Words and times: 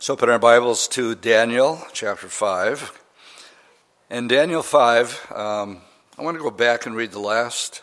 So 0.00 0.12
open 0.12 0.30
our 0.30 0.38
Bibles 0.38 0.86
to 0.90 1.16
Daniel 1.16 1.84
chapter 1.92 2.28
5. 2.28 3.02
In 4.10 4.28
Daniel 4.28 4.62
5, 4.62 5.32
um, 5.34 5.80
I 6.16 6.22
want 6.22 6.36
to 6.36 6.42
go 6.42 6.52
back 6.52 6.86
and 6.86 6.94
read 6.94 7.10
the 7.10 7.18
last 7.18 7.82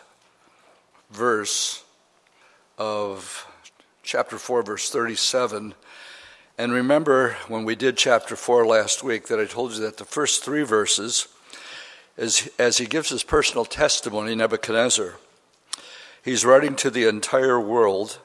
verse 1.10 1.84
of 2.78 3.46
chapter 4.02 4.38
4, 4.38 4.62
verse 4.62 4.88
37. 4.88 5.74
And 6.56 6.72
remember 6.72 7.36
when 7.48 7.66
we 7.66 7.74
did 7.74 7.98
chapter 7.98 8.34
4 8.34 8.66
last 8.66 9.04
week 9.04 9.26
that 9.26 9.38
I 9.38 9.44
told 9.44 9.74
you 9.74 9.80
that 9.80 9.98
the 9.98 10.06
first 10.06 10.42
three 10.42 10.62
verses, 10.62 11.28
is, 12.16 12.50
as 12.58 12.78
he 12.78 12.86
gives 12.86 13.10
his 13.10 13.24
personal 13.24 13.66
testimony, 13.66 14.34
Nebuchadnezzar, 14.34 15.16
he's 16.24 16.46
writing 16.46 16.76
to 16.76 16.88
the 16.88 17.06
entire 17.06 17.60
world 17.60 18.20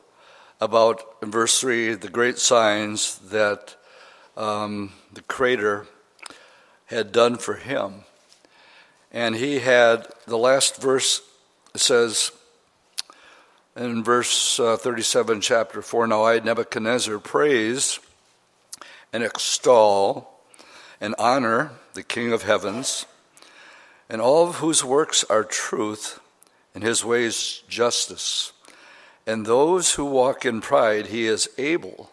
about, 0.61 1.03
in 1.21 1.29
verse 1.29 1.59
3, 1.59 1.95
the 1.95 2.07
great 2.07 2.37
signs 2.39 3.17
that 3.17 3.75
um, 4.37 4.91
the 5.11 5.21
Creator 5.21 5.87
had 6.85 7.11
done 7.11 7.37
for 7.37 7.55
him. 7.55 8.03
And 9.11 9.35
he 9.35 9.59
had, 9.59 10.07
the 10.25 10.37
last 10.37 10.81
verse 10.81 11.21
says, 11.75 12.31
in 13.75 14.03
verse 14.03 14.59
uh, 14.59 14.77
37, 14.77 15.41
chapter 15.41 15.81
4, 15.81 16.07
Now 16.07 16.25
I, 16.25 16.39
Nebuchadnezzar, 16.39 17.19
praise 17.19 17.99
and 19.13 19.23
extol 19.23 20.39
and 20.99 21.15
honor 21.17 21.71
the 21.93 22.03
King 22.03 22.31
of 22.31 22.43
heavens, 22.43 23.05
and 24.09 24.21
all 24.21 24.47
of 24.47 24.55
whose 24.57 24.83
works 24.83 25.23
are 25.25 25.43
truth, 25.43 26.19
and 26.73 26.83
his 26.83 27.03
ways 27.03 27.63
justice. 27.67 28.53
And 29.25 29.45
those 29.45 29.95
who 29.95 30.05
walk 30.05 30.45
in 30.45 30.61
pride 30.61 31.07
he 31.07 31.27
is 31.27 31.49
able 31.57 32.11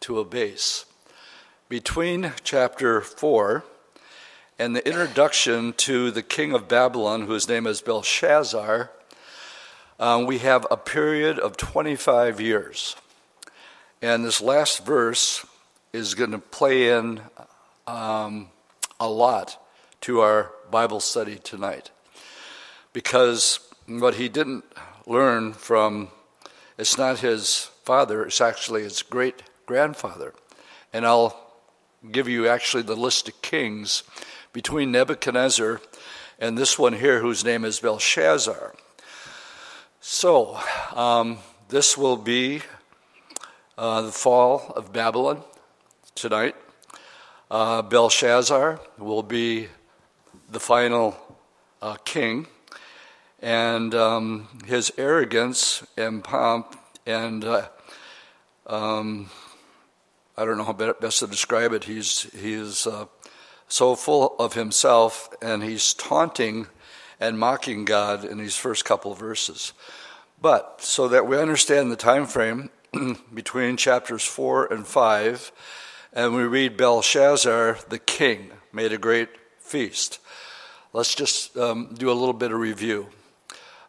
to 0.00 0.18
abase 0.18 0.84
between 1.70 2.32
chapter 2.42 3.00
4 3.00 3.62
and 4.58 4.74
the 4.74 4.84
introduction 4.84 5.72
to 5.74 6.10
the 6.10 6.20
king 6.20 6.52
of 6.52 6.66
Babylon, 6.66 7.22
whose 7.22 7.48
name 7.48 7.64
is 7.64 7.80
Belshazzar, 7.80 8.90
um, 10.00 10.26
we 10.26 10.38
have 10.38 10.66
a 10.68 10.76
period 10.76 11.38
of 11.38 11.56
25 11.56 12.40
years. 12.40 12.96
And 14.02 14.24
this 14.24 14.40
last 14.42 14.84
verse 14.84 15.46
is 15.92 16.14
going 16.14 16.32
to 16.32 16.40
play 16.40 16.90
in 16.90 17.20
um, 17.86 18.48
a 18.98 19.08
lot 19.08 19.64
to 20.00 20.22
our 20.22 20.50
Bible 20.72 20.98
study 20.98 21.36
tonight. 21.36 21.92
Because 22.92 23.60
what 23.86 24.16
he 24.16 24.28
didn't 24.28 24.64
learn 25.06 25.52
from, 25.52 26.08
it's 26.76 26.98
not 26.98 27.20
his 27.20 27.70
father, 27.84 28.24
it's 28.24 28.40
actually 28.40 28.82
his 28.82 29.02
great 29.02 29.44
grandfather. 29.66 30.34
And 30.92 31.06
I'll 31.06 31.49
give 32.10 32.28
you 32.28 32.48
actually 32.48 32.82
the 32.82 32.96
list 32.96 33.28
of 33.28 33.42
kings 33.42 34.02
between 34.52 34.90
Nebuchadnezzar 34.90 35.80
and 36.38 36.56
this 36.56 36.78
one 36.78 36.94
here, 36.94 37.20
whose 37.20 37.44
name 37.44 37.64
is 37.64 37.80
Belshazzar. 37.80 38.74
So, 40.00 40.58
um, 40.94 41.38
this 41.68 41.98
will 41.98 42.16
be 42.16 42.62
uh, 43.76 44.02
the 44.02 44.12
fall 44.12 44.72
of 44.74 44.92
Babylon 44.92 45.42
tonight. 46.14 46.56
Uh, 47.50 47.82
Belshazzar 47.82 48.80
will 48.96 49.22
be 49.22 49.68
the 50.50 50.60
final 50.60 51.16
uh, 51.82 51.96
king, 52.04 52.46
and 53.40 53.94
um, 53.94 54.48
his 54.66 54.90
arrogance 54.96 55.86
and 55.96 56.24
pomp 56.24 56.76
and 57.06 57.44
uh, 57.44 57.68
um, 58.66 59.28
I 60.36 60.44
don't 60.44 60.56
know 60.56 60.64
how 60.64 60.72
best 60.72 61.18
to 61.20 61.26
describe 61.26 61.72
it. 61.72 61.84
He's, 61.84 62.22
he's 62.32 62.86
uh, 62.86 63.06
so 63.68 63.94
full 63.94 64.36
of 64.38 64.54
himself 64.54 65.28
and 65.42 65.62
he's 65.62 65.94
taunting 65.94 66.66
and 67.18 67.38
mocking 67.38 67.84
God 67.84 68.24
in 68.24 68.38
these 68.38 68.56
first 68.56 68.84
couple 68.84 69.12
of 69.12 69.18
verses. 69.18 69.72
But 70.40 70.80
so 70.80 71.08
that 71.08 71.26
we 71.26 71.36
understand 71.36 71.92
the 71.92 71.96
time 71.96 72.26
frame 72.26 72.70
between 73.34 73.76
chapters 73.76 74.24
4 74.24 74.72
and 74.72 74.86
5, 74.86 75.52
and 76.12 76.34
we 76.34 76.42
read 76.44 76.76
Belshazzar, 76.76 77.78
the 77.88 77.98
king, 77.98 78.50
made 78.72 78.92
a 78.92 78.98
great 78.98 79.28
feast. 79.58 80.18
Let's 80.92 81.14
just 81.14 81.56
um, 81.56 81.94
do 81.94 82.10
a 82.10 82.14
little 82.14 82.32
bit 82.32 82.50
of 82.50 82.58
review. 82.58 83.08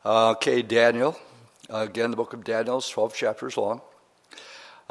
Uh, 0.04 0.32
okay, 0.32 0.62
Daniel. 0.62 1.18
Uh, 1.72 1.78
again, 1.78 2.12
the 2.12 2.18
book 2.18 2.34
of 2.34 2.44
Daniel 2.44 2.78
is 2.78 2.90
12 2.90 3.16
chapters 3.16 3.58
long. 3.58 3.82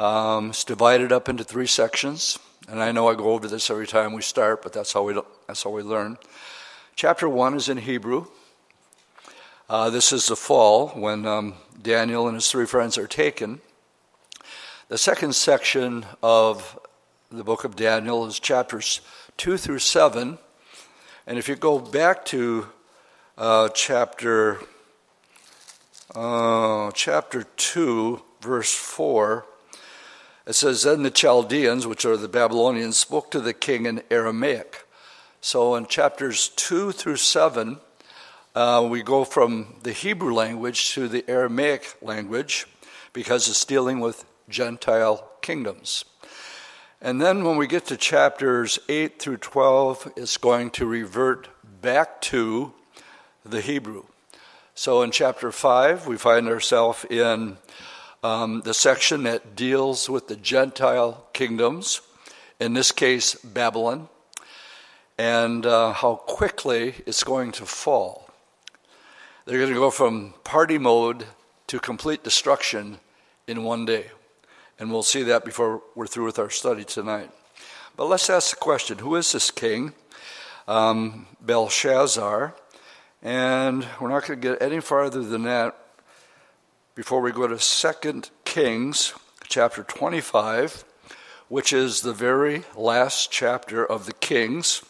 Um, 0.00 0.48
it's 0.48 0.64
divided 0.64 1.12
up 1.12 1.28
into 1.28 1.44
three 1.44 1.66
sections, 1.66 2.38
and 2.70 2.82
I 2.82 2.90
know 2.90 3.08
I 3.08 3.14
go 3.14 3.32
over 3.32 3.46
this 3.46 3.68
every 3.68 3.86
time 3.86 4.14
we 4.14 4.22
start, 4.22 4.62
but 4.62 4.72
that's 4.72 4.94
how 4.94 5.02
we 5.02 5.20
that's 5.46 5.62
how 5.62 5.68
we 5.68 5.82
learn. 5.82 6.16
Chapter 6.96 7.28
one 7.28 7.52
is 7.52 7.68
in 7.68 7.76
Hebrew. 7.76 8.24
Uh, 9.68 9.90
this 9.90 10.10
is 10.10 10.28
the 10.28 10.36
fall 10.36 10.88
when 10.88 11.26
um, 11.26 11.52
Daniel 11.82 12.28
and 12.28 12.34
his 12.34 12.50
three 12.50 12.64
friends 12.64 12.96
are 12.96 13.06
taken. 13.06 13.60
The 14.88 14.96
second 14.96 15.34
section 15.34 16.06
of 16.22 16.80
the 17.30 17.44
book 17.44 17.64
of 17.64 17.76
Daniel 17.76 18.24
is 18.24 18.40
chapters 18.40 19.02
two 19.36 19.58
through 19.58 19.80
seven, 19.80 20.38
and 21.26 21.36
if 21.36 21.46
you 21.46 21.56
go 21.56 21.78
back 21.78 22.24
to 22.24 22.68
uh, 23.36 23.68
chapter 23.74 24.60
uh, 26.14 26.90
chapter 26.92 27.42
two, 27.58 28.22
verse 28.40 28.72
four. 28.72 29.44
It 30.50 30.54
says, 30.54 30.82
Then 30.82 31.04
the 31.04 31.12
Chaldeans, 31.12 31.86
which 31.86 32.04
are 32.04 32.16
the 32.16 32.26
Babylonians, 32.26 32.98
spoke 32.98 33.30
to 33.30 33.40
the 33.40 33.54
king 33.54 33.86
in 33.86 34.02
Aramaic. 34.10 34.84
So 35.40 35.76
in 35.76 35.86
chapters 35.86 36.48
2 36.48 36.90
through 36.90 37.18
7, 37.18 37.78
uh, 38.56 38.84
we 38.90 39.04
go 39.04 39.22
from 39.22 39.76
the 39.84 39.92
Hebrew 39.92 40.34
language 40.34 40.92
to 40.94 41.06
the 41.06 41.24
Aramaic 41.30 41.96
language 42.02 42.66
because 43.12 43.46
it's 43.46 43.64
dealing 43.64 44.00
with 44.00 44.24
Gentile 44.48 45.30
kingdoms. 45.40 46.04
And 47.00 47.20
then 47.20 47.44
when 47.44 47.56
we 47.56 47.68
get 47.68 47.86
to 47.86 47.96
chapters 47.96 48.80
8 48.88 49.20
through 49.20 49.36
12, 49.36 50.14
it's 50.16 50.36
going 50.36 50.70
to 50.70 50.84
revert 50.84 51.46
back 51.80 52.20
to 52.22 52.72
the 53.44 53.60
Hebrew. 53.60 54.02
So 54.74 55.02
in 55.02 55.12
chapter 55.12 55.52
5, 55.52 56.08
we 56.08 56.16
find 56.16 56.48
ourselves 56.48 57.04
in 57.08 57.58
um, 58.22 58.60
the 58.62 58.74
section 58.74 59.22
that 59.22 59.56
deals 59.56 60.10
with 60.10 60.28
the 60.28 60.36
Gentile 60.36 61.26
kingdoms, 61.32 62.00
in 62.58 62.74
this 62.74 62.92
case, 62.92 63.34
Babylon, 63.36 64.08
and 65.16 65.64
uh, 65.64 65.92
how 65.92 66.16
quickly 66.16 66.94
it's 67.06 67.24
going 67.24 67.52
to 67.52 67.64
fall. 67.64 68.28
They're 69.46 69.58
going 69.58 69.72
to 69.72 69.78
go 69.78 69.90
from 69.90 70.34
party 70.44 70.78
mode 70.78 71.24
to 71.68 71.80
complete 71.80 72.22
destruction 72.22 72.98
in 73.46 73.64
one 73.64 73.86
day. 73.86 74.10
And 74.78 74.90
we'll 74.90 75.02
see 75.02 75.22
that 75.24 75.44
before 75.44 75.82
we're 75.94 76.06
through 76.06 76.26
with 76.26 76.38
our 76.38 76.50
study 76.50 76.84
tonight. 76.84 77.30
But 77.96 78.06
let's 78.06 78.30
ask 78.30 78.50
the 78.50 78.56
question 78.56 78.98
who 78.98 79.16
is 79.16 79.32
this 79.32 79.50
king? 79.50 79.92
Um, 80.68 81.26
Belshazzar. 81.40 82.54
And 83.22 83.86
we're 84.00 84.08
not 84.08 84.26
going 84.26 84.40
to 84.40 84.48
get 84.48 84.62
any 84.62 84.80
farther 84.80 85.22
than 85.22 85.42
that 85.42 85.76
before 87.00 87.22
we 87.22 87.32
go 87.32 87.46
to 87.46 87.56
2 87.56 88.22
Kings 88.44 89.14
chapter 89.48 89.82
25, 89.82 90.84
which 91.48 91.72
is 91.72 92.02
the 92.02 92.12
very 92.12 92.62
last 92.76 93.32
chapter 93.32 93.82
of 93.82 94.04
the 94.04 94.12
Kings. 94.12 94.82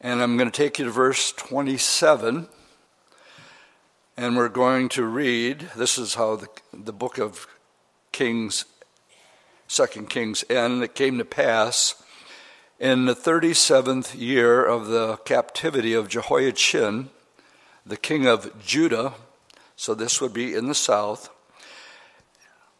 And 0.00 0.22
I'm 0.22 0.38
going 0.38 0.50
to 0.50 0.56
take 0.56 0.78
you 0.78 0.86
to 0.86 0.90
verse 0.90 1.30
27. 1.32 2.48
And 4.16 4.34
we're 4.34 4.48
going 4.48 4.88
to 4.88 5.04
read 5.04 5.68
this 5.76 5.98
is 5.98 6.14
how 6.14 6.36
the, 6.36 6.48
the 6.72 6.94
book 6.94 7.18
of 7.18 7.46
Kings, 8.10 8.64
2 9.68 10.06
Kings 10.08 10.42
end. 10.48 10.82
It 10.82 10.94
came 10.94 11.18
to 11.18 11.24
pass 11.26 12.02
in 12.80 13.04
the 13.04 13.14
37th 13.14 14.18
year 14.18 14.64
of 14.64 14.86
the 14.86 15.18
captivity 15.26 15.92
of 15.92 16.08
Jehoiachin, 16.08 17.10
the 17.84 17.98
king 17.98 18.26
of 18.26 18.64
Judah 18.64 19.12
so 19.78 19.94
this 19.94 20.20
would 20.20 20.34
be 20.34 20.54
in 20.54 20.66
the 20.66 20.74
south. 20.74 21.30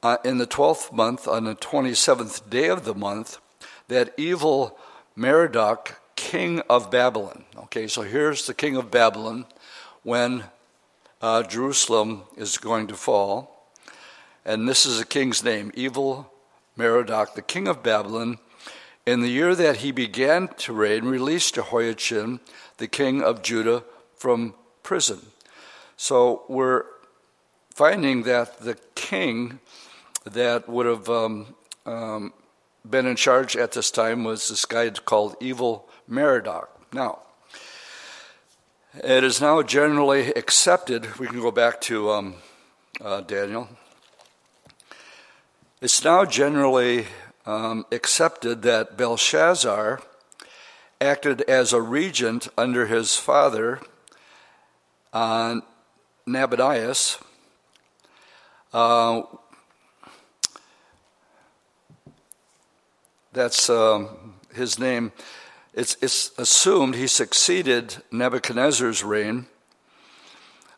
Uh, 0.03 0.17
in 0.25 0.39
the 0.39 0.49
12th 0.49 0.93
month, 0.93 1.29
on 1.29 1.45
the 1.45 1.55
27th 1.55 2.51
day 2.51 2.69
of 2.69 2.85
the 2.85 2.95
month, 2.95 3.39
that 3.87 4.13
evil 4.17 4.77
Merodach, 5.17 5.95
king 6.17 6.61
of 6.69 6.91
Babylon. 6.91 7.45
Okay, 7.57 7.87
so 7.87 8.03
here's 8.03 8.49
the 8.49 8.53
king 8.53 8.77
of 8.77 8.91
Babylon 8.91 9.47
when 10.03 10.43
uh, 11.23 11.45
Jerusalem 11.45 12.23
is 12.37 12.59
going 12.59 12.89
to 12.89 12.95
fall. 12.95 13.71
And 14.45 14.69
this 14.69 14.85
is 14.85 14.99
the 14.99 15.05
king's 15.05 15.45
name, 15.45 15.71
evil 15.75 16.33
Merodach, 16.77 17.35
the 17.35 17.43
king 17.43 17.69
of 17.69 17.81
Babylon. 17.81 18.39
In 19.07 19.21
the 19.21 19.31
year 19.31 19.55
that 19.55 19.77
he 19.77 19.93
began 19.93 20.49
to 20.59 20.73
reign, 20.73 21.05
released 21.05 21.55
Jehoiachin, 21.55 22.41
the 22.79 22.89
king 22.89 23.23
of 23.23 23.43
Judah, 23.43 23.85
from 24.17 24.55
prison. 24.83 25.21
So 26.01 26.45
we're 26.49 26.85
finding 27.75 28.23
that 28.23 28.61
the 28.61 28.77
king 28.95 29.59
that 30.25 30.69
would 30.69 30.87
have 30.87 31.09
um, 31.09 31.57
um, 31.85 32.33
been 32.89 33.05
in 33.05 33.17
charge 33.17 33.57
at 33.57 33.73
this 33.73 33.91
time 33.91 34.23
was 34.23 34.49
this 34.49 34.65
guy 34.65 34.89
called 34.91 35.35
Evil 35.41 35.89
Merodach. 36.09 36.69
Now, 36.93 37.19
it 38.95 39.25
is 39.25 39.41
now 39.41 39.61
generally 39.63 40.29
accepted, 40.35 41.19
we 41.19 41.27
can 41.27 41.41
go 41.41 41.51
back 41.51 41.81
to 41.83 42.13
um, 42.13 42.35
uh, 43.01 43.21
Daniel. 43.23 43.69
It's 45.81 46.05
now 46.05 46.25
generally 46.25 47.07
um, 47.45 47.85
accepted 47.91 48.63
that 48.63 48.97
Belshazzar 48.97 50.01
acted 51.01 51.41
as 51.43 51.73
a 51.73 51.83
regent 51.83 52.47
under 52.57 52.87
his 52.87 53.17
father, 53.17 53.81
uh, 55.13 55.61
Nabonidus. 56.29 57.19
Uh, 58.73 59.23
that's 63.33 63.71
um, 63.71 64.35
his 64.55 64.79
name. 64.79 65.13
It's, 65.73 65.97
it's, 66.03 66.33
assumed 66.39 66.95
he 66.95 67.07
succeeded 67.07 68.03
Nebuchadnezzar's 68.11 69.03
reign. 69.03 69.47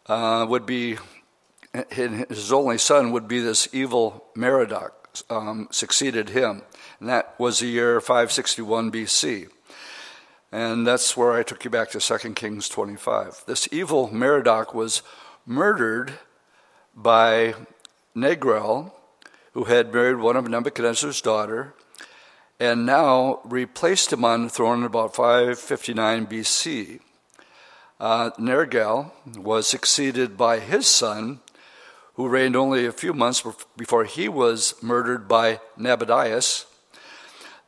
Uh, 0.06 0.44
would 0.48 0.66
be 0.66 0.98
his 1.90 2.52
only 2.52 2.78
son 2.78 3.12
would 3.12 3.28
be 3.28 3.40
this 3.40 3.68
evil 3.72 4.24
Merodach 4.34 4.92
um, 5.28 5.68
succeeded 5.70 6.30
him, 6.30 6.62
and 6.98 7.08
that 7.08 7.34
was 7.38 7.60
the 7.60 7.66
year 7.66 8.00
561 8.00 8.90
BC. 8.90 9.48
And 10.52 10.84
that's 10.84 11.16
where 11.16 11.32
I 11.32 11.44
took 11.44 11.64
you 11.64 11.70
back 11.70 11.90
to 11.90 12.00
2 12.00 12.32
Kings 12.34 12.68
25. 12.68 13.44
This 13.46 13.68
evil 13.70 14.08
Merodach 14.08 14.74
was 14.74 15.02
murdered 15.46 16.12
by 16.94 17.54
Negrel, 18.14 18.92
who 19.52 19.64
had 19.64 19.92
married 19.92 20.18
one 20.18 20.36
of 20.36 20.48
Nebuchadnezzar's 20.48 21.20
daughter, 21.20 21.74
and 22.58 22.84
now 22.84 23.40
replaced 23.44 24.12
him 24.12 24.24
on 24.24 24.44
the 24.44 24.50
throne 24.50 24.84
about 24.84 25.14
559 25.14 26.26
BC. 26.26 27.00
Uh, 27.98 28.30
Nergal 28.38 29.12
was 29.36 29.66
succeeded 29.66 30.36
by 30.36 30.58
his 30.58 30.86
son, 30.86 31.40
who 32.14 32.28
reigned 32.28 32.56
only 32.56 32.84
a 32.84 32.92
few 32.92 33.14
months 33.14 33.42
before 33.76 34.04
he 34.04 34.28
was 34.28 34.74
murdered 34.82 35.26
by 35.26 35.60
Nabonidus, 35.76 36.66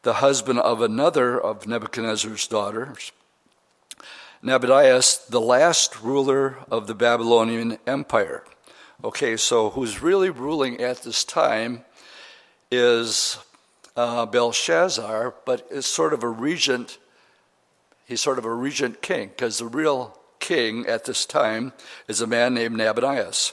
the 0.02 0.14
husband 0.14 0.58
of 0.58 0.82
another 0.82 1.40
of 1.40 1.66
Nebuchadnezzar's 1.66 2.46
daughters. 2.46 3.12
Nabonidus, 4.42 5.18
the 5.28 5.40
last 5.40 6.02
ruler 6.02 6.58
of 6.68 6.88
the 6.88 6.94
Babylonian 6.94 7.78
Empire. 7.86 8.42
Okay, 9.04 9.36
so 9.36 9.70
who's 9.70 10.02
really 10.02 10.30
ruling 10.30 10.80
at 10.80 11.02
this 11.02 11.22
time 11.22 11.84
is 12.70 13.38
uh, 13.96 14.26
Belshazzar, 14.26 15.34
but 15.44 15.66
is 15.70 15.86
sort 15.86 16.12
of 16.12 16.24
a 16.24 16.28
regent. 16.28 16.98
He's 18.04 18.20
sort 18.20 18.38
of 18.38 18.44
a 18.44 18.52
regent 18.52 19.00
king 19.00 19.28
because 19.28 19.58
the 19.58 19.66
real 19.66 20.18
king 20.40 20.86
at 20.86 21.04
this 21.04 21.24
time 21.24 21.72
is 22.08 22.20
a 22.20 22.26
man 22.26 22.54
named 22.54 22.76
Nabonidus. 22.76 23.52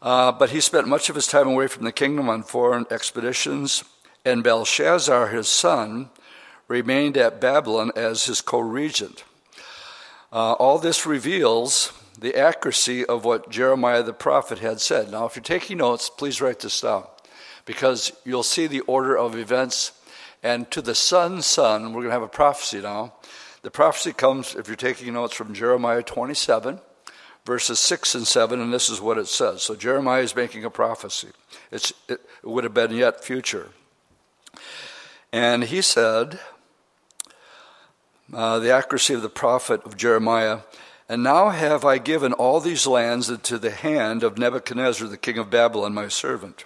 Uh, 0.00 0.32
but 0.32 0.50
he 0.50 0.60
spent 0.60 0.88
much 0.88 1.10
of 1.10 1.16
his 1.16 1.26
time 1.26 1.48
away 1.48 1.66
from 1.66 1.84
the 1.84 1.92
kingdom 1.92 2.30
on 2.30 2.42
foreign 2.42 2.86
expeditions 2.90 3.84
and 4.24 4.42
Belshazzar, 4.42 5.28
his 5.28 5.48
son, 5.48 6.10
remained 6.66 7.16
at 7.16 7.40
Babylon 7.40 7.92
as 7.94 8.24
his 8.24 8.40
co 8.40 8.58
regent. 8.58 9.22
Uh, 10.36 10.52
all 10.52 10.76
this 10.76 11.06
reveals 11.06 11.94
the 12.20 12.36
accuracy 12.36 13.06
of 13.06 13.24
what 13.24 13.48
Jeremiah 13.48 14.02
the 14.02 14.12
prophet 14.12 14.58
had 14.58 14.82
said. 14.82 15.10
Now, 15.10 15.24
if 15.24 15.34
you're 15.34 15.42
taking 15.42 15.78
notes, 15.78 16.10
please 16.10 16.42
write 16.42 16.60
this 16.60 16.82
down 16.82 17.06
because 17.64 18.12
you'll 18.22 18.42
see 18.42 18.66
the 18.66 18.80
order 18.80 19.16
of 19.16 19.34
events. 19.34 19.92
And 20.42 20.70
to 20.72 20.82
the 20.82 20.94
son's 20.94 21.46
son, 21.46 21.84
we're 21.94 22.02
going 22.02 22.08
to 22.08 22.12
have 22.12 22.20
a 22.20 22.28
prophecy 22.28 22.82
now. 22.82 23.14
The 23.62 23.70
prophecy 23.70 24.12
comes, 24.12 24.54
if 24.54 24.66
you're 24.66 24.76
taking 24.76 25.14
notes, 25.14 25.32
from 25.32 25.54
Jeremiah 25.54 26.02
27, 26.02 26.80
verses 27.46 27.80
6 27.80 28.14
and 28.16 28.26
7, 28.26 28.60
and 28.60 28.74
this 28.74 28.90
is 28.90 29.00
what 29.00 29.16
it 29.16 29.28
says. 29.28 29.62
So 29.62 29.74
Jeremiah 29.74 30.20
is 30.20 30.36
making 30.36 30.66
a 30.66 30.70
prophecy. 30.70 31.28
It's, 31.72 31.94
it 32.10 32.20
would 32.42 32.64
have 32.64 32.74
been 32.74 32.92
yet 32.92 33.24
future. 33.24 33.70
And 35.32 35.64
he 35.64 35.80
said, 35.80 36.38
uh, 38.32 38.58
the 38.58 38.72
accuracy 38.72 39.14
of 39.14 39.22
the 39.22 39.28
prophet 39.28 39.84
of 39.84 39.96
Jeremiah, 39.96 40.60
and 41.08 41.22
now 41.22 41.50
have 41.50 41.84
I 41.84 41.98
given 41.98 42.32
all 42.32 42.60
these 42.60 42.86
lands 42.86 43.30
into 43.30 43.58
the 43.58 43.70
hand 43.70 44.22
of 44.22 44.38
Nebuchadnezzar, 44.38 45.06
the 45.06 45.16
king 45.16 45.38
of 45.38 45.50
Babylon, 45.50 45.94
my 45.94 46.08
servant. 46.08 46.64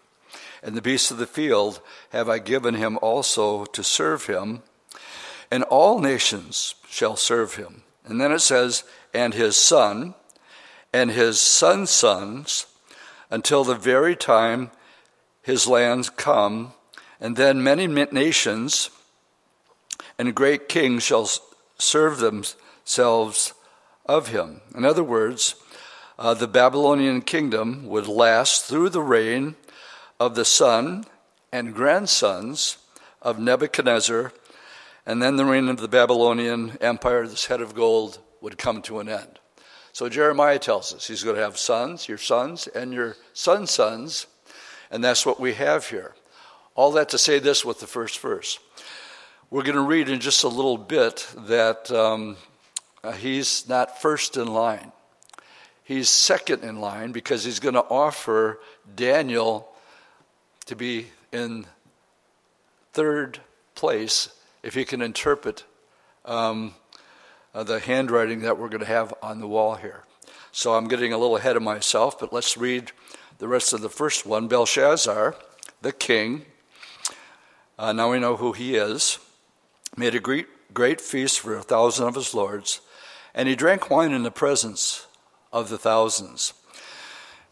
And 0.62 0.76
the 0.76 0.82
beasts 0.82 1.10
of 1.10 1.18
the 1.18 1.26
field 1.26 1.80
have 2.10 2.28
I 2.28 2.38
given 2.38 2.74
him 2.74 2.98
also 3.02 3.64
to 3.66 3.84
serve 3.84 4.26
him, 4.26 4.62
and 5.50 5.62
all 5.64 5.98
nations 5.98 6.74
shall 6.88 7.16
serve 7.16 7.56
him. 7.56 7.82
And 8.04 8.20
then 8.20 8.32
it 8.32 8.40
says, 8.40 8.84
and 9.12 9.34
his 9.34 9.56
son, 9.56 10.14
and 10.92 11.10
his 11.10 11.40
son's 11.40 11.90
sons, 11.90 12.66
until 13.30 13.64
the 13.64 13.74
very 13.74 14.16
time 14.16 14.70
his 15.42 15.66
lands 15.66 16.10
come 16.10 16.72
and 17.20 17.36
then 17.36 17.62
many 17.62 17.86
nations 17.86 18.90
and 20.18 20.34
great 20.34 20.68
kings 20.68 21.02
shall 21.02 21.28
serve 21.80 22.18
themselves 22.18 23.54
of 24.06 24.28
him. 24.28 24.60
In 24.74 24.84
other 24.84 25.04
words, 25.04 25.54
uh, 26.18 26.34
the 26.34 26.48
Babylonian 26.48 27.22
kingdom 27.22 27.86
would 27.86 28.06
last 28.06 28.66
through 28.66 28.90
the 28.90 29.02
reign 29.02 29.56
of 30.18 30.34
the 30.34 30.44
son 30.44 31.04
and 31.52 31.74
grandsons 31.74 32.76
of 33.22 33.38
Nebuchadnezzar, 33.38 34.32
and 35.06 35.22
then 35.22 35.36
the 35.36 35.44
reign 35.44 35.68
of 35.68 35.78
the 35.78 35.88
Babylonian 35.88 36.76
empire, 36.80 37.26
this 37.26 37.46
head 37.46 37.60
of 37.60 37.74
gold, 37.74 38.18
would 38.40 38.58
come 38.58 38.82
to 38.82 39.00
an 39.00 39.08
end. 39.08 39.38
So 39.92 40.08
Jeremiah 40.08 40.58
tells 40.58 40.94
us 40.94 41.06
he's 41.06 41.24
going 41.24 41.36
to 41.36 41.42
have 41.42 41.58
sons, 41.58 42.08
your 42.08 42.18
sons, 42.18 42.66
and 42.68 42.92
your 42.92 43.16
sons' 43.32 43.70
sons, 43.70 44.26
and 44.90 45.02
that's 45.02 45.26
what 45.26 45.40
we 45.40 45.54
have 45.54 45.88
here. 45.88 46.14
All 46.74 46.92
that 46.92 47.08
to 47.10 47.18
say 47.18 47.38
this 47.38 47.64
with 47.64 47.80
the 47.80 47.86
first 47.86 48.18
verse. 48.20 48.58
We're 49.52 49.64
going 49.64 49.74
to 49.74 49.82
read 49.82 50.08
in 50.08 50.20
just 50.20 50.44
a 50.44 50.48
little 50.48 50.78
bit 50.78 51.26
that 51.36 51.90
um, 51.90 52.36
uh, 53.02 53.10
he's 53.10 53.68
not 53.68 54.00
first 54.00 54.36
in 54.36 54.46
line. 54.46 54.92
He's 55.82 56.08
second 56.08 56.62
in 56.62 56.80
line 56.80 57.10
because 57.10 57.42
he's 57.42 57.58
going 57.58 57.74
to 57.74 57.80
offer 57.80 58.60
Daniel 58.94 59.68
to 60.66 60.76
be 60.76 61.08
in 61.32 61.66
third 62.92 63.40
place 63.74 64.28
if 64.62 64.74
he 64.74 64.84
can 64.84 65.02
interpret 65.02 65.64
um, 66.24 66.76
uh, 67.52 67.64
the 67.64 67.80
handwriting 67.80 68.42
that 68.42 68.56
we're 68.56 68.68
going 68.68 68.78
to 68.78 68.86
have 68.86 69.12
on 69.20 69.40
the 69.40 69.48
wall 69.48 69.74
here. 69.74 70.04
So 70.52 70.74
I'm 70.74 70.86
getting 70.86 71.12
a 71.12 71.18
little 71.18 71.36
ahead 71.36 71.56
of 71.56 71.62
myself, 71.64 72.20
but 72.20 72.32
let's 72.32 72.56
read 72.56 72.92
the 73.38 73.48
rest 73.48 73.72
of 73.72 73.80
the 73.80 73.90
first 73.90 74.24
one. 74.24 74.46
Belshazzar, 74.46 75.34
the 75.82 75.90
king, 75.90 76.44
uh, 77.80 77.92
now 77.92 78.12
we 78.12 78.20
know 78.20 78.36
who 78.36 78.52
he 78.52 78.76
is. 78.76 79.18
Made 79.96 80.14
a 80.14 80.20
great, 80.20 80.46
great 80.72 81.00
feast 81.00 81.40
for 81.40 81.56
a 81.56 81.62
thousand 81.62 82.06
of 82.06 82.14
his 82.14 82.34
lords, 82.34 82.80
and 83.34 83.48
he 83.48 83.56
drank 83.56 83.90
wine 83.90 84.12
in 84.12 84.22
the 84.22 84.30
presence 84.30 85.06
of 85.52 85.68
the 85.68 85.78
thousands. 85.78 86.52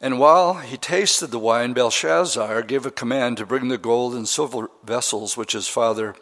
And 0.00 0.18
while 0.18 0.54
he 0.54 0.76
tasted 0.76 1.28
the 1.28 1.38
wine, 1.38 1.72
Belshazzar 1.72 2.62
gave 2.62 2.86
a 2.86 2.90
command 2.90 3.36
to 3.38 3.46
bring 3.46 3.68
the 3.68 3.78
gold 3.78 4.14
and 4.14 4.28
silver 4.28 4.70
vessels 4.84 5.36
which 5.36 5.52
his 5.52 5.66
father 5.66 6.14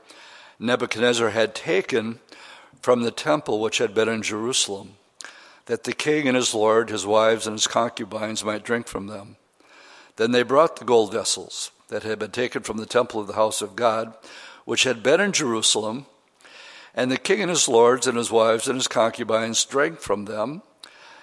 Nebuchadnezzar 0.59 1.31
had 1.31 1.55
taken 1.55 2.21
from 2.81 3.03
the 3.03 3.11
temple 3.11 3.61
which 3.61 3.79
had 3.79 3.95
been 3.95 4.09
in 4.09 4.23
Jerusalem, 4.23 4.97
that 5.67 5.85
the 5.85 5.93
king 5.93 6.27
and 6.27 6.37
his 6.37 6.55
lord, 6.55 6.89
his 6.89 7.05
wives, 7.05 7.47
and 7.47 7.55
his 7.55 7.67
concubines 7.67 8.45
might 8.45 8.65
drink 8.65 8.87
from 8.87 9.09
them. 9.09 9.37
Then 10.17 10.31
they 10.31 10.43
brought 10.43 10.77
the 10.77 10.85
gold 10.85 11.13
vessels 11.13 11.71
that 11.89 12.03
had 12.03 12.19
been 12.19 12.31
taken 12.31 12.63
from 12.63 12.79
the 12.79 12.87
temple 12.87 13.21
of 13.21 13.27
the 13.27 13.35
house 13.35 13.61
of 13.61 13.77
God, 13.77 14.15
which 14.67 14.83
had 14.83 15.03
been 15.03 15.21
in 15.23 15.33
Jerusalem. 15.33 16.05
And 16.95 17.11
the 17.11 17.17
king 17.17 17.41
and 17.41 17.49
his 17.49 17.69
lords 17.69 18.07
and 18.07 18.19
his 18.19 18.31
wives 18.31 18.69
and 18.69 18.77
his 18.77 18.89
concubines 18.89 19.65
drank 19.65 20.01
from 20.01 20.27
them. 20.27 20.61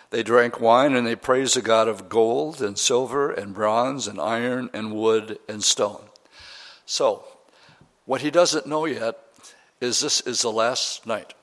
They 0.10 0.24
drank 0.24 0.60
wine 0.60 0.96
and 0.96 1.06
they 1.06 1.16
praised 1.16 1.56
the 1.56 1.62
God 1.62 1.88
of 1.88 2.10
gold 2.10 2.62
and 2.62 2.78
silver 2.78 3.32
and 3.32 3.54
bronze 3.54 4.08
and 4.08 4.20
iron 4.20 4.70
and 4.74 4.94
wood 4.94 5.40
and 5.48 5.64
stone. 5.64 6.04
So, 6.86 7.26
what 8.06 8.22
he 8.22 8.32
doesn't 8.32 8.66
know 8.66 8.86
yet 8.86 9.18
is 9.82 10.00
this 10.00 10.22
is 10.22 10.42
the 10.42 10.52
last 10.52 11.06
night. 11.06 11.34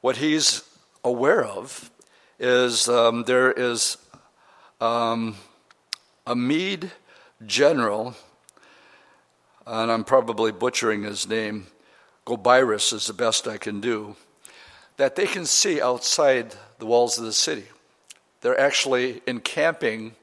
What 0.00 0.18
he's 0.18 0.62
aware 1.04 1.44
of 1.44 1.90
is 2.38 2.88
um, 2.88 3.24
there 3.24 3.52
is 3.52 3.98
um, 4.80 5.36
a 6.26 6.36
Mede 6.36 6.92
general, 7.44 8.14
and 9.66 9.90
I'm 9.90 10.04
probably 10.04 10.52
butchering 10.52 11.02
his 11.02 11.28
name, 11.28 11.66
Gobirus 12.24 12.92
is 12.92 13.06
the 13.06 13.12
best 13.12 13.48
I 13.48 13.58
can 13.58 13.80
do, 13.80 14.16
that 14.96 15.16
they 15.16 15.26
can 15.26 15.44
see 15.44 15.80
outside 15.80 16.54
the 16.78 16.86
walls 16.86 17.18
of 17.18 17.24
the 17.24 17.32
city. 17.32 17.64
They're 18.40 18.58
actually 18.58 19.22
encamping, 19.26 20.14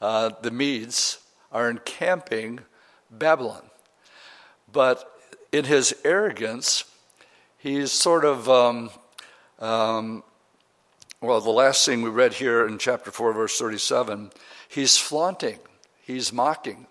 uh, 0.00 0.30
the 0.42 0.50
Medes 0.50 1.18
are 1.50 1.70
encamping 1.70 2.60
Babylon. 3.10 3.62
but 4.72 5.08
in 5.52 5.64
his 5.66 5.94
arrogance, 6.02 6.84
he's 7.58 7.92
sort 7.92 8.24
of, 8.24 8.48
um, 8.48 8.90
um, 9.58 10.24
well, 11.20 11.42
the 11.42 11.50
last 11.50 11.84
thing 11.84 12.00
we 12.00 12.08
read 12.08 12.32
here 12.32 12.66
in 12.66 12.78
chapter 12.78 13.10
4, 13.10 13.34
verse 13.34 13.58
37, 13.58 14.30
he's 14.66 14.96
flaunting, 14.96 15.58
he's 16.00 16.32
mocking, 16.32 16.86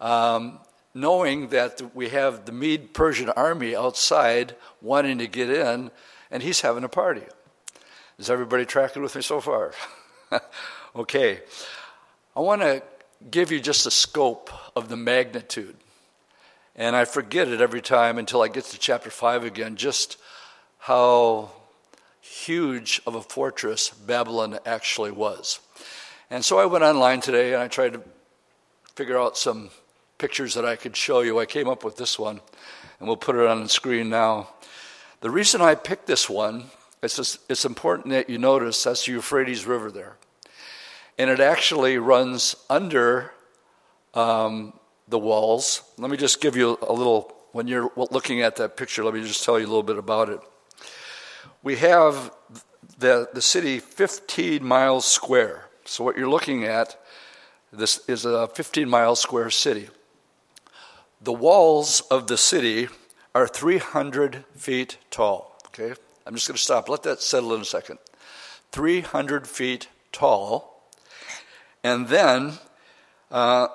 um, 0.00 0.60
knowing 0.94 1.48
that 1.48 1.94
we 1.94 2.10
have 2.10 2.44
the 2.44 2.52
Mede 2.52 2.92
Persian 2.92 3.30
army 3.30 3.74
outside 3.74 4.54
wanting 4.80 5.18
to 5.18 5.26
get 5.26 5.50
in, 5.50 5.90
and 6.30 6.42
he's 6.42 6.60
having 6.60 6.84
a 6.84 6.88
party. 6.88 7.22
Is 8.18 8.30
everybody 8.30 8.64
tracking 8.64 9.02
with 9.02 9.16
me 9.16 9.22
so 9.22 9.40
far? 9.40 9.72
okay. 10.96 11.40
I 12.36 12.40
want 12.40 12.62
to 12.62 12.82
give 13.30 13.50
you 13.52 13.60
just 13.60 13.86
a 13.86 13.90
scope 13.90 14.50
of 14.76 14.88
the 14.88 14.96
magnitude. 14.96 15.76
And 16.74 16.96
I 16.96 17.04
forget 17.04 17.48
it 17.48 17.60
every 17.60 17.82
time 17.82 18.18
until 18.18 18.42
I 18.42 18.48
get 18.48 18.64
to 18.64 18.78
chapter 18.78 19.10
5 19.10 19.44
again, 19.44 19.76
just 19.76 20.16
how 20.78 21.50
huge 22.20 23.02
of 23.06 23.14
a 23.14 23.20
fortress 23.20 23.90
Babylon 23.90 24.58
actually 24.64 25.10
was. 25.10 25.60
And 26.30 26.44
so 26.44 26.58
I 26.58 26.64
went 26.64 26.84
online 26.84 27.20
today 27.20 27.52
and 27.52 27.62
I 27.62 27.68
tried 27.68 27.92
to 27.92 28.02
figure 28.94 29.18
out 29.18 29.36
some 29.36 29.70
pictures 30.22 30.54
that 30.54 30.64
I 30.64 30.76
could 30.76 30.96
show 30.96 31.22
you. 31.22 31.40
I 31.40 31.46
came 31.46 31.66
up 31.66 31.82
with 31.82 31.96
this 31.96 32.16
one, 32.16 32.40
and 33.00 33.08
we'll 33.08 33.16
put 33.16 33.34
it 33.34 33.44
on 33.44 33.64
the 33.64 33.68
screen 33.68 34.08
now. 34.08 34.50
The 35.20 35.30
reason 35.30 35.60
I 35.60 35.74
picked 35.74 36.06
this 36.06 36.30
one, 36.30 36.66
it's, 37.02 37.16
just, 37.16 37.40
it's 37.48 37.64
important 37.64 38.10
that 38.10 38.30
you 38.30 38.38
notice 38.38 38.84
that's 38.84 39.04
the 39.04 39.10
Euphrates 39.14 39.66
River 39.66 39.90
there. 39.90 40.14
And 41.18 41.28
it 41.28 41.40
actually 41.40 41.98
runs 41.98 42.54
under 42.70 43.32
um, 44.14 44.74
the 45.08 45.18
walls. 45.18 45.82
Let 45.98 46.08
me 46.08 46.16
just 46.16 46.40
give 46.40 46.54
you 46.54 46.78
a 46.80 46.92
little, 46.92 47.34
when 47.50 47.66
you're 47.66 47.90
looking 47.96 48.42
at 48.42 48.54
that 48.56 48.76
picture, 48.76 49.02
let 49.02 49.14
me 49.14 49.22
just 49.22 49.42
tell 49.42 49.58
you 49.58 49.66
a 49.66 49.72
little 49.74 49.82
bit 49.82 49.98
about 49.98 50.28
it. 50.28 50.38
We 51.64 51.78
have 51.78 52.30
the, 52.96 53.28
the 53.34 53.42
city 53.42 53.80
15 53.80 54.64
miles 54.64 55.04
square. 55.04 55.64
So 55.84 56.04
what 56.04 56.16
you're 56.16 56.30
looking 56.30 56.62
at, 56.62 56.96
this 57.72 58.08
is 58.08 58.24
a 58.24 58.46
15 58.46 58.88
mile 58.88 59.16
square 59.16 59.50
city. 59.50 59.88
The 61.22 61.32
walls 61.32 62.00
of 62.10 62.26
the 62.26 62.36
city 62.36 62.88
are 63.32 63.46
300 63.46 64.44
feet 64.56 64.98
tall. 65.10 65.56
Okay, 65.66 65.94
I'm 66.26 66.34
just 66.34 66.48
going 66.48 66.56
to 66.56 66.62
stop. 66.62 66.88
Let 66.88 67.04
that 67.04 67.22
settle 67.22 67.54
in 67.54 67.60
a 67.60 67.64
second. 67.64 67.98
300 68.72 69.46
feet 69.46 69.86
tall, 70.10 70.90
and 71.84 72.08
then 72.08 72.54
uh, 73.30 73.68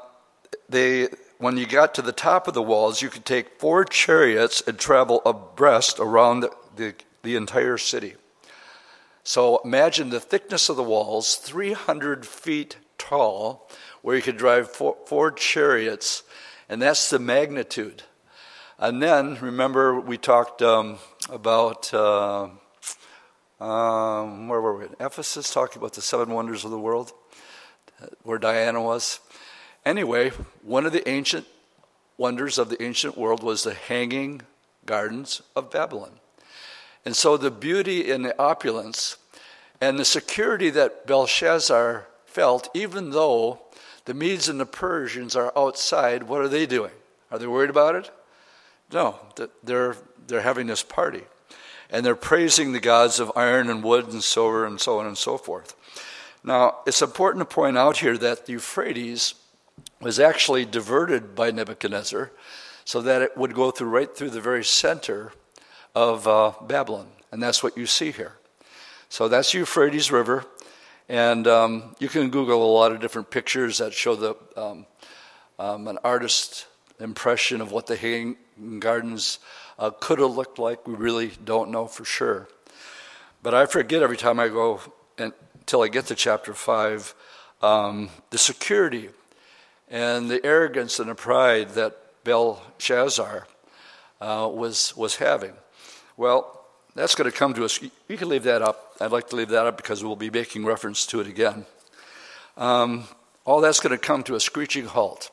they 0.67 1.07
when 1.37 1.55
you 1.55 1.65
got 1.65 1.93
to 1.95 2.01
the 2.01 2.11
top 2.11 2.47
of 2.47 2.53
the 2.53 2.61
walls, 2.61 3.01
you 3.01 3.09
could 3.09 3.25
take 3.25 3.59
four 3.59 3.85
chariots 3.85 4.61
and 4.65 4.77
travel 4.77 5.21
abreast 5.25 5.99
around 5.99 6.41
the, 6.41 6.51
the, 6.75 6.95
the 7.23 7.35
entire 7.35 7.77
city. 7.77 8.15
So 9.23 9.61
imagine 9.63 10.09
the 10.09 10.19
thickness 10.19 10.67
of 10.67 10.77
the 10.77 10.83
walls, 10.83 11.35
300 11.35 12.25
feet 12.25 12.77
tall, 12.97 13.69
where 14.01 14.15
you 14.15 14.21
could 14.21 14.37
drive 14.37 14.71
four, 14.71 14.97
four 15.05 15.31
chariots, 15.31 16.23
and 16.69 16.81
that's 16.81 17.09
the 17.09 17.19
magnitude. 17.19 18.03
And 18.79 19.01
then, 19.01 19.37
remember, 19.41 19.99
we 19.99 20.17
talked 20.17 20.61
um, 20.61 20.99
about, 21.29 21.91
uh, 21.93 22.49
um, 23.59 24.47
where 24.47 24.61
were 24.61 24.77
we? 24.77 24.85
Ephesus, 24.99 25.51
talking 25.51 25.79
about 25.79 25.93
the 25.93 26.01
seven 26.01 26.29
wonders 26.29 26.63
of 26.63 26.71
the 26.71 26.79
world, 26.79 27.11
where 28.23 28.37
Diana 28.37 28.81
was. 28.81 29.19
Anyway, 29.85 30.31
one 30.61 30.85
of 30.85 30.91
the 30.91 31.07
ancient 31.09 31.47
wonders 32.17 32.57
of 32.57 32.69
the 32.69 32.81
ancient 32.83 33.17
world 33.17 33.41
was 33.41 33.63
the 33.63 33.73
hanging 33.73 34.41
gardens 34.85 35.41
of 35.55 35.71
Babylon. 35.71 36.19
And 37.05 37.15
so 37.15 37.37
the 37.37 37.51
beauty 37.51 38.11
and 38.11 38.25
the 38.25 38.37
opulence 38.39 39.17
and 39.79 39.97
the 39.97 40.05
security 40.05 40.69
that 40.71 41.07
Belshazzar 41.07 42.07
felt, 42.25 42.69
even 42.73 43.11
though 43.11 43.61
the 44.07 44.13
Medes 44.13 44.47
and 44.47 44.57
the 44.57 44.65
Persians 44.65 45.35
are 45.35 45.51
outside, 45.55 46.23
what 46.23 46.39
are 46.39 46.47
they 46.47 46.65
doing? 46.65 46.93
Are 47.29 47.37
they 47.37 47.45
worried 47.45 47.69
about 47.69 47.95
it? 47.95 48.09
No, 48.93 49.19
they're, 49.63 49.97
they're 50.25 50.41
having 50.41 50.67
this 50.67 50.81
party. 50.81 51.23
And 51.89 52.05
they're 52.05 52.15
praising 52.15 52.71
the 52.71 52.79
gods 52.79 53.19
of 53.19 53.33
iron 53.35 53.69
and 53.69 53.83
wood 53.83 54.07
and 54.07 54.23
silver 54.23 54.65
and 54.65 54.79
so 54.79 54.99
on 54.99 55.07
and 55.07 55.17
so 55.17 55.37
forth. 55.37 55.75
Now, 56.41 56.77
it's 56.85 57.01
important 57.01 57.41
to 57.41 57.53
point 57.53 57.77
out 57.77 57.97
here 57.97 58.17
that 58.17 58.45
the 58.45 58.53
Euphrates 58.53 59.35
was 59.99 60.21
actually 60.21 60.63
diverted 60.63 61.35
by 61.35 61.51
Nebuchadnezzar 61.51 62.31
so 62.85 63.01
that 63.01 63.21
it 63.21 63.35
would 63.35 63.53
go 63.53 63.71
through 63.71 63.89
right 63.89 64.15
through 64.15 64.29
the 64.29 64.39
very 64.39 64.63
center 64.63 65.33
of 65.93 66.25
uh, 66.29 66.53
Babylon. 66.61 67.07
And 67.33 67.43
that's 67.43 67.61
what 67.61 67.75
you 67.75 67.85
see 67.85 68.13
here. 68.13 68.37
So 69.09 69.27
that's 69.27 69.51
the 69.51 69.57
Euphrates 69.59 70.13
River. 70.13 70.45
And 71.09 71.47
um, 71.47 71.95
you 71.99 72.09
can 72.09 72.29
Google 72.29 72.63
a 72.63 72.71
lot 72.71 72.91
of 72.91 72.99
different 72.99 73.29
pictures 73.29 73.77
that 73.77 73.93
show 73.93 74.15
the, 74.15 74.35
um, 74.55 74.85
um, 75.57 75.87
an 75.87 75.97
artist's 76.03 76.65
impression 76.99 77.61
of 77.61 77.71
what 77.71 77.87
the 77.87 77.95
Hanging 77.95 78.35
Gardens 78.79 79.39
uh, 79.79 79.91
could 79.91 80.19
have 80.19 80.35
looked 80.35 80.59
like. 80.59 80.87
We 80.87 80.95
really 80.95 81.31
don't 81.43 81.71
know 81.71 81.87
for 81.87 82.03
sure. 82.03 82.49
But 83.41 83.53
I 83.53 83.65
forget 83.65 84.01
every 84.01 84.17
time 84.17 84.39
I 84.39 84.49
go 84.49 84.81
until 85.17 85.81
I 85.81 85.87
get 85.87 86.07
to 86.07 86.15
chapter 86.15 86.53
5 86.53 87.15
um, 87.61 88.09
the 88.29 88.37
security 88.37 89.09
and 89.89 90.29
the 90.29 90.45
arrogance 90.45 90.99
and 90.99 91.09
the 91.09 91.15
pride 91.15 91.69
that 91.69 91.97
Belshazzar 92.23 93.47
uh, 94.19 94.49
was, 94.51 94.95
was 94.95 95.15
having. 95.15 95.53
Well, 96.17 96.56
that's 96.97 97.15
going 97.15 97.29
to 97.29 97.37
come 97.37 97.53
to 97.53 97.63
us. 97.63 97.79
You 97.81 98.17
can 98.17 98.29
leave 98.29 98.43
that 98.43 98.61
up. 98.61 98.95
I'd 98.99 99.11
like 99.11 99.27
to 99.29 99.35
leave 99.35 99.49
that 99.49 99.67
up 99.67 99.77
because 99.77 100.03
we'll 100.03 100.15
be 100.15 100.29
making 100.29 100.65
reference 100.65 101.05
to 101.07 101.19
it 101.19 101.27
again. 101.27 101.65
Um, 102.57 103.03
all 103.45 103.61
that's 103.61 103.79
going 103.79 103.91
to 103.91 103.97
come 103.97 104.23
to 104.23 104.35
a 104.35 104.39
screeching 104.39 104.85
halt. 104.85 105.29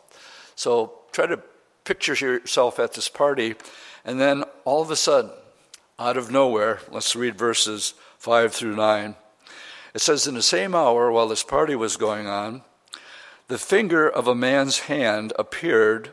So 0.56 0.92
try 1.12 1.26
to 1.26 1.40
picture 1.84 2.14
yourself 2.14 2.78
at 2.78 2.92
this 2.92 3.08
party, 3.08 3.54
and 4.04 4.20
then 4.20 4.44
all 4.64 4.82
of 4.82 4.90
a 4.90 4.96
sudden, 4.96 5.30
out 5.98 6.16
of 6.16 6.30
nowhere, 6.30 6.80
let's 6.90 7.16
read 7.16 7.38
verses 7.38 7.94
5 8.18 8.52
through 8.52 8.76
9. 8.76 9.14
It 9.94 10.00
says, 10.00 10.26
In 10.26 10.34
the 10.34 10.42
same 10.42 10.74
hour 10.74 11.10
while 11.10 11.28
this 11.28 11.44
party 11.44 11.76
was 11.76 11.96
going 11.96 12.26
on, 12.26 12.62
the 13.48 13.58
finger 13.58 14.08
of 14.08 14.26
a 14.26 14.34
man's 14.34 14.80
hand 14.80 15.32
appeared 15.38 16.10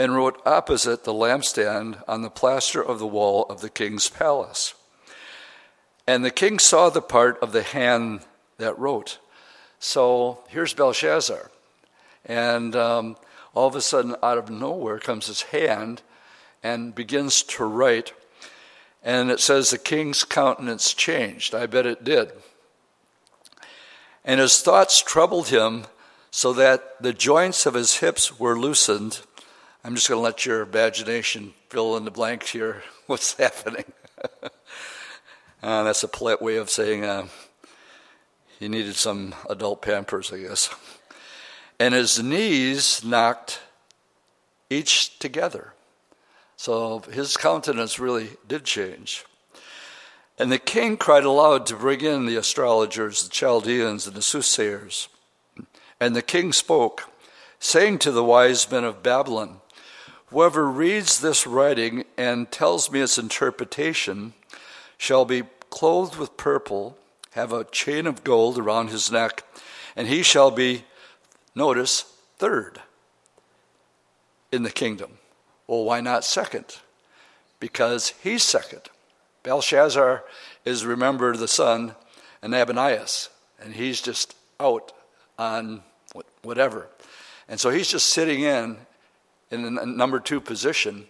and 0.00 0.16
wrote 0.16 0.40
opposite 0.46 1.04
the 1.04 1.12
lampstand 1.12 2.02
on 2.08 2.22
the 2.22 2.30
plaster 2.30 2.82
of 2.82 2.98
the 2.98 3.06
wall 3.06 3.44
of 3.50 3.60
the 3.60 3.68
king's 3.68 4.08
palace. 4.08 4.72
And 6.06 6.24
the 6.24 6.30
king 6.30 6.58
saw 6.58 6.88
the 6.88 7.02
part 7.02 7.38
of 7.42 7.52
the 7.52 7.62
hand 7.62 8.22
that 8.56 8.78
wrote. 8.78 9.18
So 9.78 10.38
here's 10.48 10.72
Belshazzar. 10.72 11.50
And 12.24 12.74
um, 12.74 13.18
all 13.52 13.68
of 13.68 13.76
a 13.76 13.82
sudden, 13.82 14.16
out 14.22 14.38
of 14.38 14.48
nowhere 14.48 14.98
comes 14.98 15.26
his 15.26 15.42
hand 15.42 16.00
and 16.62 16.94
begins 16.94 17.42
to 17.42 17.66
write. 17.66 18.14
And 19.02 19.30
it 19.30 19.38
says 19.38 19.68
the 19.68 19.76
king's 19.76 20.24
countenance 20.24 20.94
changed. 20.94 21.54
I 21.54 21.66
bet 21.66 21.84
it 21.84 22.04
did. 22.04 22.32
And 24.24 24.40
his 24.40 24.62
thoughts 24.62 25.02
troubled 25.02 25.48
him 25.48 25.84
so 26.30 26.54
that 26.54 27.02
the 27.02 27.12
joints 27.12 27.66
of 27.66 27.74
his 27.74 27.98
hips 27.98 28.40
were 28.40 28.58
loosened. 28.58 29.20
I'm 29.82 29.94
just 29.94 30.10
going 30.10 30.18
to 30.18 30.22
let 30.22 30.44
your 30.44 30.60
imagination 30.60 31.54
fill 31.70 31.96
in 31.96 32.04
the 32.04 32.10
blanks 32.10 32.50
here. 32.50 32.82
What's 33.06 33.32
happening? 33.34 33.84
uh, 35.62 35.84
that's 35.84 36.02
a 36.02 36.08
polite 36.08 36.42
way 36.42 36.56
of 36.56 36.68
saying 36.68 37.02
uh, 37.04 37.28
he 38.58 38.68
needed 38.68 38.96
some 38.96 39.34
adult 39.48 39.80
pampers, 39.80 40.34
I 40.34 40.40
guess. 40.40 40.68
And 41.78 41.94
his 41.94 42.22
knees 42.22 43.02
knocked 43.02 43.60
each 44.68 45.18
together. 45.18 45.72
So 46.58 46.98
his 47.10 47.38
countenance 47.38 47.98
really 47.98 48.28
did 48.46 48.64
change. 48.64 49.24
And 50.38 50.52
the 50.52 50.58
king 50.58 50.98
cried 50.98 51.24
aloud 51.24 51.64
to 51.66 51.76
bring 51.76 52.02
in 52.02 52.26
the 52.26 52.36
astrologers, 52.36 53.24
the 53.24 53.30
Chaldeans, 53.30 54.06
and 54.06 54.14
the 54.14 54.20
soothsayers. 54.20 55.08
And 55.98 56.14
the 56.14 56.22
king 56.22 56.52
spoke, 56.52 57.10
saying 57.58 57.98
to 58.00 58.10
the 58.10 58.24
wise 58.24 58.70
men 58.70 58.84
of 58.84 59.02
Babylon, 59.02 59.62
Whoever 60.30 60.70
reads 60.70 61.20
this 61.20 61.44
writing 61.44 62.04
and 62.16 62.50
tells 62.52 62.90
me 62.90 63.00
its 63.00 63.18
interpretation 63.18 64.32
shall 64.96 65.24
be 65.24 65.42
clothed 65.70 66.16
with 66.16 66.36
purple, 66.36 66.96
have 67.32 67.52
a 67.52 67.64
chain 67.64 68.06
of 68.06 68.22
gold 68.22 68.56
around 68.56 68.90
his 68.90 69.10
neck, 69.10 69.42
and 69.96 70.06
he 70.06 70.22
shall 70.22 70.52
be, 70.52 70.84
notice, 71.56 72.02
third 72.38 72.80
in 74.52 74.62
the 74.62 74.70
kingdom. 74.70 75.18
Well, 75.66 75.84
why 75.84 76.00
not 76.00 76.24
second? 76.24 76.76
Because 77.58 78.14
he's 78.22 78.44
second. 78.44 78.82
Belshazzar 79.42 80.22
is, 80.64 80.86
remember, 80.86 81.36
the 81.36 81.48
son, 81.48 81.96
and 82.40 82.52
Nabonidus, 82.52 83.30
and 83.60 83.74
he's 83.74 84.00
just 84.00 84.36
out 84.60 84.92
on 85.38 85.82
whatever. 86.42 86.88
And 87.48 87.58
so 87.58 87.70
he's 87.70 87.88
just 87.88 88.10
sitting 88.10 88.42
in 88.42 88.76
in 89.50 89.78
a 89.78 89.86
number 89.86 90.20
two 90.20 90.40
position, 90.40 91.06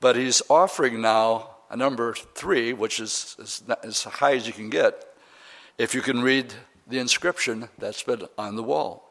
but 0.00 0.16
he's 0.16 0.42
offering 0.48 1.00
now 1.00 1.50
a 1.70 1.76
number 1.76 2.14
three, 2.14 2.72
which 2.72 2.98
is 3.00 3.36
as, 3.40 3.62
as 3.82 4.04
high 4.04 4.34
as 4.34 4.46
you 4.46 4.52
can 4.52 4.70
get, 4.70 5.04
if 5.76 5.94
you 5.94 6.00
can 6.00 6.22
read 6.22 6.54
the 6.86 6.98
inscription 6.98 7.68
that's 7.78 8.02
been 8.02 8.22
on 8.38 8.56
the 8.56 8.62
wall. 8.62 9.04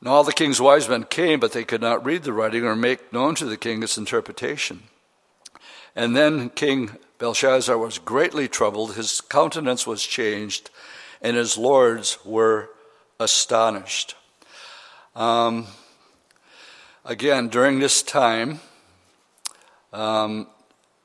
Now 0.00 0.12
all 0.12 0.24
the 0.24 0.32
king's 0.32 0.60
wise 0.60 0.88
men 0.88 1.04
came, 1.04 1.40
but 1.40 1.52
they 1.52 1.64
could 1.64 1.80
not 1.80 2.04
read 2.04 2.22
the 2.22 2.32
writing 2.32 2.64
or 2.64 2.76
make 2.76 3.12
known 3.12 3.34
to 3.36 3.46
the 3.46 3.56
king 3.56 3.82
its 3.82 3.98
interpretation. 3.98 4.84
And 5.96 6.16
then 6.16 6.50
King 6.50 6.96
Belshazzar 7.18 7.78
was 7.78 7.98
greatly 7.98 8.48
troubled, 8.48 8.96
his 8.96 9.20
countenance 9.20 9.86
was 9.86 10.02
changed, 10.02 10.70
and 11.22 11.36
his 11.36 11.56
lords 11.56 12.18
were 12.24 12.70
astonished. 13.20 14.14
Um, 15.14 15.68
again, 17.04 17.48
during 17.48 17.78
this 17.78 18.02
time, 18.02 18.60
um, 19.92 20.46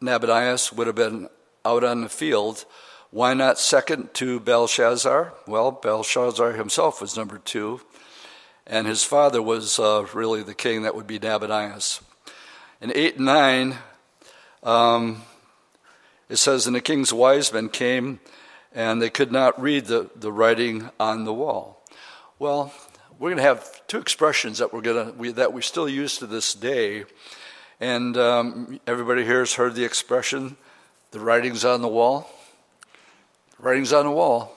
Nabonidus 0.02 0.72
would 0.74 0.88
have 0.88 0.96
been 0.96 1.30
out 1.66 1.84
on 1.84 2.02
the 2.02 2.10
field. 2.10 2.66
Why 3.12 3.34
not 3.34 3.60
second 3.60 4.14
to 4.16 4.40
Belshazzar? 4.40 5.34
Well, 5.48 5.72
Belshazzar 5.72 6.54
himself 6.54 7.02
was 7.02 7.18
number 7.18 7.38
two, 7.40 7.82
and 8.66 8.88
his 8.88 9.04
father 9.04 9.42
was 9.42 9.80
uh, 9.80 10.06
really 10.14 10.44
the 10.44 10.54
king 10.54 10.84
that 10.84 10.96
would 10.96 11.08
be 11.08 11.20
Nabonidus. 11.20 12.02
In 12.82 12.92
8 12.96 13.18
and 13.18 13.26
9, 13.26 13.78
um, 14.64 15.24
it 16.30 16.38
says, 16.38 16.66
And 16.66 16.76
the 16.76 16.82
king's 16.82 17.12
wise 17.12 17.52
men 17.52 17.68
came, 17.68 18.20
and 18.74 19.02
they 19.02 19.10
could 19.10 19.32
not 19.32 19.62
read 19.62 19.88
the, 19.88 20.10
the 20.16 20.32
writing 20.32 20.90
on 21.00 21.26
the 21.26 21.34
wall. 21.34 21.84
Well, 22.38 22.74
we're 23.20 23.32
going 23.32 23.38
to 23.38 23.44
have 23.44 23.86
two 23.88 24.00
expressions 24.00 24.60
that 24.60 24.72
we're 24.72 24.82
going 24.82 25.12
to 25.12 25.18
we, 25.18 25.32
that 25.34 25.52
we 25.52 25.62
still 25.62 25.90
use 25.90 26.18
to 26.18 26.26
this 26.26 26.54
day, 26.54 27.04
and 27.82 28.16
um, 28.16 28.80
everybody 28.88 29.26
here 29.26 29.40
has 29.40 29.56
heard 29.56 29.76
the 29.76 29.84
expression, 29.84 30.56
"The 31.12 31.20
writing's 31.20 31.66
on 31.66 31.82
the 31.82 31.88
wall." 31.90 32.30
The 33.58 33.64
writing's 33.64 33.92
on 33.92 34.06
the 34.06 34.12
wall. 34.12 34.56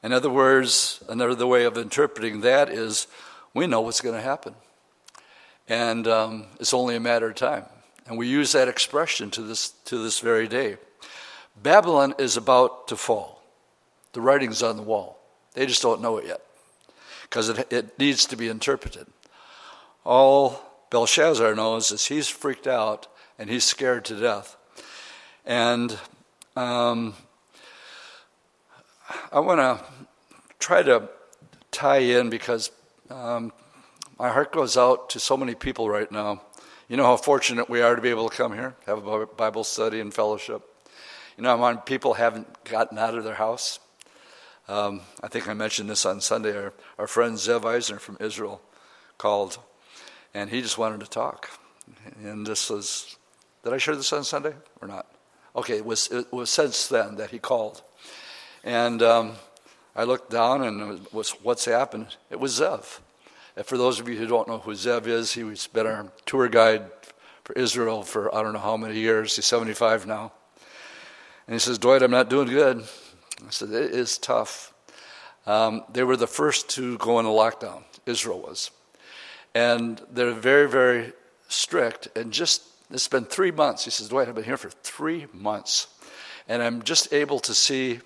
In 0.00 0.12
other 0.12 0.30
words, 0.30 1.02
another 1.08 1.46
way 1.46 1.64
of 1.64 1.76
interpreting 1.76 2.42
that 2.42 2.68
is, 2.68 3.08
we 3.52 3.66
know 3.66 3.80
what's 3.80 4.00
going 4.00 4.14
to 4.14 4.22
happen, 4.22 4.54
and 5.68 6.06
um, 6.06 6.46
it's 6.60 6.72
only 6.72 6.94
a 6.94 7.00
matter 7.00 7.30
of 7.30 7.34
time. 7.34 7.64
And 8.06 8.16
we 8.16 8.28
use 8.28 8.52
that 8.52 8.68
expression 8.68 9.30
to 9.32 9.42
this 9.42 9.70
to 9.86 9.98
this 9.98 10.20
very 10.20 10.46
day. 10.46 10.76
Babylon 11.60 12.14
is 12.18 12.36
about 12.36 12.86
to 12.88 12.96
fall. 12.96 13.42
The 14.12 14.20
writing's 14.20 14.62
on 14.62 14.76
the 14.76 14.82
wall. 14.82 15.18
They 15.54 15.66
just 15.66 15.82
don't 15.82 16.00
know 16.00 16.18
it 16.18 16.26
yet 16.26 16.40
because 17.32 17.48
it, 17.48 17.72
it 17.72 17.98
needs 17.98 18.26
to 18.26 18.36
be 18.36 18.48
interpreted. 18.48 19.06
All 20.04 20.60
Belshazzar 20.90 21.54
knows 21.54 21.90
is 21.90 22.04
he's 22.04 22.28
freaked 22.28 22.66
out 22.66 23.06
and 23.38 23.48
he's 23.48 23.64
scared 23.64 24.04
to 24.04 24.20
death. 24.20 24.54
And 25.46 25.98
um, 26.56 27.14
I 29.32 29.40
want 29.40 29.60
to 29.60 29.82
try 30.58 30.82
to 30.82 31.08
tie 31.70 32.00
in 32.00 32.28
because 32.28 32.70
um, 33.08 33.50
my 34.18 34.28
heart 34.28 34.52
goes 34.52 34.76
out 34.76 35.08
to 35.10 35.18
so 35.18 35.34
many 35.34 35.54
people 35.54 35.88
right 35.88 36.12
now. 36.12 36.42
You 36.86 36.98
know 36.98 37.04
how 37.04 37.16
fortunate 37.16 37.70
we 37.70 37.80
are 37.80 37.96
to 37.96 38.02
be 38.02 38.10
able 38.10 38.28
to 38.28 38.36
come 38.36 38.52
here, 38.52 38.74
have 38.84 39.06
a 39.06 39.24
Bible 39.24 39.64
study 39.64 40.00
and 40.00 40.12
fellowship. 40.12 40.60
You 41.38 41.44
know, 41.44 41.56
when 41.56 41.78
people 41.78 42.12
haven't 42.12 42.64
gotten 42.64 42.98
out 42.98 43.16
of 43.16 43.24
their 43.24 43.36
house, 43.36 43.78
um, 44.68 45.00
I 45.22 45.28
think 45.28 45.48
I 45.48 45.54
mentioned 45.54 45.90
this 45.90 46.06
on 46.06 46.20
Sunday. 46.20 46.56
Our, 46.56 46.72
our 46.98 47.06
friend 47.06 47.36
Zev 47.36 47.64
Eisner 47.64 47.98
from 47.98 48.16
Israel 48.20 48.60
called, 49.18 49.58
and 50.34 50.50
he 50.50 50.62
just 50.62 50.78
wanted 50.78 51.00
to 51.00 51.06
talk. 51.06 51.50
And 52.22 52.46
this 52.46 52.70
was, 52.70 53.16
did 53.64 53.72
I 53.72 53.78
share 53.78 53.96
this 53.96 54.12
on 54.12 54.24
Sunday 54.24 54.54
or 54.80 54.88
not? 54.88 55.06
Okay, 55.54 55.76
it 55.76 55.84
was, 55.84 56.08
it 56.10 56.32
was 56.32 56.48
since 56.48 56.86
then 56.86 57.16
that 57.16 57.30
he 57.30 57.38
called. 57.38 57.82
And 58.64 59.02
um, 59.02 59.32
I 59.94 60.04
looked 60.04 60.30
down 60.30 60.62
and 60.62 61.06
was 61.12 61.32
WhatsApp, 61.44 61.94
and 61.94 62.06
it 62.30 62.40
was 62.40 62.60
Zev. 62.60 63.00
And 63.56 63.66
for 63.66 63.76
those 63.76 64.00
of 64.00 64.08
you 64.08 64.16
who 64.16 64.26
don't 64.26 64.48
know 64.48 64.58
who 64.58 64.72
Zev 64.72 65.06
is, 65.06 65.32
he's 65.32 65.66
been 65.66 65.86
our 65.86 66.06
tour 66.24 66.48
guide 66.48 66.90
for 67.44 67.52
Israel 67.54 68.02
for 68.02 68.34
I 68.34 68.42
don't 68.42 68.52
know 68.52 68.60
how 68.60 68.76
many 68.76 68.98
years. 68.98 69.36
He's 69.36 69.46
75 69.46 70.06
now. 70.06 70.32
And 71.46 71.54
he 71.54 71.58
says, 71.58 71.78
Dwight, 71.78 72.02
I'm 72.02 72.10
not 72.10 72.30
doing 72.30 72.48
good. 72.48 72.84
I 73.46 73.50
said, 73.50 73.70
It 73.70 73.92
is 73.92 74.18
tough. 74.18 74.72
Um, 75.46 75.84
they 75.92 76.04
were 76.04 76.16
the 76.16 76.26
first 76.26 76.68
to 76.70 76.96
go 76.98 77.18
into 77.18 77.30
lockdown, 77.30 77.82
Israel 78.06 78.40
was. 78.40 78.70
And 79.54 80.00
they're 80.10 80.32
very, 80.32 80.68
very 80.68 81.12
strict. 81.48 82.08
And 82.16 82.32
just, 82.32 82.62
it's 82.90 83.08
been 83.08 83.24
three 83.24 83.50
months. 83.50 83.84
He 83.84 83.90
says, 83.90 84.08
Dwight, 84.08 84.28
I've 84.28 84.34
been 84.34 84.44
here 84.44 84.56
for 84.56 84.70
three 84.70 85.26
months. 85.32 85.88
And 86.48 86.62
I'm 86.62 86.82
just 86.82 87.12
able 87.12 87.40
to 87.40 87.54
see 87.54 88.00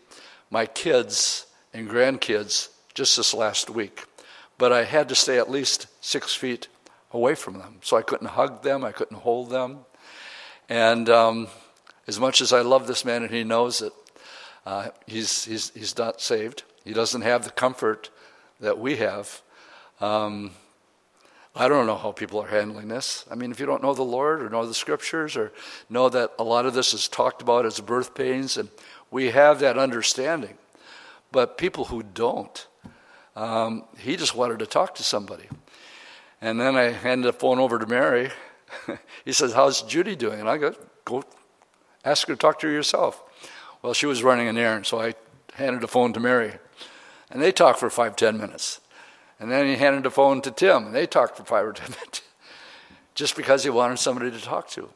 my 0.50 0.66
kids 0.66 1.46
and 1.72 1.88
grandkids 1.88 2.68
just 2.94 3.16
this 3.16 3.34
last 3.34 3.68
week. 3.70 4.04
But 4.58 4.72
I 4.72 4.84
had 4.84 5.08
to 5.10 5.14
stay 5.14 5.38
at 5.38 5.50
least 5.50 5.86
six 6.00 6.34
feet 6.34 6.68
away 7.12 7.34
from 7.34 7.58
them. 7.58 7.78
So 7.82 7.96
I 7.96 8.02
couldn't 8.02 8.28
hug 8.28 8.62
them, 8.62 8.84
I 8.84 8.92
couldn't 8.92 9.18
hold 9.18 9.50
them. 9.50 9.80
And 10.68 11.08
um, 11.08 11.48
as 12.06 12.18
much 12.18 12.40
as 12.40 12.52
I 12.52 12.62
love 12.62 12.86
this 12.86 13.04
man 13.04 13.22
and 13.22 13.32
he 13.32 13.44
knows 13.44 13.82
it, 13.82 13.92
uh, 14.66 14.88
he's, 15.06 15.44
he's, 15.44 15.70
he's 15.70 15.96
not 15.96 16.20
saved. 16.20 16.64
He 16.84 16.92
doesn't 16.92 17.22
have 17.22 17.44
the 17.44 17.50
comfort 17.50 18.10
that 18.60 18.78
we 18.78 18.96
have. 18.96 19.40
Um, 20.00 20.50
I 21.54 21.68
don't 21.68 21.86
know 21.86 21.96
how 21.96 22.12
people 22.12 22.42
are 22.42 22.48
handling 22.48 22.88
this. 22.88 23.24
I 23.30 23.36
mean, 23.36 23.50
if 23.52 23.60
you 23.60 23.64
don't 23.64 23.82
know 23.82 23.94
the 23.94 24.02
Lord 24.02 24.42
or 24.42 24.50
know 24.50 24.66
the 24.66 24.74
scriptures 24.74 25.36
or 25.36 25.52
know 25.88 26.08
that 26.08 26.32
a 26.38 26.44
lot 26.44 26.66
of 26.66 26.74
this 26.74 26.92
is 26.92 27.08
talked 27.08 27.40
about 27.40 27.64
as 27.64 27.80
birth 27.80 28.14
pains, 28.14 28.56
and 28.58 28.68
we 29.10 29.30
have 29.30 29.60
that 29.60 29.78
understanding. 29.78 30.58
But 31.30 31.56
people 31.56 31.84
who 31.84 32.02
don't, 32.02 32.66
um, 33.36 33.84
he 33.98 34.16
just 34.16 34.34
wanted 34.34 34.58
to 34.58 34.66
talk 34.66 34.96
to 34.96 35.04
somebody. 35.04 35.48
And 36.40 36.60
then 36.60 36.76
I 36.76 36.90
handed 36.90 37.26
the 37.26 37.32
phone 37.32 37.58
over 37.58 37.78
to 37.78 37.86
Mary. 37.86 38.30
he 39.24 39.32
says, 39.32 39.52
How's 39.52 39.82
Judy 39.82 40.16
doing? 40.16 40.40
And 40.40 40.48
I 40.48 40.58
go, 40.58 40.74
Go 41.04 41.24
ask 42.04 42.26
her 42.26 42.34
to 42.34 42.38
talk 42.38 42.58
to 42.60 42.66
her 42.66 42.72
yourself. 42.72 43.22
Well, 43.86 43.94
she 43.94 44.06
was 44.06 44.24
running 44.24 44.48
an 44.48 44.58
errand, 44.58 44.84
so 44.84 45.00
I 45.00 45.14
handed 45.54 45.80
the 45.80 45.86
phone 45.86 46.12
to 46.14 46.18
Mary. 46.18 46.54
And 47.30 47.40
they 47.40 47.52
talked 47.52 47.78
for 47.78 47.88
five, 47.88 48.16
ten 48.16 48.36
minutes. 48.36 48.80
And 49.38 49.48
then 49.48 49.64
he 49.68 49.76
handed 49.76 50.02
the 50.02 50.10
phone 50.10 50.42
to 50.42 50.50
Tim, 50.50 50.86
and 50.86 50.92
they 50.92 51.06
talked 51.06 51.36
for 51.36 51.44
five 51.44 51.64
or 51.64 51.72
ten 51.72 51.90
minutes. 52.00 52.22
Just 53.14 53.36
because 53.36 53.62
he 53.62 53.70
wanted 53.70 54.00
somebody 54.00 54.32
to 54.32 54.42
talk 54.42 54.68
to. 54.70 54.88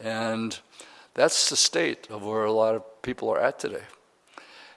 And 0.00 0.58
that's 1.12 1.50
the 1.50 1.56
state 1.56 2.08
of 2.08 2.24
where 2.24 2.44
a 2.44 2.52
lot 2.52 2.74
of 2.74 3.02
people 3.02 3.28
are 3.28 3.38
at 3.38 3.58
today. 3.58 3.84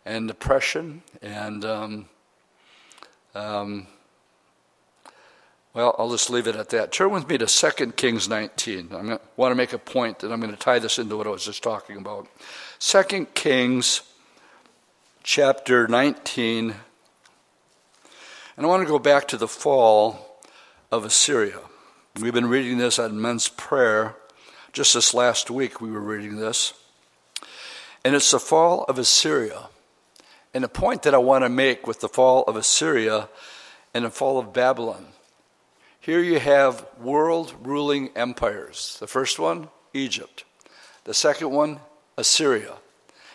And 0.03 0.27
depression, 0.27 1.03
and 1.21 1.63
um, 1.63 2.09
um, 3.35 3.87
well, 5.73 5.95
I'll 5.97 6.11
just 6.11 6.29
leave 6.29 6.47
it 6.47 6.57
at 6.57 6.71
that. 6.71 6.91
Turn 6.91 7.11
with 7.11 7.29
me 7.29 7.37
to 7.37 7.45
2 7.45 7.93
Kings 7.93 8.27
19. 8.27 8.89
I 8.91 9.17
want 9.37 9.51
to 9.51 9.55
make 9.55 9.71
a 9.71 9.77
point 9.77 10.19
that 10.19 10.33
I'm 10.33 10.41
going 10.41 10.51
to 10.51 10.59
tie 10.59 10.79
this 10.79 10.99
into 10.99 11.15
what 11.15 11.25
I 11.25 11.29
was 11.29 11.45
just 11.45 11.63
talking 11.63 11.95
about. 11.95 12.27
2 12.79 13.27
Kings 13.33 14.01
chapter 15.23 15.87
19. 15.87 16.75
And 18.57 18.65
I 18.65 18.69
want 18.69 18.83
to 18.83 18.87
go 18.87 18.99
back 18.99 19.29
to 19.29 19.37
the 19.37 19.47
fall 19.47 20.41
of 20.91 21.05
Assyria. 21.05 21.59
We've 22.19 22.33
been 22.33 22.49
reading 22.49 22.77
this 22.77 22.99
on 22.99 23.21
men's 23.21 23.47
prayer. 23.47 24.15
Just 24.73 24.93
this 24.93 25.13
last 25.13 25.49
week, 25.49 25.79
we 25.79 25.89
were 25.89 26.01
reading 26.01 26.35
this. 26.35 26.73
And 28.03 28.13
it's 28.13 28.31
the 28.31 28.39
fall 28.39 28.83
of 28.89 28.99
Assyria. 28.99 29.69
And 30.53 30.61
the 30.61 30.69
point 30.69 31.03
that 31.03 31.13
I 31.13 31.19
want 31.19 31.45
to 31.45 31.49
make 31.49 31.87
with 31.87 32.01
the 32.01 32.09
fall 32.09 32.43
of 32.43 32.57
Assyria 32.57 33.29
and 33.93 34.03
the 34.03 34.09
fall 34.09 34.37
of 34.37 34.51
Babylon. 34.51 35.07
Here 36.01 36.19
you 36.19 36.39
have 36.39 36.85
world 36.99 37.53
ruling 37.63 38.09
empires. 38.17 38.97
The 38.99 39.07
first 39.07 39.39
one, 39.39 39.69
Egypt. 39.93 40.43
The 41.05 41.13
second 41.13 41.51
one, 41.51 41.79
Assyria 42.17 42.75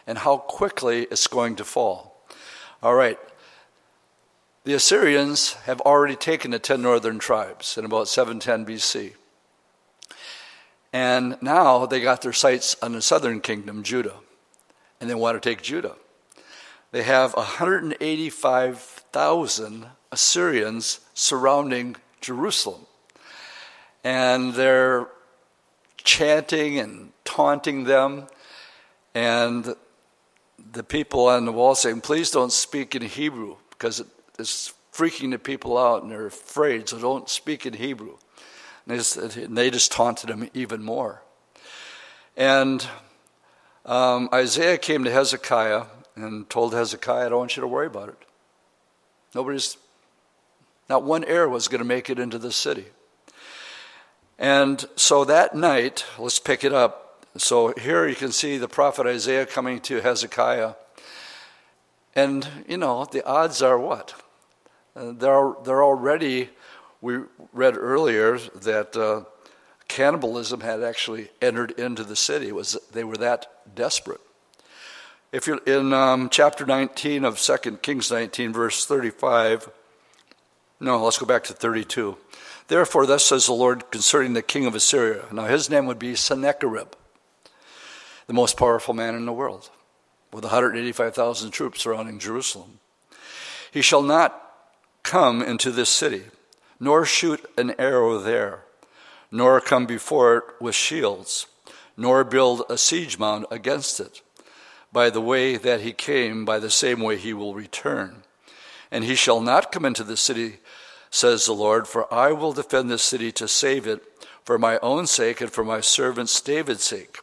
and 0.07 0.19
how 0.19 0.37
quickly 0.39 1.07
it's 1.11 1.27
going 1.27 1.57
to 1.57 1.65
fall. 1.65 2.25
All 2.83 2.95
right. 2.95 3.19
The 4.65 4.75
Assyrians 4.75 5.55
have 5.65 5.81
already 5.81 6.17
taken 6.17 6.51
the 6.51 6.59
10 6.59 6.83
northern 6.83 7.19
tribes 7.19 7.79
in 7.79 7.85
about 7.85 8.09
710 8.09 8.67
BC. 8.67 9.13
And 10.93 11.41
now 11.41 11.87
they 11.87 12.01
got 12.01 12.23
their 12.23 12.33
sights 12.33 12.77
on 12.83 12.93
the 12.93 13.01
southern 13.01 13.41
kingdom, 13.41 13.83
Judah, 13.83 14.17
and 15.01 15.09
they 15.09 15.15
want 15.15 15.41
to 15.41 15.49
take 15.49 15.63
Judah. 15.63 15.95
They 16.93 17.05
have 17.05 17.35
185,000 17.35 19.87
Assyrians 20.11 21.01
surrounding 21.15 21.95
Jerusalem. 22.21 22.87
And 24.03 24.55
they're 24.55 25.07
chanting 25.99 26.79
and 26.79 27.13
taunting 27.25 27.85
them. 27.85 28.27
And 29.15 29.75
the 30.73 30.83
people 30.85 31.27
on 31.27 31.45
the 31.45 31.53
wall 31.53 31.75
saying, 31.75 32.01
please 32.03 32.31
don't 32.31 32.53
speak 32.53 32.95
in 32.95 33.03
Hebrew 33.03 33.57
because 33.71 34.03
it's 34.39 34.73
freaking 34.93 35.31
the 35.31 35.39
people 35.39 35.79
out 35.79 36.03
and 36.03 36.11
they're 36.11 36.27
afraid, 36.27 36.89
so 36.89 36.99
don't 36.99 37.29
speak 37.29 37.67
in 37.67 37.75
Hebrew. 37.75 38.17
And 38.85 38.95
they 38.95 38.97
just, 38.97 39.17
and 39.17 39.57
they 39.57 39.71
just 39.71 39.93
taunted 39.93 40.31
him 40.31 40.49
even 40.55 40.83
more. 40.83 41.23
And 42.37 42.87
um, 43.85 44.29
Isaiah 44.33 44.79
came 44.79 45.05
to 45.05 45.11
Hezekiah 45.11 45.85
and 46.17 46.49
told 46.51 46.75
Hezekiah, 46.75 47.27
I 47.27 47.29
don't 47.29 47.39
want 47.39 47.57
you 47.57 47.61
to 47.63 47.67
worry 47.67 47.87
about 47.87 48.09
it. 48.11 48.19
Nobody's, 49.35 49.77
not 50.89 51.05
one 51.05 51.25
heir 51.25 51.49
was 51.49 51.69
going 51.69 51.81
to 51.81 51.85
make 51.85 52.11
it 52.11 52.19
into 52.19 52.39
the 52.39 52.53
city. 52.53 52.87
And 54.39 54.85
so 54.97 55.25
that 55.25 55.55
night, 55.55 56.05
let's 56.19 56.39
pick 56.39 56.65
it 56.65 56.73
up. 56.73 57.10
So 57.37 57.73
here 57.79 58.07
you 58.09 58.17
can 58.17 58.33
see 58.33 58.59
the 58.59 58.69
prophet 58.69 59.07
Isaiah 59.07 59.47
coming 59.47 59.81
to 59.83 60.01
Hezekiah. 60.01 60.75
And, 62.15 62.47
you 62.69 62.77
know, 62.77 63.05
the 63.05 63.25
odds 63.25 63.63
are 63.63 63.79
what? 63.79 64.21
Uh, 64.97 65.13
they're, 65.13 65.53
they're 65.65 65.85
already, 65.85 66.51
we 67.01 67.21
read 67.53 67.77
earlier 67.77 68.39
that 68.39 68.97
uh, 68.97 69.25
cannibalism 69.87 70.61
had 70.61 70.83
actually 70.83 71.31
entered 71.41 71.73
into 71.73 72.03
the 72.03 72.17
city. 72.17 72.49
It 72.49 72.55
was, 72.55 72.77
they 72.93 73.05
were 73.05 73.17
that 73.19 73.75
desperate. 73.75 74.21
If 75.33 75.47
you're 75.47 75.59
in 75.59 75.93
um, 75.93 76.29
chapter 76.29 76.67
19 76.67 77.25
of 77.25 77.41
2 77.41 77.77
Kings 77.77 78.11
19, 78.11 78.53
verse 78.53 78.85
35, 78.85 79.71
no, 80.81 81.05
let's 81.05 81.19
go 81.19 81.27
back 81.27 81.45
to 81.45 81.53
32. 81.53 82.17
Therefore, 82.67 83.07
thus 83.07 83.27
says 83.27 83.47
the 83.47 83.53
Lord 83.53 83.91
concerning 83.91 84.33
the 84.33 84.43
king 84.43 84.67
of 84.67 84.75
Assyria. 84.75 85.27
Now, 85.31 85.45
his 85.45 85.71
name 85.71 85.87
would 85.87 85.99
be 85.99 86.17
Sennacherib, 86.17 86.95
the 88.31 88.35
most 88.35 88.57
powerful 88.57 88.95
man 88.95 89.17
in 89.17 89.27
the 89.27 89.33
world, 89.33 89.71
with 90.33 90.45
185,000 90.45 91.51
troops 91.51 91.83
surrounding 91.83 92.21
Jerusalem. 92.21 92.79
He 93.73 93.83
shall 93.83 94.03
not 94.03 94.41
come 95.03 95.43
into 95.43 95.73
this 95.73 95.91
city, 95.91 96.23
nor 96.79 97.05
shoot 97.05 97.45
an 97.59 97.75
arrow 97.77 98.21
there, 98.21 98.63
nor 99.33 99.61
come 99.61 99.85
before 99.85 100.37
it 100.37 100.45
with 100.61 100.77
shields, 100.77 101.49
nor 101.97 102.23
build 102.23 102.63
a 102.71 102.79
siege 102.79 103.19
mound 103.19 103.47
against 103.51 103.99
it. 103.99 104.23
By 104.93 105.11
the 105.11 105.21
way 105.21 105.57
that 105.57 105.81
he 105.81 105.93
came, 105.93 106.45
by 106.45 106.61
the 106.61 106.71
same 106.71 107.01
way 107.01 107.17
he 107.17 107.35
will 107.35 107.55
return. 107.55 108.23
And 108.93 109.03
he 109.03 109.17
shall 109.17 109.41
not 109.41 109.73
come 109.73 109.85
into 109.85 110.05
the 110.05 110.17
city, 110.17 110.59
says 111.11 111.47
the 111.47 111.53
Lord, 111.53 111.89
for 111.89 112.07
I 112.15 112.31
will 112.31 112.53
defend 112.53 112.93
this 112.93 113.03
city 113.03 113.33
to 113.33 113.49
save 113.49 113.89
it 113.89 114.05
for 114.45 114.57
my 114.57 114.79
own 114.79 115.09
sake 115.09 115.41
and 115.41 115.51
for 115.51 115.65
my 115.65 115.81
servant 115.81 116.41
David's 116.45 116.85
sake. 116.85 117.19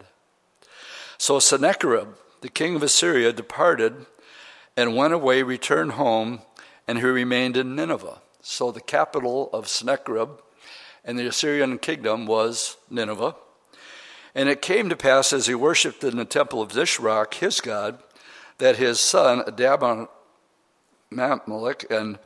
So 1.17 1.39
Sennacherib, 1.39 2.15
the 2.41 2.49
king 2.49 2.75
of 2.75 2.83
Assyria, 2.83 3.33
departed 3.33 4.05
and 4.77 4.95
went 4.95 5.13
away, 5.13 5.43
returned 5.43 5.91
home, 5.93 6.41
and 6.88 6.99
he 6.99 7.03
remained 7.03 7.57
in 7.57 7.75
Nineveh. 7.75 8.21
So 8.41 8.71
the 8.71 8.79
capital 8.79 9.49
of 9.51 9.67
Sennacherib 9.67 10.39
and 11.03 11.19
the 11.19 11.27
Assyrian 11.27 11.79
kingdom 11.79 12.25
was 12.25 12.77
Nineveh. 12.89 13.36
And 14.38 14.47
it 14.50 14.62
came 14.62 14.88
to 14.89 14.95
pass 14.95 15.34
as 15.34 15.47
he 15.47 15.56
worshipped 15.56 16.04
in 16.04 16.17
the 16.17 16.23
temple 16.23 16.62
of 16.62 16.69
Nisroch, 16.73 17.34
his 17.34 17.60
god, 17.60 17.97
that 18.60 18.76
his 18.76 19.00
son 19.00 19.41
Adrammelech 19.41 20.08
and 21.89 22.19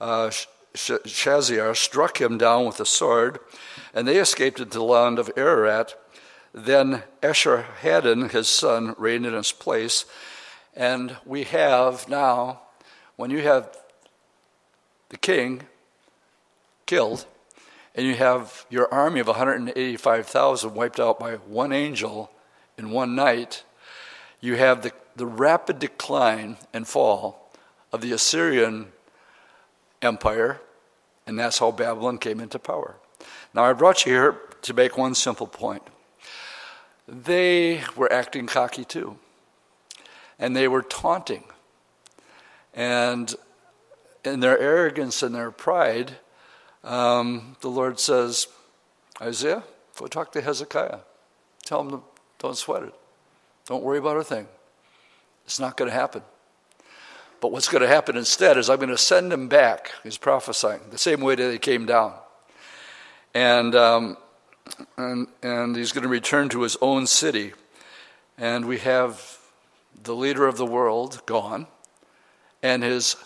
uh, 0.00 0.32
Sharezer 0.74 1.76
struck 1.76 2.20
him 2.20 2.36
down 2.36 2.66
with 2.66 2.80
a 2.80 2.84
sword, 2.84 3.38
and 3.94 4.08
they 4.08 4.18
escaped 4.18 4.58
into 4.58 4.78
the 4.78 4.82
land 4.82 5.20
of 5.20 5.30
Ararat. 5.36 5.94
Then 6.52 7.04
Esarhaddon, 7.22 8.32
his 8.32 8.48
son, 8.48 8.96
reigned 8.98 9.26
in 9.26 9.34
his 9.34 9.52
place. 9.52 10.04
And 10.74 11.16
we 11.24 11.44
have 11.44 12.08
now, 12.08 12.62
when 13.14 13.30
you 13.30 13.42
have 13.42 13.78
the 15.10 15.16
king 15.16 15.62
killed, 16.86 17.24
and 17.94 18.06
you 18.06 18.14
have 18.14 18.66
your 18.70 18.92
army 18.92 19.20
of 19.20 19.26
185,000 19.26 20.74
wiped 20.74 20.98
out 20.98 21.18
by 21.18 21.34
one 21.34 21.72
angel 21.72 22.30
in 22.78 22.90
one 22.90 23.14
night, 23.14 23.64
you 24.40 24.56
have 24.56 24.82
the, 24.82 24.92
the 25.14 25.26
rapid 25.26 25.78
decline 25.78 26.56
and 26.72 26.88
fall 26.88 27.50
of 27.92 28.00
the 28.00 28.12
Assyrian 28.12 28.92
Empire, 30.00 30.60
and 31.26 31.38
that's 31.38 31.58
how 31.58 31.70
Babylon 31.70 32.18
came 32.18 32.40
into 32.40 32.58
power. 32.58 32.96
Now, 33.54 33.64
I 33.64 33.72
brought 33.74 34.06
you 34.06 34.12
here 34.12 34.40
to 34.62 34.74
make 34.74 34.96
one 34.96 35.14
simple 35.14 35.46
point. 35.46 35.82
They 37.06 37.82
were 37.94 38.10
acting 38.12 38.46
cocky 38.46 38.84
too, 38.84 39.18
and 40.38 40.56
they 40.56 40.66
were 40.66 40.82
taunting. 40.82 41.44
And 42.72 43.34
in 44.24 44.40
their 44.40 44.58
arrogance 44.58 45.22
and 45.22 45.34
their 45.34 45.50
pride, 45.50 46.16
um, 46.84 47.56
the 47.60 47.68
Lord 47.68 47.98
says, 48.00 48.48
Isaiah, 49.20 49.62
go 49.96 50.06
talk 50.06 50.32
to 50.32 50.40
Hezekiah. 50.40 50.98
Tell 51.64 51.80
him 51.82 51.90
to, 51.90 52.02
don't 52.38 52.56
sweat 52.56 52.82
it. 52.82 52.94
Don't 53.66 53.82
worry 53.82 53.98
about 53.98 54.16
a 54.16 54.24
thing. 54.24 54.48
It's 55.44 55.60
not 55.60 55.76
going 55.76 55.90
to 55.90 55.94
happen. 55.94 56.22
But 57.40 57.52
what's 57.52 57.68
going 57.68 57.82
to 57.82 57.88
happen 57.88 58.16
instead 58.16 58.56
is 58.56 58.70
I'm 58.70 58.78
going 58.78 58.88
to 58.88 58.98
send 58.98 59.32
him 59.32 59.48
back. 59.48 59.92
He's 60.02 60.16
prophesying 60.16 60.80
the 60.90 60.98
same 60.98 61.20
way 61.20 61.34
that 61.34 61.52
he 61.52 61.58
came 61.58 61.86
down. 61.86 62.14
And, 63.34 63.74
um, 63.74 64.16
and, 64.96 65.26
and 65.42 65.74
he's 65.74 65.92
going 65.92 66.02
to 66.02 66.08
return 66.08 66.48
to 66.50 66.62
his 66.62 66.76
own 66.80 67.06
city. 67.06 67.52
And 68.38 68.66
we 68.66 68.78
have 68.78 69.38
the 70.02 70.14
leader 70.14 70.46
of 70.46 70.56
the 70.56 70.66
world 70.66 71.22
gone, 71.26 71.66
and 72.62 72.82
his 72.82 73.16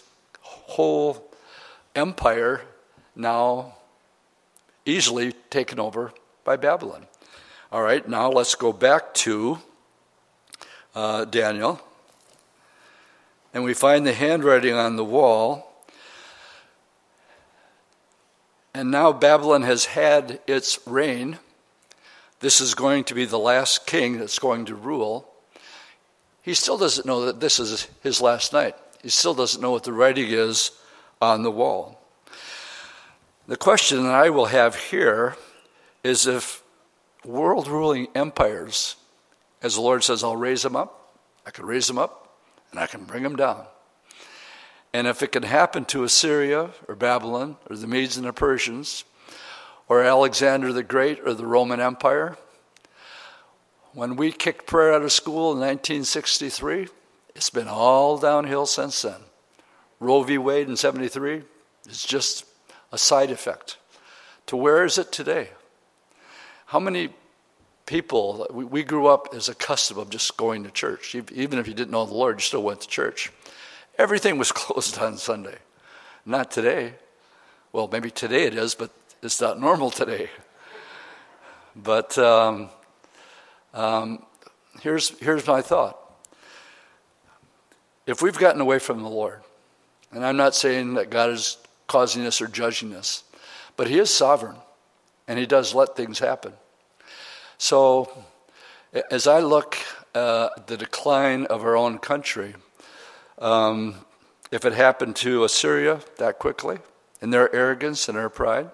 whole 0.40 1.30
empire 1.94 2.62
now 3.16 3.74
easily 4.84 5.32
taken 5.50 5.80
over 5.80 6.12
by 6.44 6.56
Babylon. 6.56 7.06
All 7.72 7.82
right, 7.82 8.06
now 8.08 8.30
let's 8.30 8.54
go 8.54 8.72
back 8.72 9.12
to 9.14 9.58
uh, 10.94 11.24
Daniel. 11.24 11.80
And 13.52 13.64
we 13.64 13.74
find 13.74 14.06
the 14.06 14.12
handwriting 14.12 14.74
on 14.74 14.96
the 14.96 15.04
wall. 15.04 15.84
And 18.74 18.90
now 18.90 19.12
Babylon 19.12 19.62
has 19.62 19.86
had 19.86 20.40
its 20.46 20.78
reign. 20.86 21.38
This 22.40 22.60
is 22.60 22.74
going 22.74 23.04
to 23.04 23.14
be 23.14 23.24
the 23.24 23.38
last 23.38 23.86
king 23.86 24.18
that's 24.18 24.38
going 24.38 24.66
to 24.66 24.74
rule. 24.74 25.28
He 26.42 26.54
still 26.54 26.78
doesn't 26.78 27.06
know 27.06 27.24
that 27.24 27.40
this 27.40 27.58
is 27.58 27.88
his 28.02 28.20
last 28.20 28.52
night. 28.52 28.76
He 29.02 29.08
still 29.08 29.34
doesn't 29.34 29.60
know 29.60 29.70
what 29.70 29.84
the 29.84 29.92
writing 29.92 30.28
is 30.28 30.70
on 31.20 31.42
the 31.42 31.50
wall. 31.50 31.95
The 33.48 33.56
question 33.56 34.02
that 34.02 34.14
I 34.14 34.28
will 34.30 34.46
have 34.46 34.74
here 34.74 35.36
is 36.02 36.26
if 36.26 36.64
world 37.24 37.68
ruling 37.68 38.08
empires, 38.12 38.96
as 39.62 39.76
the 39.76 39.80
Lord 39.80 40.02
says, 40.02 40.24
I'll 40.24 40.36
raise 40.36 40.62
them 40.62 40.74
up, 40.74 41.14
I 41.46 41.52
can 41.52 41.64
raise 41.64 41.86
them 41.86 41.96
up, 41.96 42.38
and 42.72 42.80
I 42.80 42.88
can 42.88 43.04
bring 43.04 43.22
them 43.22 43.36
down. 43.36 43.66
And 44.92 45.06
if 45.06 45.22
it 45.22 45.30
can 45.30 45.44
happen 45.44 45.84
to 45.86 46.02
Assyria 46.02 46.70
or 46.88 46.96
Babylon 46.96 47.56
or 47.70 47.76
the 47.76 47.86
Medes 47.86 48.16
and 48.16 48.26
the 48.26 48.32
Persians 48.32 49.04
or 49.88 50.02
Alexander 50.02 50.72
the 50.72 50.82
Great 50.82 51.20
or 51.24 51.32
the 51.32 51.46
Roman 51.46 51.78
Empire, 51.78 52.36
when 53.92 54.16
we 54.16 54.32
kicked 54.32 54.66
prayer 54.66 54.92
out 54.92 55.02
of 55.02 55.12
school 55.12 55.52
in 55.52 55.60
1963, 55.60 56.88
it's 57.36 57.50
been 57.50 57.68
all 57.68 58.18
downhill 58.18 58.66
since 58.66 59.02
then. 59.02 59.20
Roe 60.00 60.24
v. 60.24 60.36
Wade 60.36 60.68
in 60.68 60.76
73 60.76 61.42
is 61.88 62.02
just 62.02 62.44
a 62.96 62.98
side 62.98 63.30
effect. 63.30 63.76
To 64.46 64.56
where 64.56 64.82
is 64.82 64.96
it 64.96 65.12
today? 65.12 65.50
How 66.72 66.80
many 66.80 67.10
people, 67.84 68.46
we 68.50 68.82
grew 68.82 69.06
up 69.06 69.28
as 69.34 69.50
a 69.50 69.54
custom 69.54 69.98
of 69.98 70.08
just 70.08 70.36
going 70.38 70.64
to 70.64 70.70
church. 70.70 71.14
Even 71.14 71.58
if 71.58 71.68
you 71.68 71.74
didn't 71.74 71.92
know 71.92 72.06
the 72.06 72.14
Lord, 72.14 72.36
you 72.36 72.40
still 72.40 72.62
went 72.62 72.80
to 72.80 72.88
church. 72.88 73.30
Everything 73.98 74.38
was 74.38 74.50
closed 74.62 74.98
on 74.98 75.18
Sunday. 75.18 75.58
Not 76.24 76.50
today. 76.50 76.94
Well, 77.72 77.86
maybe 77.92 78.10
today 78.10 78.44
it 78.44 78.54
is, 78.54 78.74
but 78.74 78.90
it's 79.22 79.40
not 79.40 79.60
normal 79.60 79.90
today. 79.90 80.30
But 81.76 82.16
um, 82.16 82.70
um, 83.74 84.24
here's, 84.80 85.10
here's 85.20 85.46
my 85.46 85.60
thought. 85.60 85.98
If 88.06 88.22
we've 88.22 88.38
gotten 88.38 88.62
away 88.62 88.78
from 88.78 89.02
the 89.02 89.10
Lord, 89.10 89.42
and 90.12 90.24
I'm 90.24 90.38
not 90.38 90.54
saying 90.54 90.94
that 90.94 91.10
God 91.10 91.30
is 91.30 91.58
causing 91.86 92.26
us 92.26 92.40
or 92.40 92.48
judging 92.48 92.94
us. 92.94 93.24
But 93.76 93.88
He 93.88 93.98
is 93.98 94.10
sovereign, 94.10 94.56
and 95.28 95.38
He 95.38 95.46
does 95.46 95.74
let 95.74 95.96
things 95.96 96.18
happen. 96.18 96.52
So, 97.58 98.24
as 99.10 99.26
I 99.26 99.40
look 99.40 99.76
uh, 100.14 100.48
the 100.66 100.76
decline 100.76 101.46
of 101.46 101.62
our 101.62 101.76
own 101.76 101.98
country, 101.98 102.54
um, 103.38 103.96
if 104.50 104.64
it 104.64 104.72
happened 104.72 105.16
to 105.16 105.44
Assyria 105.44 106.00
that 106.18 106.38
quickly, 106.38 106.78
in 107.20 107.30
their 107.30 107.54
arrogance 107.54 108.08
and 108.08 108.16
their 108.16 108.28
pride, 108.28 108.70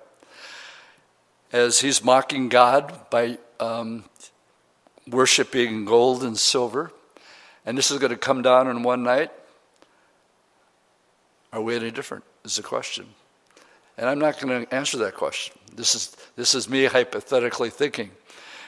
as 1.53 1.81
he's 1.81 2.03
mocking 2.03 2.49
God 2.49 3.11
by 3.11 3.39
um, 3.61 4.05
worshiping 5.09 5.85
gold 5.85 6.23
and 6.23 6.39
silver, 6.39 6.93
and 7.65 7.77
this 7.77 7.91
is 7.91 7.99
going 7.99 8.11
to 8.11 8.19
come 8.19 8.43
down 8.43 8.69
in 8.69 8.83
one 8.83 9.03
night? 9.03 9.31
Are 11.53 11.61
we 11.61 11.77
any 11.77 11.91
different? 11.91 12.25
Is 12.45 12.57
the 12.57 12.63
question. 12.63 13.07
And 13.97 14.09
I'm 14.09 14.19
not 14.19 14.41
going 14.41 14.67
to 14.67 14.75
answer 14.75 14.99
that 14.99 15.15
question. 15.15 15.57
This 15.75 15.95
is, 15.95 16.17
this 16.35 16.55
is 16.55 16.69
me 16.69 16.87
hypothetically 16.87 17.71
thinking. 17.71 18.11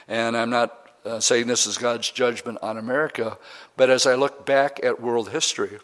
And 0.07 0.37
I'm 0.37 0.49
not 0.49 0.91
uh, 1.03 1.19
saying 1.19 1.47
this 1.47 1.67
is 1.67 1.77
God's 1.77 2.09
judgment 2.09 2.59
on 2.61 2.77
America, 2.77 3.37
but 3.75 3.89
as 3.89 4.05
I 4.05 4.15
look 4.15 4.45
back 4.45 4.79
at 4.83 5.01
world 5.01 5.29
history, 5.29 5.79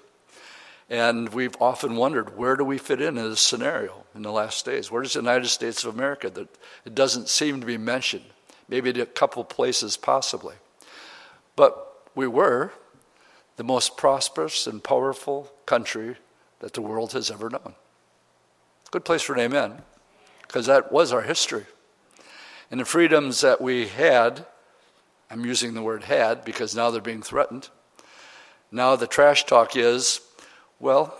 and 0.89 1.29
we've 1.29 1.55
often 1.61 1.95
wondered 1.95 2.37
where 2.37 2.55
do 2.55 2.63
we 2.63 2.77
fit 2.77 3.01
in 3.01 3.17
in 3.17 3.29
this 3.29 3.41
scenario 3.41 4.03
in 4.13 4.23
the 4.23 4.31
last 4.31 4.65
days? 4.65 4.91
Where 4.91 5.01
does 5.01 5.13
the 5.13 5.19
United 5.19 5.47
States 5.47 5.83
of 5.83 5.95
America? 5.95 6.29
That 6.29 6.49
it 6.85 6.95
doesn't 6.95 7.29
seem 7.29 7.61
to 7.61 7.65
be 7.65 7.77
mentioned. 7.77 8.25
Maybe 8.67 8.89
a 8.89 9.05
couple 9.05 9.43
places, 9.43 9.95
possibly. 9.95 10.55
But 11.55 12.09
we 12.15 12.27
were 12.27 12.71
the 13.57 13.63
most 13.63 13.95
prosperous 13.95 14.67
and 14.67 14.83
powerful 14.83 15.51
country 15.65 16.17
that 16.59 16.73
the 16.73 16.81
world 16.81 17.13
has 17.13 17.29
ever 17.29 17.49
known. 17.49 17.75
Good 18.91 19.05
place 19.05 19.21
for 19.21 19.33
an 19.33 19.39
amen, 19.39 19.81
because 20.41 20.65
that 20.65 20.91
was 20.91 21.13
our 21.13 21.21
history. 21.21 21.65
And 22.69 22.81
the 22.81 22.85
freedoms 22.85 23.39
that 23.39 23.61
we 23.61 23.87
had, 23.87 24.45
I'm 25.29 25.45
using 25.45 25.73
the 25.73 25.81
word 25.81 26.03
had 26.03 26.43
because 26.43 26.75
now 26.75 26.91
they're 26.91 27.01
being 27.01 27.21
threatened. 27.21 27.69
Now 28.69 28.97
the 28.97 29.07
trash 29.07 29.45
talk 29.45 29.77
is, 29.77 30.19
well, 30.77 31.17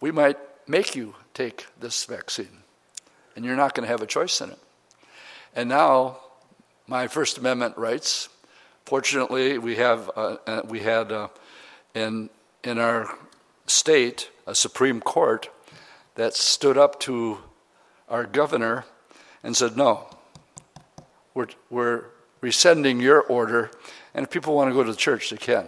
we 0.00 0.12
might 0.12 0.38
make 0.68 0.94
you 0.94 1.16
take 1.34 1.66
this 1.80 2.04
vaccine, 2.04 2.62
and 3.34 3.44
you're 3.44 3.56
not 3.56 3.74
going 3.74 3.86
to 3.86 3.90
have 3.90 4.02
a 4.02 4.06
choice 4.06 4.40
in 4.40 4.50
it. 4.50 4.58
And 5.54 5.68
now, 5.68 6.18
my 6.86 7.08
First 7.08 7.38
Amendment 7.38 7.76
rights. 7.76 8.28
Fortunately, 8.84 9.58
we 9.58 9.76
have 9.76 10.10
uh, 10.14 10.36
uh, 10.46 10.62
we 10.68 10.80
had 10.80 11.10
uh, 11.10 11.28
in 11.94 12.28
in 12.62 12.78
our 12.78 13.16
state 13.66 14.30
a 14.46 14.54
Supreme 14.54 15.00
Court 15.00 15.48
that 16.14 16.34
stood 16.34 16.78
up 16.78 17.00
to 17.00 17.38
our 18.08 18.24
governor 18.24 18.84
and 19.42 19.56
said, 19.56 19.76
no, 19.76 20.06
we're, 21.34 21.48
we're 21.70 22.04
rescinding 22.40 23.00
your 23.00 23.20
order, 23.22 23.70
and 24.14 24.24
if 24.24 24.30
people 24.30 24.54
want 24.54 24.70
to 24.70 24.74
go 24.74 24.84
to 24.84 24.90
the 24.90 24.96
church, 24.96 25.30
they 25.30 25.36
can, 25.36 25.66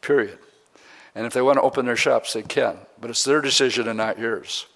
period. 0.00 0.38
And 1.14 1.26
if 1.26 1.32
they 1.32 1.42
want 1.42 1.56
to 1.56 1.62
open 1.62 1.86
their 1.86 1.96
shops, 1.96 2.32
they 2.32 2.42
can. 2.42 2.76
But 3.00 3.10
it's 3.10 3.24
their 3.24 3.40
decision 3.40 3.88
and 3.88 3.96
not 3.96 4.18
yours. 4.18 4.66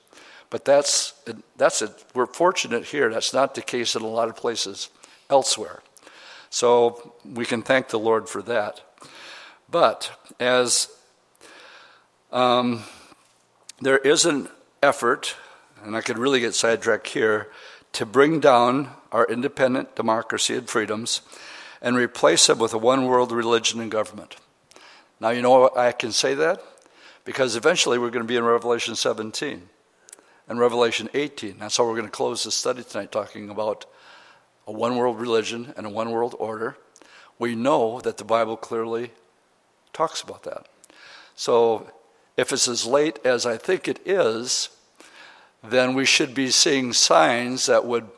But 0.50 0.64
that's, 0.64 1.14
that's 1.56 1.82
it. 1.82 1.90
We're 2.14 2.26
fortunate 2.26 2.86
here. 2.86 3.10
That's 3.10 3.32
not 3.32 3.54
the 3.54 3.62
case 3.62 3.94
in 3.94 4.02
a 4.02 4.08
lot 4.08 4.28
of 4.28 4.36
places 4.36 4.90
elsewhere. 5.30 5.82
So 6.50 7.14
we 7.24 7.46
can 7.46 7.62
thank 7.62 7.88
the 7.88 7.98
Lord 7.98 8.28
for 8.28 8.42
that. 8.42 8.82
But 9.70 10.10
as 10.38 10.88
um, 12.32 12.82
there 13.80 13.98
is 13.98 14.26
an 14.26 14.48
effort, 14.82 15.36
and 15.82 15.96
I 15.96 16.00
could 16.00 16.18
really 16.18 16.40
get 16.40 16.54
sidetracked 16.54 17.08
here, 17.08 17.50
to 17.92 18.06
bring 18.06 18.40
down 18.40 18.90
our 19.10 19.26
independent 19.26 19.94
democracy 19.94 20.56
and 20.56 20.68
freedoms 20.68 21.20
and 21.80 21.96
replace 21.96 22.46
them 22.46 22.58
with 22.58 22.72
a 22.72 22.78
one 22.78 23.06
world 23.06 23.32
religion 23.32 23.80
and 23.80 23.90
government. 23.90 24.36
Now, 25.20 25.30
you 25.30 25.42
know 25.42 25.70
I 25.76 25.92
can 25.92 26.12
say 26.12 26.34
that? 26.34 26.62
Because 27.24 27.54
eventually 27.54 27.98
we're 27.98 28.10
going 28.10 28.24
to 28.24 28.28
be 28.28 28.36
in 28.36 28.44
Revelation 28.44 28.96
17 28.96 29.68
and 30.48 30.58
Revelation 30.58 31.08
18. 31.14 31.58
That's 31.58 31.76
how 31.76 31.84
we're 31.84 31.96
going 31.96 32.06
to 32.06 32.10
close 32.10 32.44
the 32.44 32.50
study 32.50 32.82
tonight, 32.82 33.12
talking 33.12 33.50
about 33.50 33.86
a 34.66 34.72
one 34.72 34.96
world 34.96 35.20
religion 35.20 35.74
and 35.76 35.86
a 35.86 35.90
one 35.90 36.10
world 36.10 36.34
order. 36.38 36.76
We 37.38 37.54
know 37.54 38.00
that 38.00 38.16
the 38.16 38.24
Bible 38.24 38.56
clearly 38.56 39.12
talks 39.92 40.22
about 40.22 40.42
that. 40.44 40.66
So 41.34 41.90
if 42.36 42.52
it's 42.52 42.68
as 42.68 42.86
late 42.86 43.18
as 43.24 43.46
I 43.46 43.56
think 43.56 43.88
it 43.88 44.00
is, 44.06 44.70
then 45.62 45.94
we 45.94 46.04
should 46.04 46.34
be 46.34 46.50
seeing 46.50 46.92
signs 46.92 47.66
that 47.66 47.84
would 47.84 48.08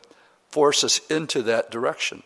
force 0.49 0.83
us 0.83 0.99
into 1.09 1.41
that 1.43 1.69
direction. 1.69 2.23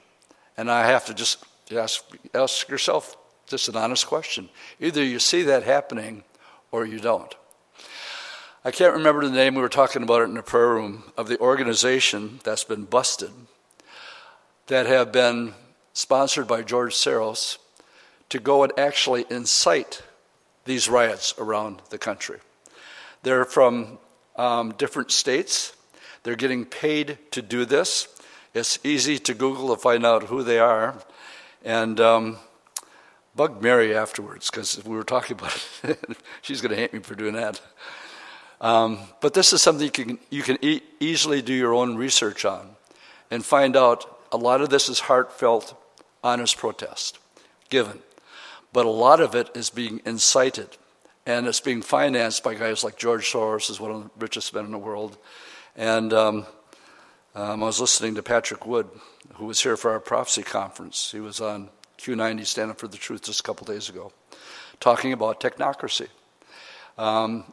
And 0.56 0.70
I 0.70 0.88
have 0.88 1.06
to 1.08 1.14
just 1.14 1.44
ask, 1.72 2.04
ask 2.34 2.70
yourself 2.70 3.18
just 3.48 3.68
an 3.68 3.76
honest 3.76 4.08
question. 4.08 4.50
Either 4.80 5.04
you 5.04 5.20
see 5.20 5.42
that 5.44 5.64
happening 5.64 6.24
or 6.72 6.86
you 6.86 7.00
don't. 7.00 7.34
I 8.64 8.72
can't 8.72 8.94
remember 8.94 9.26
the 9.26 9.32
name, 9.32 9.56
we 9.56 9.62
were 9.62 9.70
talking 9.70 10.04
about 10.04 10.22
it 10.22 10.26
in 10.26 10.34
the 10.34 10.44
prayer 10.44 10.70
room, 10.70 11.12
of 11.18 11.28
the 11.28 11.40
organization 11.40 12.40
that's 12.44 12.66
been 12.66 12.84
busted 12.84 13.32
that 14.68 14.86
have 14.86 15.12
been 15.12 15.54
sponsored 15.94 16.48
by 16.48 16.62
George 16.62 16.94
Soros 16.94 17.58
to 18.30 18.40
go 18.40 18.64
and 18.64 18.72
actually 18.78 19.26
incite 19.30 20.04
these 20.70 20.88
riots 20.88 21.34
around 21.40 21.82
the 21.90 21.98
country. 21.98 22.38
They're 23.24 23.44
from 23.44 23.98
um, 24.36 24.72
different 24.78 25.10
states. 25.10 25.76
They're 26.22 26.36
getting 26.36 26.64
paid 26.64 27.18
to 27.32 27.42
do 27.42 27.66
this. 27.66 28.08
It's 28.54 28.78
easy 28.84 29.18
to 29.18 29.34
Google 29.34 29.76
to 29.76 29.82
find 29.82 30.06
out 30.06 30.26
who 30.26 30.44
they 30.44 30.60
are. 30.60 30.96
And 31.66 32.00
um, 32.00 32.38
bug 33.36 33.64
Mary 33.64 33.96
afterwards 33.96 34.52
because 34.52 34.84
we 34.86 34.96
were 34.96 35.04
talking 35.04 35.38
about 35.40 35.68
it. 35.84 36.18
She's 36.44 36.62
going 36.62 36.76
to 36.76 36.78
hate 36.78 36.94
me 36.94 37.00
for 37.00 37.16
doing 37.16 37.34
that. 37.34 37.60
Um, 38.62 39.00
but 39.22 39.34
this 39.34 39.54
is 39.54 39.64
something 39.64 39.86
you 39.86 39.92
can, 39.92 40.20
you 40.30 40.44
can 40.44 40.60
e- 40.64 40.84
easily 41.00 41.42
do 41.42 41.54
your 41.54 41.74
own 41.74 41.96
research 41.96 42.46
on 42.46 42.76
and 43.32 43.44
find 43.44 43.76
out 43.76 44.20
a 44.32 44.38
lot 44.38 44.62
of 44.62 44.70
this 44.70 44.88
is 44.88 45.00
heartfelt, 45.00 45.76
honest 46.24 46.58
protest 46.58 47.18
given 47.70 48.00
but 48.74 48.86
a 48.86 48.90
lot 48.90 49.20
of 49.20 49.36
it 49.36 49.50
is 49.56 49.70
being 49.70 50.02
incited. 50.06 50.78
And 51.26 51.48
it's 51.48 51.60
being 51.60 51.82
financed 51.82 52.44
by 52.44 52.56
guys 52.56 52.84
like 52.84 52.98
George 52.98 53.32
Soros, 53.32 53.68
who's 53.68 53.80
one 53.80 53.92
of 53.92 54.04
the 54.04 54.10
richest 54.18 54.54
men 54.54 54.66
in 54.66 54.72
the 54.72 54.78
world. 54.78 55.18
And 55.76 56.12
um, 56.14 56.46
um, 57.36 57.64
I 57.64 57.66
was 57.68 57.80
listening 57.80 58.16
to 58.16 58.24
Patrick 58.24 58.66
Wood, 58.66 58.90
who 59.36 59.46
was 59.46 59.62
here 59.62 59.78
for 59.78 59.92
our 59.92 60.00
prophecy 60.00 60.44
conference. 60.44 61.12
He 61.12 61.20
was 61.20 61.40
on 61.40 61.70
Q90, 62.00 62.46
Stand 62.46 62.72
Up 62.72 62.80
for 62.80 62.88
the 62.88 62.98
Truth, 62.98 63.24
just 63.24 63.42
a 63.42 63.44
couple 63.44 63.66
days 63.66 63.90
ago, 63.90 64.12
talking 64.80 65.14
about 65.14 65.40
technocracy. 65.40 66.08
Um, 66.98 67.46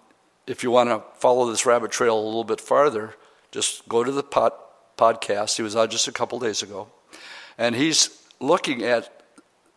if 0.46 0.62
you 0.62 0.70
want 0.70 0.88
to 0.88 1.02
follow 1.18 1.50
this 1.50 1.66
rabbit 1.66 1.90
trail 1.90 2.18
a 2.18 2.24
little 2.24 2.44
bit 2.44 2.61
farther, 2.61 3.14
just 3.50 3.88
go 3.88 4.02
to 4.02 4.12
the 4.12 4.22
pod, 4.22 4.52
podcast. 4.96 5.57
He 5.57 5.62
was 5.62 5.76
on 5.76 5.90
just 5.90 6.09
a 6.09 6.12
couple 6.12 6.38
days 6.38 6.62
ago. 6.62 6.88
And 7.59 7.74
he's 7.74 8.22
looking 8.40 8.83
at 8.83 9.15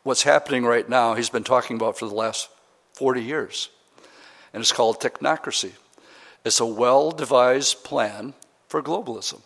what's 0.03 0.23
happening 0.23 0.65
right 0.65 0.88
now, 0.88 1.13
he's 1.13 1.29
been 1.29 1.43
talking 1.43 1.75
about 1.75 1.97
for 1.97 2.07
the 2.07 2.15
last 2.15 2.49
40 2.93 3.21
years. 3.21 3.69
And 4.53 4.62
it's 4.62 4.71
called 4.71 4.99
technocracy. 4.99 5.73
It's 6.43 6.59
a 6.59 6.65
well 6.65 7.12
devised 7.12 7.83
plan 7.83 8.33
for 8.67 8.81
globalism. 8.81 9.41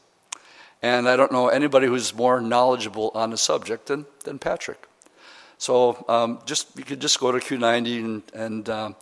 And 0.81 1.07
I 1.07 1.15
don't 1.15 1.31
know 1.31 1.47
anybody 1.47 1.87
who's 1.87 2.13
more 2.13 2.41
knowledgeable 2.41 3.11
on 3.15 3.29
the 3.29 3.37
subject 3.37 3.87
than, 3.87 4.05
than 4.25 4.37
Patrick. 4.37 4.85
So 5.57 6.03
um, 6.09 6.39
just 6.45 6.77
you 6.77 6.83
could 6.83 6.99
just 6.99 7.19
go 7.19 7.31
to 7.31 7.39
Q90 7.39 7.99
and, 7.99 8.23
and 8.33 8.69
um, 8.69 8.95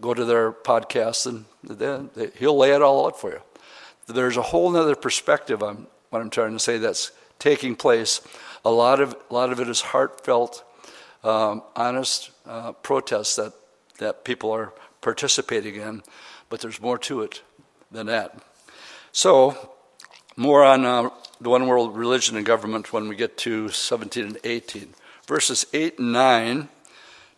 go 0.00 0.14
to 0.14 0.24
their 0.24 0.52
podcast, 0.52 1.26
and 1.26 1.44
then 1.62 2.10
he'll 2.36 2.56
lay 2.56 2.72
it 2.72 2.82
all 2.82 3.06
out 3.06 3.20
for 3.20 3.30
you. 3.30 3.40
There's 4.06 4.36
a 4.36 4.42
whole 4.42 4.74
other 4.76 4.96
perspective 4.96 5.62
on 5.62 5.86
what 6.10 6.20
I'm 6.20 6.30
trying 6.30 6.52
to 6.54 6.58
say 6.58 6.78
that's 6.78 7.12
taking 7.38 7.76
place. 7.76 8.20
A 8.64 8.70
lot 8.70 9.00
of, 9.00 9.16
a 9.30 9.34
lot 9.34 9.52
of 9.52 9.60
it 9.60 9.68
is 9.68 9.80
heartfelt 9.80 10.64
um, 11.24 11.62
honest 11.74 12.30
uh, 12.46 12.72
protests 12.72 13.36
that, 13.36 13.52
that 13.98 14.24
people 14.24 14.50
are 14.50 14.72
participating 15.00 15.76
in, 15.76 16.02
but 16.48 16.60
there's 16.60 16.80
more 16.80 16.98
to 16.98 17.22
it 17.22 17.42
than 17.90 18.06
that. 18.06 18.36
So, 19.12 19.70
more 20.36 20.64
on 20.64 20.84
uh, 20.84 21.10
the 21.40 21.50
one 21.50 21.66
world 21.66 21.96
religion 21.96 22.36
and 22.36 22.46
government 22.46 22.92
when 22.92 23.08
we 23.08 23.16
get 23.16 23.36
to 23.38 23.68
17 23.68 24.24
and 24.24 24.38
18. 24.44 24.94
Verses 25.26 25.66
8 25.72 25.98
and 25.98 26.12
9 26.12 26.68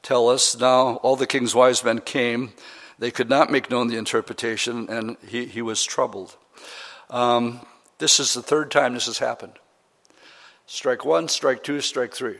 tell 0.02 0.28
us 0.28 0.58
now 0.58 0.96
all 0.96 1.16
the 1.16 1.26
king's 1.26 1.54
wise 1.54 1.84
men 1.84 2.00
came. 2.00 2.52
They 2.98 3.10
could 3.10 3.30
not 3.30 3.50
make 3.50 3.70
known 3.70 3.88
the 3.88 3.96
interpretation, 3.96 4.88
and 4.90 5.16
he, 5.26 5.46
he 5.46 5.62
was 5.62 5.82
troubled. 5.84 6.36
Um, 7.08 7.60
this 7.98 8.20
is 8.20 8.34
the 8.34 8.42
third 8.42 8.70
time 8.70 8.94
this 8.94 9.06
has 9.06 9.18
happened. 9.18 9.54
Strike 10.66 11.04
one, 11.04 11.28
strike 11.28 11.64
two, 11.64 11.80
strike 11.80 12.14
three. 12.14 12.38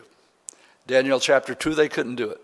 Daniel 0.91 1.21
chapter 1.21 1.55
2, 1.55 1.77
they 1.77 1.89
couldn't 1.89 2.17
do 2.17 2.29
it. 2.31 2.41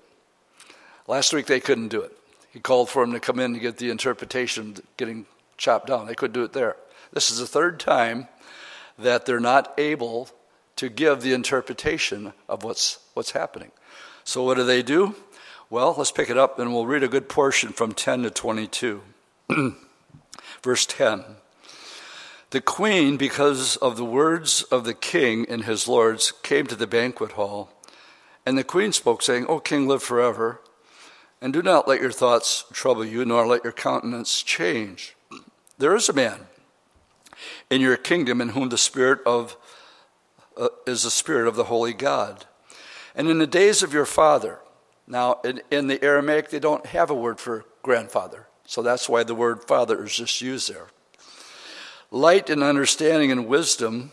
Last 1.08 1.32
week, 1.32 1.46
they 1.46 1.58
couldn't 1.58 1.88
do 1.88 2.00
it. 2.00 2.16
He 2.52 2.60
called 2.60 2.88
for 2.88 3.04
them 3.04 3.12
to 3.12 3.18
come 3.18 3.40
in 3.40 3.54
to 3.54 3.58
get 3.58 3.78
the 3.78 3.90
interpretation 3.90 4.76
getting 4.96 5.26
chopped 5.56 5.88
down. 5.88 6.06
They 6.06 6.14
couldn't 6.14 6.34
do 6.34 6.44
it 6.44 6.52
there. 6.52 6.76
This 7.12 7.28
is 7.28 7.40
the 7.40 7.46
third 7.48 7.80
time 7.80 8.28
that 9.00 9.26
they're 9.26 9.40
not 9.40 9.74
able 9.76 10.28
to 10.76 10.88
give 10.88 11.22
the 11.22 11.32
interpretation 11.32 12.34
of 12.48 12.62
what's, 12.62 13.00
what's 13.14 13.32
happening. 13.32 13.72
So, 14.22 14.44
what 14.44 14.58
do 14.58 14.62
they 14.62 14.84
do? 14.84 15.16
Well, 15.68 15.96
let's 15.98 16.12
pick 16.12 16.30
it 16.30 16.38
up 16.38 16.60
and 16.60 16.72
we'll 16.72 16.86
read 16.86 17.02
a 17.02 17.08
good 17.08 17.28
portion 17.28 17.72
from 17.72 17.94
10 17.94 18.22
to 18.22 18.30
22. 18.30 19.02
Verse 20.62 20.86
10. 20.86 21.24
The 22.50 22.60
queen, 22.60 23.16
because 23.16 23.74
of 23.78 23.96
the 23.96 24.04
words 24.04 24.62
of 24.70 24.84
the 24.84 24.94
king 24.94 25.46
and 25.48 25.64
his 25.64 25.88
lords, 25.88 26.30
came 26.44 26.68
to 26.68 26.76
the 26.76 26.86
banquet 26.86 27.32
hall. 27.32 27.72
And 28.46 28.56
the 28.56 28.64
queen 28.64 28.92
spoke, 28.92 29.22
saying, 29.22 29.46
O 29.48 29.58
king, 29.58 29.88
live 29.88 30.02
forever. 30.02 30.60
And 31.42 31.52
do 31.52 31.62
not 31.62 31.86
let 31.86 32.00
your 32.00 32.12
thoughts 32.12 32.64
trouble 32.72 33.04
you, 33.04 33.24
nor 33.24 33.46
let 33.46 33.64
your 33.64 33.72
countenance 33.72 34.42
change. 34.42 35.16
There 35.76 35.94
is 35.94 36.08
a 36.08 36.14
man 36.14 36.46
in 37.68 37.80
your 37.80 37.96
kingdom 37.96 38.40
in 38.40 38.50
whom 38.50 38.68
the 38.68 38.78
spirit 38.78 39.20
of 39.26 39.56
uh, 40.56 40.68
is 40.86 41.02
the 41.02 41.10
spirit 41.10 41.46
of 41.46 41.56
the 41.56 41.64
holy 41.64 41.92
God. 41.92 42.46
And 43.14 43.28
in 43.28 43.38
the 43.38 43.46
days 43.46 43.82
of 43.82 43.92
your 43.92 44.06
father, 44.06 44.60
now 45.06 45.40
in, 45.44 45.60
in 45.70 45.86
the 45.86 46.02
Aramaic 46.02 46.50
they 46.50 46.58
don't 46.58 46.86
have 46.86 47.10
a 47.10 47.14
word 47.14 47.38
for 47.40 47.64
grandfather, 47.82 48.46
so 48.64 48.82
that's 48.82 49.08
why 49.08 49.22
the 49.22 49.34
word 49.34 49.64
father 49.64 50.02
is 50.04 50.16
just 50.16 50.40
used 50.40 50.72
there. 50.72 50.88
Light 52.10 52.48
and 52.48 52.62
understanding 52.62 53.30
and 53.30 53.46
wisdom, 53.46 54.12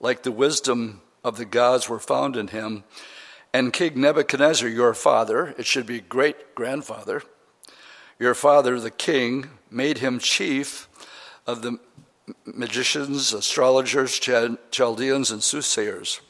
like 0.00 0.22
the 0.22 0.32
wisdom 0.32 1.00
of 1.24 1.36
the 1.36 1.44
gods, 1.44 1.88
were 1.88 1.98
found 1.98 2.36
in 2.36 2.48
him. 2.48 2.84
And 3.52 3.72
King 3.72 4.00
Nebuchadnezzar, 4.00 4.68
your 4.68 4.94
father, 4.94 5.54
it 5.58 5.66
should 5.66 5.86
be 5.86 6.00
great 6.00 6.54
grandfather, 6.54 7.22
your 8.18 8.34
father, 8.34 8.78
the 8.78 8.90
king, 8.90 9.50
made 9.70 9.98
him 9.98 10.18
chief 10.18 10.88
of 11.46 11.62
the 11.62 11.78
magicians, 12.44 13.32
astrologers, 13.32 14.18
Chaldeans, 14.70 15.30
and 15.30 15.42
soothsayers. 15.42 16.20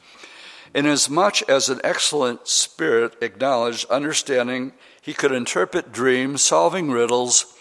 Inasmuch 0.73 1.47
as 1.49 1.69
an 1.69 1.81
excellent 1.83 2.47
spirit 2.47 3.21
acknowledged 3.21 3.89
understanding, 3.89 4.71
he 5.01 5.13
could 5.13 5.31
interpret 5.31 5.91
dreams, 5.91 6.41
solving 6.41 6.89
riddles, 6.89 7.53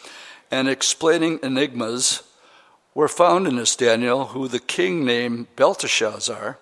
and 0.51 0.69
explaining 0.69 1.41
enigmas, 1.43 2.23
were 2.95 3.09
found 3.09 3.47
in 3.47 3.57
this 3.57 3.77
Daniel, 3.77 4.27
who 4.27 4.49
the 4.49 4.61
king 4.61 5.05
named 5.05 5.55
Belteshazzar. 5.57 6.59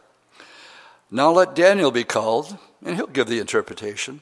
Now 1.11 1.31
let 1.31 1.55
Daniel 1.55 1.91
be 1.91 2.05
called, 2.05 2.59
and 2.85 2.97
he'll 2.97 3.07
give 3.07 3.29
the 3.29 3.39
interpretation. 3.39 4.21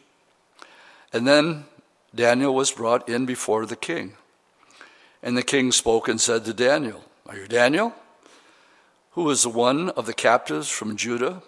And 1.12 1.26
then 1.26 1.64
Daniel 2.14 2.54
was 2.54 2.70
brought 2.70 3.08
in 3.08 3.26
before 3.26 3.66
the 3.66 3.76
king. 3.76 4.14
And 5.22 5.36
the 5.36 5.42
king 5.42 5.72
spoke 5.72 6.08
and 6.08 6.20
said 6.20 6.44
to 6.44 6.54
Daniel, 6.54 7.04
Are 7.26 7.36
you 7.36 7.48
Daniel? 7.48 7.92
Who 9.12 9.28
is 9.30 9.42
the 9.42 9.48
one 9.48 9.90
of 9.90 10.06
the 10.06 10.14
captives 10.14 10.68
from 10.68 10.96
Judah, 10.96 11.42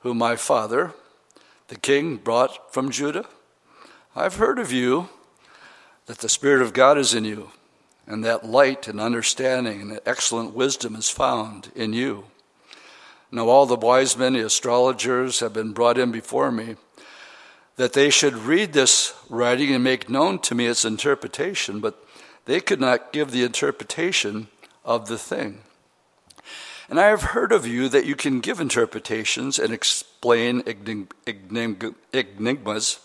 whom 0.00 0.18
my 0.18 0.34
father, 0.34 0.94
the 1.68 1.76
king, 1.76 2.16
brought 2.16 2.72
from 2.72 2.90
Judah? 2.90 3.26
I've 4.16 4.36
heard 4.36 4.58
of 4.58 4.72
you 4.72 5.10
that 6.06 6.18
the 6.18 6.28
Spirit 6.28 6.62
of 6.62 6.72
God 6.72 6.98
is 6.98 7.14
in 7.14 7.24
you, 7.24 7.50
and 8.06 8.24
that 8.24 8.46
light 8.46 8.88
and 8.88 9.00
understanding 9.00 9.80
and 9.82 10.00
excellent 10.06 10.54
wisdom 10.54 10.96
is 10.96 11.10
found 11.10 11.70
in 11.74 11.92
you. 11.92 12.24
Now, 13.30 13.48
all 13.48 13.66
the 13.66 13.76
wise 13.76 14.16
men, 14.16 14.34
the 14.34 14.46
astrologers, 14.46 15.40
have 15.40 15.52
been 15.52 15.72
brought 15.72 15.98
in 15.98 16.12
before 16.12 16.52
me, 16.52 16.76
that 17.76 17.92
they 17.92 18.08
should 18.08 18.34
read 18.34 18.72
this 18.72 19.14
writing 19.28 19.74
and 19.74 19.82
make 19.82 20.08
known 20.08 20.38
to 20.40 20.54
me 20.54 20.66
its 20.66 20.84
interpretation, 20.84 21.80
but 21.80 22.02
they 22.46 22.60
could 22.60 22.80
not 22.80 23.12
give 23.12 23.32
the 23.32 23.42
interpretation 23.42 24.46
of 24.84 25.08
the 25.08 25.18
thing. 25.18 25.58
And 26.88 27.00
I 27.00 27.06
have 27.06 27.22
heard 27.22 27.50
of 27.50 27.66
you 27.66 27.88
that 27.88 28.06
you 28.06 28.14
can 28.14 28.40
give 28.40 28.60
interpretations 28.60 29.58
and 29.58 29.72
explain 29.72 30.62
enigmas. 32.12 33.00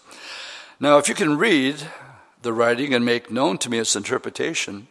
Now, 0.80 1.00
if 1.00 1.10
you 1.10 1.16
can 1.16 1.38
read 1.38 1.78
the 2.44 2.54
writing 2.54 2.94
and 2.94 3.04
make 3.04 3.32
known 3.32 3.58
to 3.58 3.70
me 3.70 3.80
its 3.80 3.96
interpretation, 3.96 4.88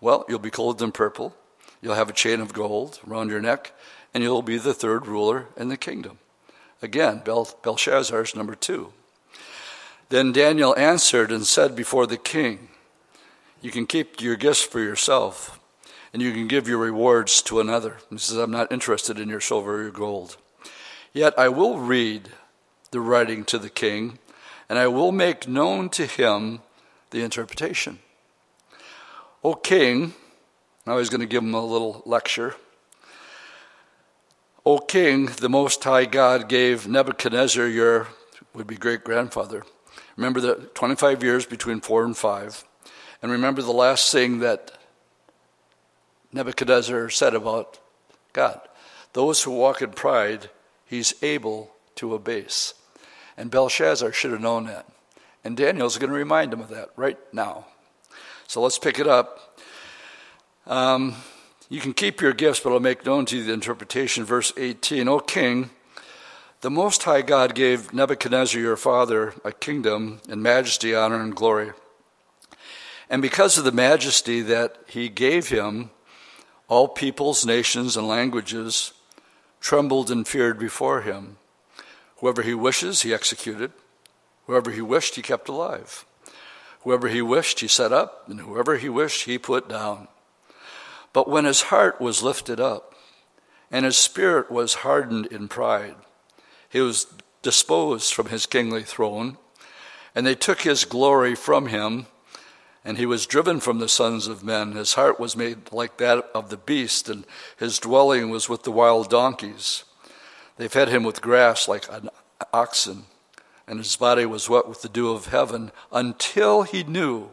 well, 0.00 0.24
you'll 0.28 0.38
be 0.38 0.50
clothed 0.50 0.80
in 0.80 0.92
purple, 0.92 1.36
you'll 1.82 1.94
have 1.94 2.08
a 2.08 2.14
chain 2.14 2.40
of 2.40 2.54
gold 2.54 3.00
around 3.06 3.28
your 3.28 3.40
neck, 3.40 3.72
and 4.12 4.22
you'll 4.22 4.42
be 4.42 4.58
the 4.58 4.74
third 4.74 5.06
ruler 5.06 5.46
in 5.56 5.68
the 5.68 5.76
kingdom. 5.76 6.18
Again, 6.82 7.22
Bel- 7.24 7.56
Belshazzar's 7.62 8.34
number 8.34 8.54
two. 8.54 8.92
Then 10.08 10.32
Daniel 10.32 10.76
answered 10.76 11.30
and 11.30 11.46
said 11.46 11.76
before 11.76 12.06
the 12.06 12.16
king, 12.16 12.68
You 13.62 13.70
can 13.70 13.86
keep 13.86 14.20
your 14.20 14.36
gifts 14.36 14.62
for 14.62 14.80
yourself, 14.80 15.60
and 16.12 16.20
you 16.20 16.32
can 16.32 16.48
give 16.48 16.66
your 16.66 16.78
rewards 16.78 17.42
to 17.42 17.60
another. 17.60 17.98
He 18.10 18.18
says, 18.18 18.36
I'm 18.36 18.50
not 18.50 18.72
interested 18.72 19.20
in 19.20 19.28
your 19.28 19.40
silver 19.40 19.76
or 19.76 19.82
your 19.82 19.90
gold. 19.92 20.36
Yet 21.12 21.38
I 21.38 21.48
will 21.48 21.78
read 21.78 22.30
the 22.90 23.00
writing 23.00 23.44
to 23.44 23.58
the 23.58 23.70
king, 23.70 24.18
and 24.68 24.78
I 24.78 24.88
will 24.88 25.12
make 25.12 25.46
known 25.46 25.88
to 25.90 26.06
him 26.06 26.60
the 27.10 27.22
interpretation. 27.22 28.00
O 29.44 29.54
king, 29.54 30.14
now 30.86 30.98
he's 30.98 31.10
going 31.10 31.20
to 31.20 31.26
give 31.26 31.42
him 31.42 31.54
a 31.54 31.64
little 31.64 32.02
lecture. 32.04 32.56
O 34.66 34.78
king, 34.78 35.26
the 35.26 35.48
Most 35.48 35.82
High 35.82 36.04
God 36.04 36.48
gave 36.48 36.86
Nebuchadnezzar, 36.86 37.66
your 37.66 38.08
would 38.52 38.66
be 38.66 38.76
great 38.76 39.04
grandfather. 39.04 39.64
Remember 40.16 40.40
the 40.40 40.54
25 40.74 41.22
years 41.22 41.46
between 41.46 41.80
four 41.80 42.04
and 42.04 42.16
five. 42.16 42.64
And 43.22 43.32
remember 43.32 43.62
the 43.62 43.72
last 43.72 44.12
thing 44.12 44.40
that 44.40 44.72
Nebuchadnezzar 46.32 47.08
said 47.10 47.34
about 47.34 47.78
God 48.32 48.60
those 49.12 49.42
who 49.42 49.50
walk 49.50 49.82
in 49.82 49.90
pride, 49.90 50.50
he's 50.86 51.14
able 51.22 51.72
to 51.96 52.14
abase. 52.14 52.74
And 53.36 53.50
Belshazzar 53.50 54.12
should 54.12 54.30
have 54.30 54.40
known 54.40 54.66
that. 54.66 54.86
And 55.42 55.56
Daniel's 55.56 55.98
going 55.98 56.10
to 56.10 56.16
remind 56.16 56.52
him 56.52 56.60
of 56.60 56.68
that 56.68 56.90
right 56.94 57.18
now. 57.32 57.66
So 58.46 58.60
let's 58.60 58.78
pick 58.78 59.00
it 59.00 59.08
up. 59.08 59.58
Um, 60.66 61.16
you 61.70 61.80
can 61.80 61.94
keep 61.94 62.20
your 62.20 62.34
gifts, 62.34 62.60
but 62.60 62.72
I'll 62.72 62.80
make 62.80 63.06
known 63.06 63.24
to 63.26 63.38
you 63.38 63.44
the 63.44 63.54
interpretation. 63.54 64.24
Verse 64.24 64.52
18 64.56 65.08
O 65.08 65.20
king, 65.20 65.70
the 66.60 66.70
Most 66.70 67.04
High 67.04 67.22
God 67.22 67.54
gave 67.54 67.94
Nebuchadnezzar 67.94 68.60
your 68.60 68.76
father 68.76 69.32
a 69.44 69.52
kingdom 69.52 70.20
and 70.28 70.42
majesty, 70.42 70.94
honor, 70.94 71.22
and 71.22 71.34
glory. 71.34 71.72
And 73.08 73.22
because 73.22 73.56
of 73.56 73.64
the 73.64 73.72
majesty 73.72 74.42
that 74.42 74.76
he 74.86 75.08
gave 75.08 75.48
him, 75.48 75.90
all 76.68 76.86
peoples, 76.86 77.46
nations, 77.46 77.96
and 77.96 78.06
languages 78.06 78.92
trembled 79.60 80.10
and 80.10 80.26
feared 80.26 80.58
before 80.58 81.02
him. 81.02 81.36
Whoever 82.18 82.42
he 82.42 82.54
wishes, 82.54 83.02
he 83.02 83.14
executed. 83.14 83.72
Whoever 84.46 84.70
he 84.70 84.80
wished, 84.80 85.14
he 85.14 85.22
kept 85.22 85.48
alive. 85.48 86.04
Whoever 86.82 87.08
he 87.08 87.22
wished, 87.22 87.60
he 87.60 87.68
set 87.68 87.92
up, 87.92 88.28
and 88.28 88.40
whoever 88.40 88.76
he 88.76 88.88
wished, 88.88 89.24
he 89.24 89.38
put 89.38 89.68
down. 89.68 90.08
But 91.12 91.28
when 91.28 91.44
his 91.44 91.62
heart 91.62 92.00
was 92.00 92.22
lifted 92.22 92.60
up, 92.60 92.94
and 93.70 93.84
his 93.84 93.96
spirit 93.96 94.50
was 94.50 94.74
hardened 94.74 95.26
in 95.26 95.48
pride, 95.48 95.96
he 96.68 96.80
was 96.80 97.06
disposed 97.42 98.14
from 98.14 98.26
his 98.26 98.46
kingly 98.46 98.82
throne, 98.82 99.38
and 100.14 100.26
they 100.26 100.34
took 100.34 100.62
his 100.62 100.84
glory 100.84 101.34
from 101.34 101.66
him, 101.66 102.06
and 102.84 102.96
he 102.96 103.06
was 103.06 103.26
driven 103.26 103.60
from 103.60 103.78
the 103.78 103.88
sons 103.88 104.26
of 104.26 104.44
men. 104.44 104.72
His 104.72 104.94
heart 104.94 105.20
was 105.20 105.36
made 105.36 105.72
like 105.72 105.98
that 105.98 106.30
of 106.34 106.50
the 106.50 106.56
beast, 106.56 107.08
and 107.08 107.26
his 107.56 107.78
dwelling 107.78 108.30
was 108.30 108.48
with 108.48 108.62
the 108.62 108.72
wild 108.72 109.10
donkeys. 109.10 109.84
They 110.56 110.68
fed 110.68 110.88
him 110.88 111.02
with 111.02 111.22
grass 111.22 111.68
like 111.68 111.90
an 111.90 112.10
oxen, 112.52 113.04
and 113.66 113.78
his 113.78 113.96
body 113.96 114.26
was 114.26 114.48
wet 114.48 114.68
with 114.68 114.82
the 114.82 114.88
dew 114.88 115.10
of 115.10 115.26
heaven, 115.26 115.72
until 115.92 116.62
he 116.62 116.82
knew 116.82 117.30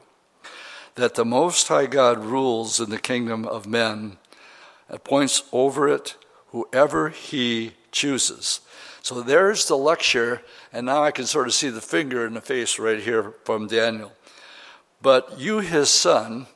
that 0.98 1.14
the 1.14 1.26
Most 1.26 1.68
High 1.68 1.86
God 1.86 2.26
rules 2.26 2.80
in 2.80 2.90
the 2.90 2.98
kingdom 2.98 3.46
of 3.46 3.68
men, 3.68 4.18
appoints 4.90 5.44
over 5.52 5.88
it 5.88 6.16
whoever 6.48 7.10
he 7.10 7.74
chooses. 7.92 8.62
So 9.04 9.22
there's 9.22 9.68
the 9.68 9.78
lecture, 9.78 10.42
and 10.74 10.88
now 10.88 11.04
I 11.04 11.12
can 11.12 11.26
sort 11.26 11.48
of 11.48 11.54
see 11.54 11.70
the 11.70 11.82
finger 11.82 12.26
in 12.26 12.34
the 12.34 12.42
face 12.42 12.80
right 12.80 13.00
here 13.00 13.36
from 13.44 13.68
Daniel. 13.68 14.12
But 15.02 15.40
you, 15.40 15.60
his 15.60 15.92
son, 15.92 16.48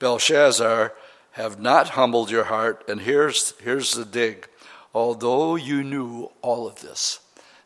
Belshazzar, 0.00 0.92
have 1.32 1.60
not 1.60 1.90
humbled 1.90 2.30
your 2.30 2.44
heart, 2.44 2.84
and 2.88 3.02
here's, 3.02 3.54
here's 3.60 3.94
the 3.94 4.04
dig. 4.04 4.48
Although 4.92 5.54
you 5.54 5.84
knew 5.84 6.30
all 6.42 6.66
of 6.66 6.80
this, 6.80 7.20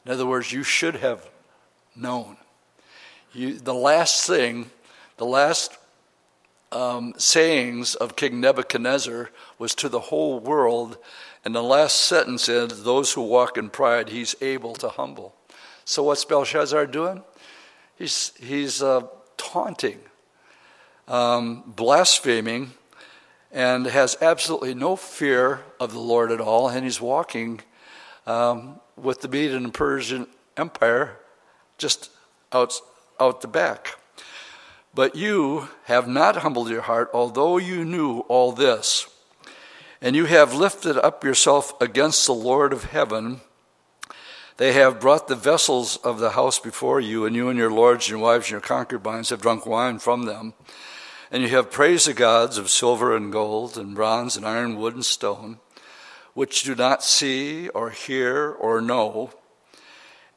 in 0.05 0.12
other 0.12 0.26
words, 0.26 0.53
you 0.53 0.62
should 0.62 0.97
have 0.97 1.28
known. 1.97 2.36
You, 3.32 3.59
the 3.59 3.74
last 3.74 4.26
thing 4.26 4.70
the 5.18 5.26
last 5.26 5.76
um, 6.72 7.14
sayings 7.16 7.94
of 7.94 8.16
King 8.16 8.40
Nebuchadnezzar 8.40 9.30
was 9.58 9.74
to 9.76 9.88
the 9.88 10.00
whole 10.00 10.40
world, 10.40 10.98
and 11.44 11.54
the 11.54 11.62
last 11.62 11.96
sentence 12.02 12.48
is, 12.48 12.84
Those 12.84 13.12
who 13.12 13.22
walk 13.22 13.56
in 13.56 13.70
pride, 13.70 14.08
he's 14.08 14.36
able 14.40 14.74
to 14.76 14.88
humble. 14.88 15.34
So, 15.84 16.02
what's 16.02 16.24
Belshazzar 16.24 16.86
doing? 16.86 17.22
He's, 17.96 18.32
he's 18.38 18.82
uh, 18.82 19.02
taunting, 19.36 19.98
um, 21.08 21.64
blaspheming, 21.66 22.72
and 23.50 23.86
has 23.86 24.16
absolutely 24.20 24.74
no 24.74 24.94
fear 24.94 25.62
of 25.80 25.92
the 25.92 25.98
Lord 25.98 26.30
at 26.30 26.40
all, 26.40 26.68
and 26.68 26.84
he's 26.84 27.00
walking 27.00 27.60
um, 28.26 28.78
with 28.96 29.22
the 29.22 29.28
Median 29.28 29.64
and 29.64 29.74
Persian 29.74 30.26
Empire 30.56 31.16
just 31.78 32.10
out, 32.52 32.74
out 33.18 33.40
the 33.40 33.48
back. 33.48 33.96
But 34.99 35.14
you 35.14 35.68
have 35.84 36.09
not 36.09 36.38
humbled 36.38 36.70
your 36.70 36.80
heart, 36.80 37.11
although 37.14 37.57
you 37.57 37.84
knew 37.84 38.24
all 38.26 38.51
this. 38.51 39.07
And 40.03 40.16
you 40.16 40.24
have 40.24 40.55
lifted 40.55 40.96
up 40.96 41.22
yourself 41.22 41.72
against 41.80 42.26
the 42.26 42.34
Lord 42.34 42.72
of 42.72 42.86
heaven. 42.86 43.40
They 44.57 44.72
have 44.72 44.99
brought 44.99 45.28
the 45.28 45.36
vessels 45.36 45.99
of 45.99 46.18
the 46.18 46.30
house 46.30 46.59
before 46.59 46.99
you, 47.01 47.26
and 47.26 47.36
you 47.36 47.49
and 47.49 47.57
your 47.57 47.70
lords 47.70 48.07
and 48.07 48.11
your 48.11 48.18
wives 48.18 48.46
and 48.46 48.51
your 48.51 48.61
concubines 48.61 49.30
have 49.30 49.40
drunk 49.40 49.66
wine 49.66 50.01
from 50.01 50.24
them. 50.24 50.55
And 51.30 51.44
you 51.44 51.49
have 51.51 51.70
praised 51.70 52.09
the 52.09 52.12
gods 52.12 52.59
of 52.59 52.68
silver 52.68 53.14
and 53.14 53.30
gold, 53.30 53.78
and 53.78 53.94
bronze 53.94 54.36
and 54.36 54.44
iron, 54.44 54.74
wood 54.74 54.94
and 54.94 55.05
stone, 55.05 55.61
which 56.34 56.64
do 56.64 56.74
not 56.74 57.05
see 57.05 57.68
or 57.68 57.90
hear 57.90 58.51
or 58.51 58.80
know. 58.80 59.30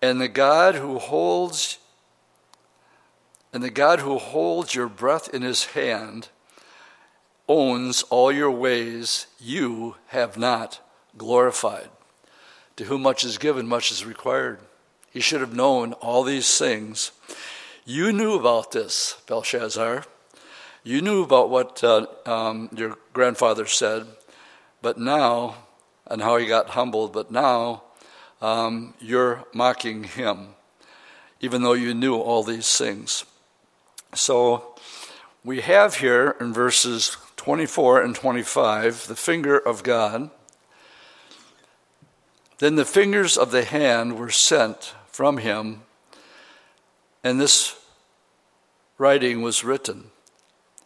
And 0.03 0.21
the 0.21 0.27
God 0.27 0.75
who 0.75 0.99
holds 0.99 1.79
and 3.53 3.61
the 3.61 3.69
God 3.69 3.99
who 3.99 4.17
holds 4.17 4.73
your 4.75 4.87
breath 4.87 5.33
in 5.33 5.41
his 5.41 5.65
hand 5.65 6.29
owns 7.47 8.03
all 8.03 8.31
your 8.31 8.51
ways 8.51 9.27
you 9.39 9.95
have 10.07 10.37
not 10.37 10.79
glorified. 11.17 11.89
To 12.77 12.85
whom 12.85 13.01
much 13.01 13.23
is 13.23 13.37
given, 13.37 13.67
much 13.67 13.91
is 13.91 14.05
required. 14.05 14.59
He 15.11 15.19
should 15.19 15.41
have 15.41 15.53
known 15.53 15.93
all 15.93 16.23
these 16.23 16.57
things. 16.57 17.11
You 17.83 18.13
knew 18.13 18.35
about 18.35 18.71
this, 18.71 19.17
Belshazzar. 19.27 20.05
You 20.83 21.01
knew 21.01 21.23
about 21.23 21.49
what 21.49 21.83
uh, 21.83 22.07
um, 22.25 22.69
your 22.75 22.97
grandfather 23.11 23.65
said, 23.65 24.07
but 24.81 24.97
now, 24.97 25.55
and 26.07 26.21
how 26.21 26.37
he 26.37 26.47
got 26.47 26.69
humbled, 26.69 27.13
but 27.13 27.29
now 27.29 27.83
um, 28.41 28.93
you're 28.99 29.43
mocking 29.53 30.05
him, 30.05 30.55
even 31.41 31.61
though 31.61 31.73
you 31.73 31.93
knew 31.93 32.15
all 32.15 32.43
these 32.43 32.77
things. 32.77 33.25
So 34.13 34.75
we 35.43 35.61
have 35.61 35.95
here 35.95 36.35
in 36.39 36.53
verses 36.53 37.17
24 37.37 38.01
and 38.01 38.13
25 38.13 39.07
the 39.07 39.15
finger 39.15 39.57
of 39.57 39.83
God. 39.83 40.29
Then 42.59 42.75
the 42.75 42.85
fingers 42.85 43.37
of 43.37 43.51
the 43.51 43.63
hand 43.63 44.19
were 44.19 44.29
sent 44.29 44.93
from 45.07 45.37
him, 45.37 45.81
and 47.23 47.41
this 47.41 47.75
writing 48.97 49.41
was 49.41 49.63
written. 49.63 50.11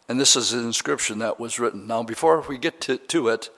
And 0.08 0.20
this 0.20 0.36
is 0.36 0.52
an 0.52 0.64
inscription 0.64 1.18
that 1.18 1.40
was 1.40 1.58
written. 1.58 1.86
Now, 1.86 2.02
before 2.02 2.40
we 2.40 2.56
get 2.56 2.80
to, 2.82 2.96
to 2.96 3.28
it, 3.28 3.50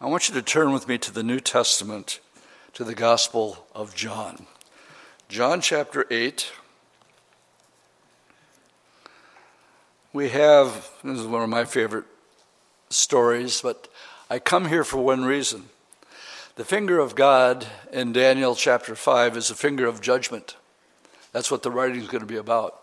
I 0.00 0.06
want 0.06 0.28
you 0.28 0.34
to 0.34 0.42
turn 0.42 0.72
with 0.72 0.86
me 0.86 0.98
to 0.98 1.12
the 1.12 1.22
New 1.22 1.40
Testament, 1.40 2.20
to 2.74 2.84
the 2.84 2.94
Gospel 2.94 3.66
of 3.74 3.94
John. 3.96 4.46
John 5.28 5.60
chapter 5.60 6.06
8. 6.10 6.52
We 10.16 10.30
have, 10.30 10.90
this 11.04 11.18
is 11.18 11.26
one 11.26 11.42
of 11.42 11.50
my 11.50 11.66
favorite 11.66 12.06
stories, 12.88 13.60
but 13.60 13.86
I 14.30 14.38
come 14.38 14.66
here 14.66 14.82
for 14.82 14.96
one 14.96 15.26
reason. 15.26 15.64
The 16.54 16.64
finger 16.64 16.98
of 16.98 17.14
God 17.14 17.66
in 17.92 18.14
Daniel 18.14 18.54
chapter 18.54 18.94
5 18.94 19.36
is 19.36 19.50
a 19.50 19.54
finger 19.54 19.86
of 19.86 20.00
judgment. 20.00 20.56
That's 21.32 21.50
what 21.50 21.62
the 21.62 21.70
writing 21.70 22.00
is 22.00 22.08
going 22.08 22.22
to 22.22 22.26
be 22.26 22.38
about. 22.38 22.80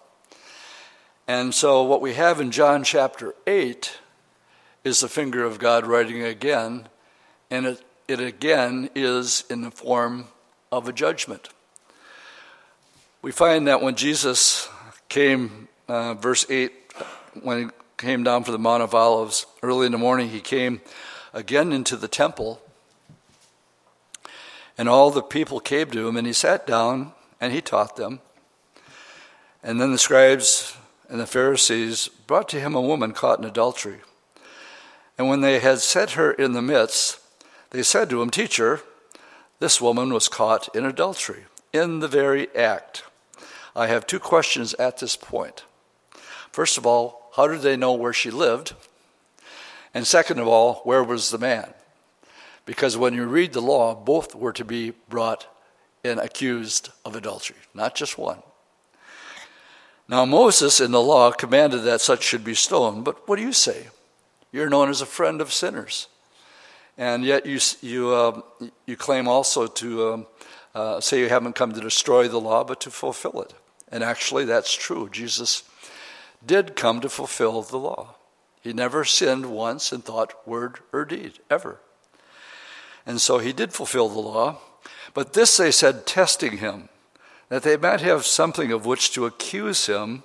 And 1.27 1.55
so, 1.55 1.81
what 1.81 2.01
we 2.01 2.13
have 2.13 2.39
in 2.39 2.51
John 2.51 2.83
chapter 2.83 3.33
8 3.47 3.97
is 4.83 4.99
the 4.99 5.09
finger 5.09 5.43
of 5.43 5.57
God 5.57 5.87
writing 5.87 6.21
again, 6.21 6.87
and 7.49 7.65
it, 7.65 7.81
it 8.07 8.19
again 8.19 8.91
is 8.93 9.43
in 9.49 9.63
the 9.63 9.71
form 9.71 10.27
of 10.71 10.87
a 10.87 10.93
judgment. 10.93 11.49
We 13.23 13.31
find 13.31 13.67
that 13.67 13.81
when 13.81 13.95
Jesus 13.95 14.69
came, 15.09 15.67
uh, 15.87 16.13
verse 16.13 16.45
8 16.47 16.82
when 17.41 17.63
he 17.63 17.69
came 17.97 18.23
down 18.23 18.43
for 18.43 18.51
the 18.51 18.59
Mount 18.59 18.83
of 18.83 18.93
Olives, 18.93 19.45
early 19.61 19.85
in 19.85 19.91
the 19.91 19.97
morning, 19.97 20.29
he 20.29 20.41
came 20.41 20.81
again 21.33 21.71
into 21.71 21.95
the 21.95 22.07
temple. 22.07 22.61
And 24.77 24.89
all 24.89 25.11
the 25.11 25.21
people 25.21 25.59
came 25.59 25.89
to 25.91 26.07
him, 26.07 26.17
and 26.17 26.27
he 26.27 26.33
sat 26.33 26.65
down 26.65 27.13
and 27.39 27.53
he 27.53 27.61
taught 27.61 27.95
them. 27.95 28.19
And 29.61 29.79
then 29.79 29.91
the 29.91 29.97
scribes 29.97 30.75
and 31.09 31.19
the 31.19 31.27
Pharisees 31.27 32.07
brought 32.07 32.49
to 32.49 32.59
him 32.59 32.75
a 32.75 32.81
woman 32.81 33.11
caught 33.11 33.39
in 33.39 33.45
adultery. 33.45 33.99
And 35.17 35.27
when 35.27 35.41
they 35.41 35.59
had 35.59 35.79
set 35.79 36.11
her 36.11 36.31
in 36.31 36.53
the 36.53 36.61
midst, 36.61 37.19
they 37.69 37.83
said 37.83 38.09
to 38.09 38.21
him, 38.21 38.29
Teacher, 38.29 38.81
this 39.59 39.79
woman 39.79 40.13
was 40.13 40.27
caught 40.27 40.73
in 40.75 40.85
adultery, 40.85 41.45
in 41.71 41.99
the 41.99 42.07
very 42.07 42.53
act. 42.55 43.03
I 43.75 43.87
have 43.87 44.07
two 44.07 44.19
questions 44.19 44.73
at 44.75 44.97
this 44.97 45.15
point. 45.15 45.63
First 46.51 46.77
of 46.77 46.85
all, 46.85 47.22
how 47.35 47.47
did 47.47 47.61
they 47.61 47.75
know 47.75 47.93
where 47.93 48.13
she 48.13 48.29
lived? 48.29 48.73
And 49.93 50.05
second 50.07 50.39
of 50.39 50.47
all, 50.47 50.75
where 50.83 51.03
was 51.03 51.29
the 51.29 51.37
man? 51.37 51.73
Because 52.65 52.97
when 52.97 53.13
you 53.13 53.25
read 53.25 53.53
the 53.53 53.61
law, 53.61 53.93
both 53.95 54.35
were 54.35 54.53
to 54.53 54.63
be 54.65 54.93
brought 55.09 55.47
and 56.03 56.19
accused 56.19 56.89
of 57.05 57.15
adultery, 57.15 57.57
not 57.73 57.95
just 57.95 58.17
one. 58.17 58.41
Now, 60.07 60.25
Moses 60.25 60.79
in 60.79 60.91
the 60.91 61.01
law 61.01 61.31
commanded 61.31 61.79
that 61.79 62.01
such 62.01 62.23
should 62.23 62.43
be 62.43 62.55
stoned, 62.55 63.05
but 63.05 63.27
what 63.27 63.37
do 63.37 63.41
you 63.41 63.53
say? 63.53 63.87
You're 64.51 64.69
known 64.69 64.89
as 64.89 65.01
a 65.01 65.05
friend 65.05 65.41
of 65.41 65.53
sinners. 65.53 66.07
And 66.97 67.23
yet 67.23 67.45
you, 67.45 67.59
you, 67.81 68.11
uh, 68.11 68.41
you 68.85 68.95
claim 68.95 69.27
also 69.27 69.65
to 69.65 70.13
um, 70.13 70.27
uh, 70.75 71.01
say 71.01 71.19
you 71.19 71.29
haven't 71.29 71.55
come 71.55 71.73
to 71.73 71.81
destroy 71.81 72.27
the 72.27 72.39
law, 72.39 72.63
but 72.63 72.81
to 72.81 72.91
fulfill 72.91 73.41
it. 73.41 73.53
And 73.91 74.03
actually, 74.03 74.45
that's 74.45 74.73
true. 74.73 75.09
Jesus 75.11 75.63
did 76.45 76.75
come 76.75 77.01
to 77.01 77.09
fulfill 77.09 77.61
the 77.61 77.77
law. 77.77 78.15
He 78.61 78.73
never 78.73 79.03
sinned 79.03 79.47
once 79.47 79.91
in 79.91 80.01
thought, 80.01 80.47
word, 80.47 80.79
or 80.91 81.05
deed, 81.05 81.39
ever. 81.49 81.79
And 83.05 83.19
so 83.19 83.39
he 83.39 83.51
did 83.51 83.73
fulfill 83.73 84.09
the 84.09 84.19
law. 84.19 84.59
But 85.13 85.33
this 85.33 85.57
they 85.57 85.71
said, 85.71 86.05
testing 86.05 86.57
him, 86.57 86.89
that 87.49 87.63
they 87.63 87.77
might 87.77 88.01
have 88.01 88.25
something 88.25 88.71
of 88.71 88.85
which 88.85 89.11
to 89.11 89.25
accuse 89.25 89.85
him. 89.87 90.23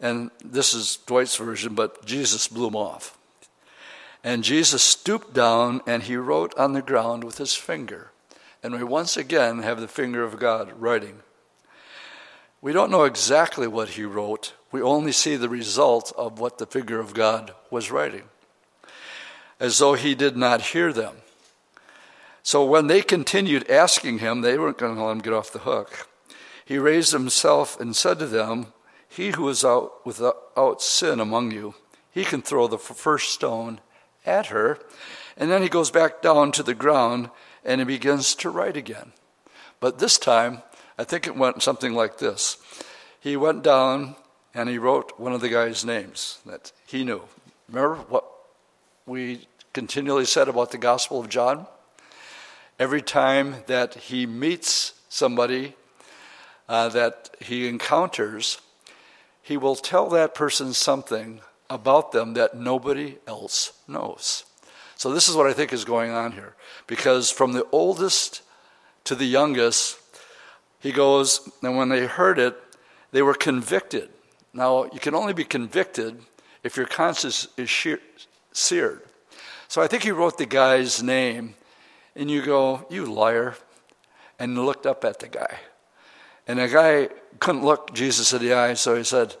And 0.00 0.30
this 0.44 0.74
is 0.74 0.98
Dwight's 1.06 1.36
version, 1.36 1.74
but 1.74 2.04
Jesus 2.04 2.48
blew 2.48 2.68
him 2.68 2.76
off. 2.76 3.16
And 4.22 4.44
Jesus 4.44 4.82
stooped 4.82 5.32
down 5.32 5.80
and 5.86 6.02
he 6.02 6.16
wrote 6.16 6.52
on 6.58 6.72
the 6.72 6.82
ground 6.82 7.24
with 7.24 7.38
his 7.38 7.54
finger. 7.54 8.10
And 8.62 8.74
we 8.74 8.82
once 8.82 9.16
again 9.16 9.60
have 9.60 9.80
the 9.80 9.88
finger 9.88 10.24
of 10.24 10.38
God 10.38 10.72
writing. 10.78 11.20
We 12.60 12.72
don't 12.72 12.90
know 12.90 13.04
exactly 13.04 13.68
what 13.68 13.90
he 13.90 14.02
wrote, 14.04 14.54
we 14.72 14.82
only 14.82 15.12
see 15.12 15.36
the 15.36 15.48
result 15.48 16.12
of 16.16 16.38
what 16.38 16.58
the 16.58 16.66
figure 16.66 17.00
of 17.00 17.14
God 17.14 17.54
was 17.70 17.90
writing, 17.90 18.24
as 19.60 19.78
though 19.78 19.94
he 19.94 20.14
did 20.14 20.36
not 20.36 20.60
hear 20.60 20.92
them. 20.92 21.16
So 22.42 22.64
when 22.64 22.86
they 22.86 23.02
continued 23.02 23.68
asking 23.70 24.18
him, 24.18 24.40
they 24.40 24.58
weren't 24.58 24.78
going 24.78 24.94
to 24.94 25.02
let 25.02 25.12
him 25.12 25.18
get 25.18 25.32
off 25.32 25.52
the 25.52 25.60
hook. 25.60 26.08
He 26.64 26.78
raised 26.78 27.12
himself 27.12 27.78
and 27.80 27.94
said 27.94 28.18
to 28.18 28.26
them, 28.26 28.72
He 29.08 29.30
who 29.30 29.48
is 29.48 29.64
out 29.64 30.04
without 30.04 30.82
sin 30.82 31.20
among 31.20 31.52
you, 31.52 31.74
he 32.10 32.24
can 32.24 32.42
throw 32.42 32.66
the 32.66 32.78
first 32.78 33.32
stone 33.32 33.80
at 34.24 34.46
her. 34.46 34.78
And 35.36 35.50
then 35.50 35.62
he 35.62 35.68
goes 35.68 35.90
back 35.90 36.22
down 36.22 36.52
to 36.52 36.62
the 36.62 36.74
ground 36.74 37.30
and 37.64 37.80
he 37.80 37.84
begins 37.84 38.34
to 38.36 38.50
write 38.50 38.76
again. 38.76 39.12
But 39.80 39.98
this 39.98 40.18
time, 40.18 40.62
I 40.98 41.04
think 41.04 41.26
it 41.26 41.36
went 41.36 41.62
something 41.62 41.94
like 41.94 42.18
this. 42.18 42.58
He 43.20 43.36
went 43.36 43.62
down 43.62 44.16
and 44.56 44.70
he 44.70 44.78
wrote 44.78 45.12
one 45.20 45.34
of 45.34 45.42
the 45.42 45.50
guy's 45.50 45.84
names 45.84 46.38
that 46.46 46.72
he 46.86 47.04
knew. 47.04 47.20
Remember 47.68 47.96
what 48.08 48.24
we 49.04 49.46
continually 49.74 50.24
said 50.24 50.48
about 50.48 50.70
the 50.70 50.78
Gospel 50.78 51.20
of 51.20 51.28
John? 51.28 51.66
Every 52.78 53.02
time 53.02 53.56
that 53.66 53.94
he 53.94 54.24
meets 54.24 54.94
somebody 55.10 55.74
uh, 56.70 56.88
that 56.88 57.36
he 57.38 57.68
encounters, 57.68 58.58
he 59.42 59.58
will 59.58 59.76
tell 59.76 60.08
that 60.08 60.34
person 60.34 60.72
something 60.72 61.40
about 61.68 62.12
them 62.12 62.32
that 62.32 62.56
nobody 62.56 63.18
else 63.26 63.74
knows. 63.86 64.44
So, 64.96 65.12
this 65.12 65.28
is 65.28 65.36
what 65.36 65.46
I 65.46 65.52
think 65.52 65.74
is 65.74 65.84
going 65.84 66.12
on 66.12 66.32
here. 66.32 66.54
Because 66.86 67.30
from 67.30 67.52
the 67.52 67.66
oldest 67.72 68.40
to 69.04 69.14
the 69.14 69.26
youngest, 69.26 69.98
he 70.80 70.92
goes, 70.92 71.46
and 71.62 71.76
when 71.76 71.90
they 71.90 72.06
heard 72.06 72.38
it, 72.38 72.56
they 73.12 73.20
were 73.20 73.34
convicted. 73.34 74.08
Now, 74.56 74.84
you 74.84 74.98
can 74.98 75.14
only 75.14 75.34
be 75.34 75.44
convicted 75.44 76.18
if 76.64 76.78
your 76.78 76.86
conscience 76.86 77.46
is 77.58 77.70
seared. 78.52 79.02
So 79.68 79.82
I 79.82 79.86
think 79.86 80.02
he 80.02 80.10
wrote 80.10 80.38
the 80.38 80.46
guy's 80.46 81.02
name, 81.02 81.54
and 82.14 82.30
you 82.30 82.40
go, 82.40 82.86
You 82.88 83.04
liar, 83.04 83.56
and 84.38 84.64
looked 84.64 84.86
up 84.86 85.04
at 85.04 85.18
the 85.18 85.28
guy. 85.28 85.58
And 86.46 86.58
the 86.58 86.68
guy 86.68 87.10
couldn't 87.38 87.64
look 87.64 87.92
Jesus 87.92 88.32
in 88.32 88.40
the 88.40 88.54
eye, 88.54 88.72
so 88.74 88.96
he 88.96 89.04
said, 89.04 89.36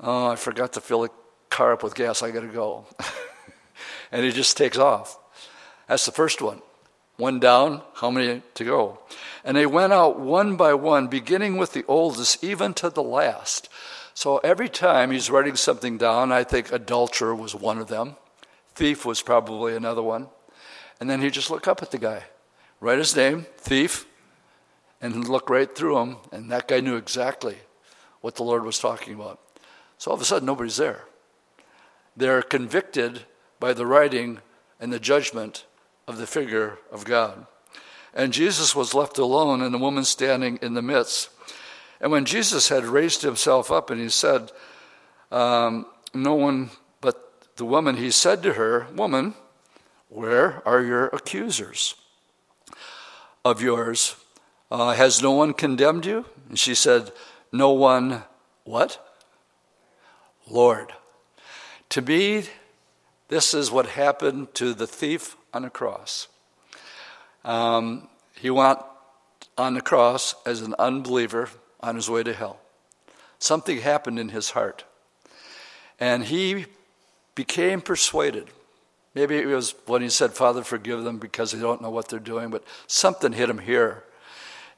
Oh, 0.00 0.26
I 0.26 0.34
forgot 0.34 0.72
to 0.72 0.80
fill 0.80 1.02
the 1.02 1.10
car 1.48 1.74
up 1.74 1.84
with 1.84 1.94
gas, 1.94 2.20
I 2.20 2.32
gotta 2.32 2.48
go. 2.48 2.86
and 4.10 4.24
he 4.24 4.32
just 4.32 4.56
takes 4.56 4.78
off. 4.78 5.16
That's 5.86 6.06
the 6.06 6.12
first 6.12 6.42
one. 6.42 6.60
One 7.18 7.38
down, 7.38 7.82
how 7.94 8.10
many 8.10 8.42
to 8.54 8.64
go? 8.64 8.98
And 9.44 9.56
they 9.56 9.66
went 9.66 9.92
out 9.92 10.18
one 10.18 10.56
by 10.56 10.74
one, 10.74 11.06
beginning 11.06 11.56
with 11.56 11.72
the 11.72 11.84
oldest, 11.86 12.42
even 12.42 12.74
to 12.74 12.90
the 12.90 13.02
last. 13.02 13.68
So 14.20 14.36
every 14.44 14.68
time 14.68 15.12
he's 15.12 15.30
writing 15.30 15.56
something 15.56 15.96
down, 15.96 16.30
I 16.30 16.44
think 16.44 16.72
adulterer 16.72 17.34
was 17.34 17.54
one 17.54 17.78
of 17.78 17.88
them, 17.88 18.16
thief 18.74 19.06
was 19.06 19.22
probably 19.22 19.74
another 19.74 20.02
one. 20.02 20.28
And 21.00 21.08
then 21.08 21.22
he'd 21.22 21.32
just 21.32 21.50
look 21.50 21.66
up 21.66 21.80
at 21.80 21.90
the 21.90 21.96
guy, 21.96 22.24
write 22.80 22.98
his 22.98 23.16
name, 23.16 23.46
thief, 23.56 24.06
and 25.00 25.26
look 25.26 25.48
right 25.48 25.74
through 25.74 26.00
him. 26.00 26.16
And 26.32 26.52
that 26.52 26.68
guy 26.68 26.80
knew 26.80 26.96
exactly 26.96 27.56
what 28.20 28.34
the 28.34 28.42
Lord 28.42 28.62
was 28.62 28.78
talking 28.78 29.14
about. 29.14 29.40
So 29.96 30.10
all 30.10 30.16
of 30.16 30.20
a 30.20 30.26
sudden, 30.26 30.44
nobody's 30.44 30.76
there. 30.76 31.04
They're 32.14 32.42
convicted 32.42 33.22
by 33.58 33.72
the 33.72 33.86
writing 33.86 34.40
and 34.78 34.92
the 34.92 35.00
judgment 35.00 35.64
of 36.06 36.18
the 36.18 36.26
figure 36.26 36.76
of 36.92 37.06
God. 37.06 37.46
And 38.12 38.34
Jesus 38.34 38.76
was 38.76 38.92
left 38.92 39.16
alone, 39.16 39.62
and 39.62 39.72
the 39.72 39.78
woman 39.78 40.04
standing 40.04 40.58
in 40.60 40.74
the 40.74 40.82
midst. 40.82 41.30
And 42.00 42.10
when 42.10 42.24
Jesus 42.24 42.68
had 42.68 42.84
raised 42.84 43.22
himself 43.22 43.70
up 43.70 43.90
and 43.90 44.00
he 44.00 44.08
said, 44.08 44.50
um, 45.30 45.86
No 46.14 46.34
one 46.34 46.70
but 47.00 47.56
the 47.56 47.64
woman, 47.64 47.96
he 47.96 48.10
said 48.10 48.42
to 48.42 48.54
her, 48.54 48.86
Woman, 48.94 49.34
where 50.08 50.66
are 50.66 50.82
your 50.82 51.08
accusers 51.08 51.94
of 53.44 53.60
yours? 53.60 54.16
Uh, 54.70 54.92
has 54.92 55.22
no 55.22 55.32
one 55.32 55.52
condemned 55.52 56.06
you? 56.06 56.24
And 56.48 56.58
she 56.58 56.74
said, 56.74 57.12
No 57.52 57.72
one, 57.72 58.22
what? 58.64 59.06
Lord. 60.48 60.92
To 61.90 62.02
me, 62.02 62.44
this 63.28 63.52
is 63.52 63.70
what 63.70 63.86
happened 63.86 64.54
to 64.54 64.74
the 64.74 64.86
thief 64.86 65.36
on 65.52 65.62
the 65.62 65.70
cross. 65.70 66.28
Um, 67.44 68.08
he 68.36 68.50
went 68.50 68.78
on 69.58 69.74
the 69.74 69.80
cross 69.80 70.34
as 70.46 70.62
an 70.62 70.74
unbeliever 70.78 71.48
on 71.80 71.96
his 71.96 72.08
way 72.10 72.22
to 72.22 72.32
hell. 72.32 72.58
Something 73.38 73.80
happened 73.80 74.18
in 74.18 74.30
his 74.30 74.50
heart. 74.50 74.84
And 75.98 76.24
he 76.24 76.66
became 77.34 77.80
persuaded. 77.80 78.48
Maybe 79.14 79.36
it 79.36 79.46
was 79.46 79.74
when 79.86 80.02
he 80.02 80.08
said, 80.08 80.32
Father, 80.32 80.62
forgive 80.62 81.04
them 81.04 81.18
because 81.18 81.52
they 81.52 81.60
don't 81.60 81.82
know 81.82 81.90
what 81.90 82.08
they're 82.08 82.18
doing, 82.18 82.50
but 82.50 82.64
something 82.86 83.32
hit 83.32 83.50
him 83.50 83.58
here. 83.58 84.04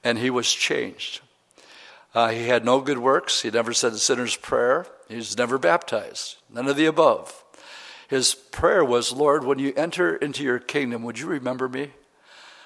And 0.02 0.18
he 0.18 0.30
was 0.30 0.52
changed. 0.52 1.20
Uh, 2.14 2.28
he 2.28 2.48
had 2.48 2.64
no 2.64 2.80
good 2.80 2.98
works. 2.98 3.42
He 3.42 3.50
never 3.50 3.72
said 3.72 3.92
the 3.92 3.98
sinner's 3.98 4.36
prayer. 4.36 4.86
He 5.08 5.16
was 5.16 5.36
never 5.36 5.58
baptized. 5.58 6.36
None 6.50 6.68
of 6.68 6.76
the 6.76 6.86
above. 6.86 7.44
His 8.08 8.34
prayer 8.34 8.84
was, 8.84 9.12
Lord, 9.12 9.44
when 9.44 9.58
you 9.58 9.72
enter 9.74 10.16
into 10.16 10.42
your 10.42 10.58
kingdom, 10.58 11.02
would 11.02 11.18
you 11.18 11.26
remember 11.26 11.68
me? 11.68 11.92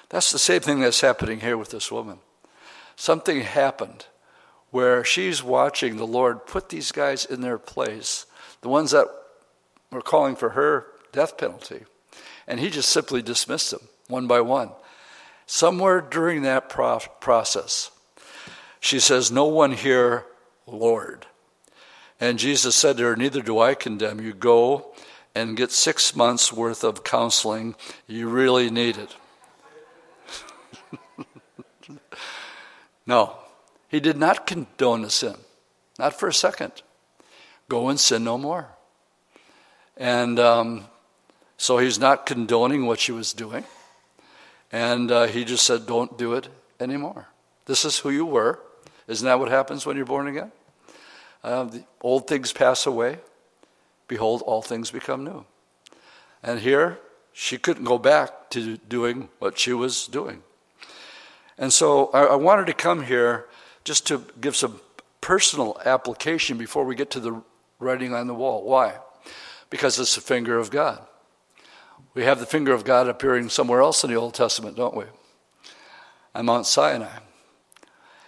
That's 0.09 0.31
the 0.31 0.39
same 0.39 0.61
thing 0.61 0.79
that's 0.79 1.01
happening 1.01 1.39
here 1.39 1.57
with 1.57 1.69
this 1.69 1.91
woman. 1.91 2.19
Something 2.95 3.41
happened 3.41 4.05
where 4.77 5.03
she's 5.03 5.41
watching 5.41 5.97
the 5.97 6.05
Lord 6.05 6.45
put 6.45 6.69
these 6.69 6.91
guys 6.91 7.25
in 7.25 7.41
their 7.41 7.57
place, 7.57 8.27
the 8.61 8.69
ones 8.69 8.91
that 8.91 9.07
were 9.91 10.03
calling 10.03 10.35
for 10.35 10.49
her 10.49 10.85
death 11.11 11.35
penalty. 11.35 11.85
And 12.45 12.59
he 12.59 12.69
just 12.69 12.89
simply 12.89 13.23
dismissed 13.23 13.71
them 13.71 13.87
one 14.07 14.27
by 14.27 14.39
one. 14.41 14.69
Somewhere 15.47 15.99
during 15.99 16.43
that 16.43 16.69
pro- 16.69 16.99
process, 17.19 17.89
she 18.79 18.99
says, 18.99 19.31
No 19.31 19.45
one 19.45 19.71
here, 19.71 20.25
Lord. 20.67 21.25
And 22.19 22.37
Jesus 22.37 22.75
said 22.75 22.97
to 22.97 23.03
her, 23.05 23.15
Neither 23.15 23.41
do 23.41 23.57
I 23.57 23.73
condemn 23.73 24.21
you. 24.21 24.31
Go 24.31 24.93
and 25.33 25.57
get 25.57 25.71
six 25.71 26.15
months 26.15 26.53
worth 26.53 26.83
of 26.83 27.03
counseling. 27.03 27.73
You 28.05 28.29
really 28.29 28.69
need 28.69 28.99
it. 28.99 29.15
no, 33.07 33.37
he 33.87 33.99
did 33.99 34.17
not 34.17 34.45
condone 34.45 35.01
the 35.01 35.09
sin, 35.09 35.35
not 35.97 36.19
for 36.19 36.27
a 36.27 36.33
second. 36.33 36.81
Go 37.69 37.89
and 37.89 37.99
sin 37.99 38.23
no 38.23 38.37
more. 38.37 38.69
And 39.95 40.39
um, 40.39 40.85
so 41.57 41.77
he's 41.77 41.99
not 41.99 42.25
condoning 42.25 42.85
what 42.85 42.99
she 42.99 43.11
was 43.11 43.33
doing. 43.33 43.63
And 44.71 45.11
uh, 45.11 45.27
he 45.27 45.45
just 45.45 45.65
said, 45.65 45.85
don't 45.85 46.17
do 46.17 46.33
it 46.33 46.49
anymore. 46.79 47.27
This 47.65 47.85
is 47.85 47.99
who 47.99 48.09
you 48.09 48.25
were. 48.25 48.59
Isn't 49.07 49.25
that 49.25 49.39
what 49.39 49.49
happens 49.49 49.85
when 49.85 49.95
you're 49.95 50.05
born 50.05 50.27
again? 50.27 50.51
Uh, 51.43 51.63
the 51.63 51.83
old 52.01 52.27
things 52.27 52.51
pass 52.51 52.85
away. 52.85 53.19
Behold, 54.07 54.41
all 54.45 54.61
things 54.61 54.91
become 54.91 55.23
new. 55.23 55.45
And 56.43 56.59
here, 56.59 56.99
she 57.33 57.57
couldn't 57.57 57.85
go 57.85 57.97
back 57.97 58.49
to 58.51 58.77
doing 58.77 59.29
what 59.39 59.57
she 59.57 59.73
was 59.73 60.07
doing. 60.07 60.43
And 61.57 61.73
so 61.73 62.07
I, 62.13 62.23
I 62.23 62.35
wanted 62.35 62.67
to 62.67 62.73
come 62.73 63.03
here 63.03 63.47
just 63.87 64.05
to 64.05 64.21
give 64.41 64.53
some 64.53 64.81
personal 65.21 65.79
application 65.85 66.57
before 66.57 66.83
we 66.83 66.93
get 66.93 67.09
to 67.09 67.21
the 67.21 67.41
writing 67.79 68.13
on 68.13 68.27
the 68.27 68.33
wall. 68.33 68.65
Why? 68.65 68.97
Because 69.69 69.97
it's 69.97 70.15
the 70.15 70.19
finger 70.19 70.57
of 70.59 70.69
God. 70.69 71.01
We 72.13 72.25
have 72.25 72.41
the 72.41 72.45
finger 72.45 72.73
of 72.73 72.83
God 72.83 73.07
appearing 73.07 73.47
somewhere 73.47 73.79
else 73.79 74.03
in 74.03 74.09
the 74.09 74.17
Old 74.17 74.33
Testament, 74.33 74.75
don't 74.75 74.93
we? 74.93 75.05
On 76.35 76.45
Mount 76.45 76.65
Sinai. 76.65 77.19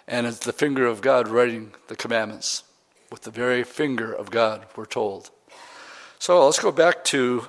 And 0.08 0.26
it's 0.26 0.38
the 0.38 0.54
finger 0.54 0.86
of 0.86 1.02
God 1.02 1.28
writing 1.28 1.72
the 1.88 1.96
commandments. 1.96 2.64
With 3.12 3.22
the 3.22 3.30
very 3.30 3.62
finger 3.62 4.10
of 4.10 4.30
God, 4.30 4.64
we're 4.76 4.86
told. 4.86 5.30
So 6.18 6.42
let's 6.46 6.58
go 6.58 6.72
back 6.72 7.04
to 7.06 7.48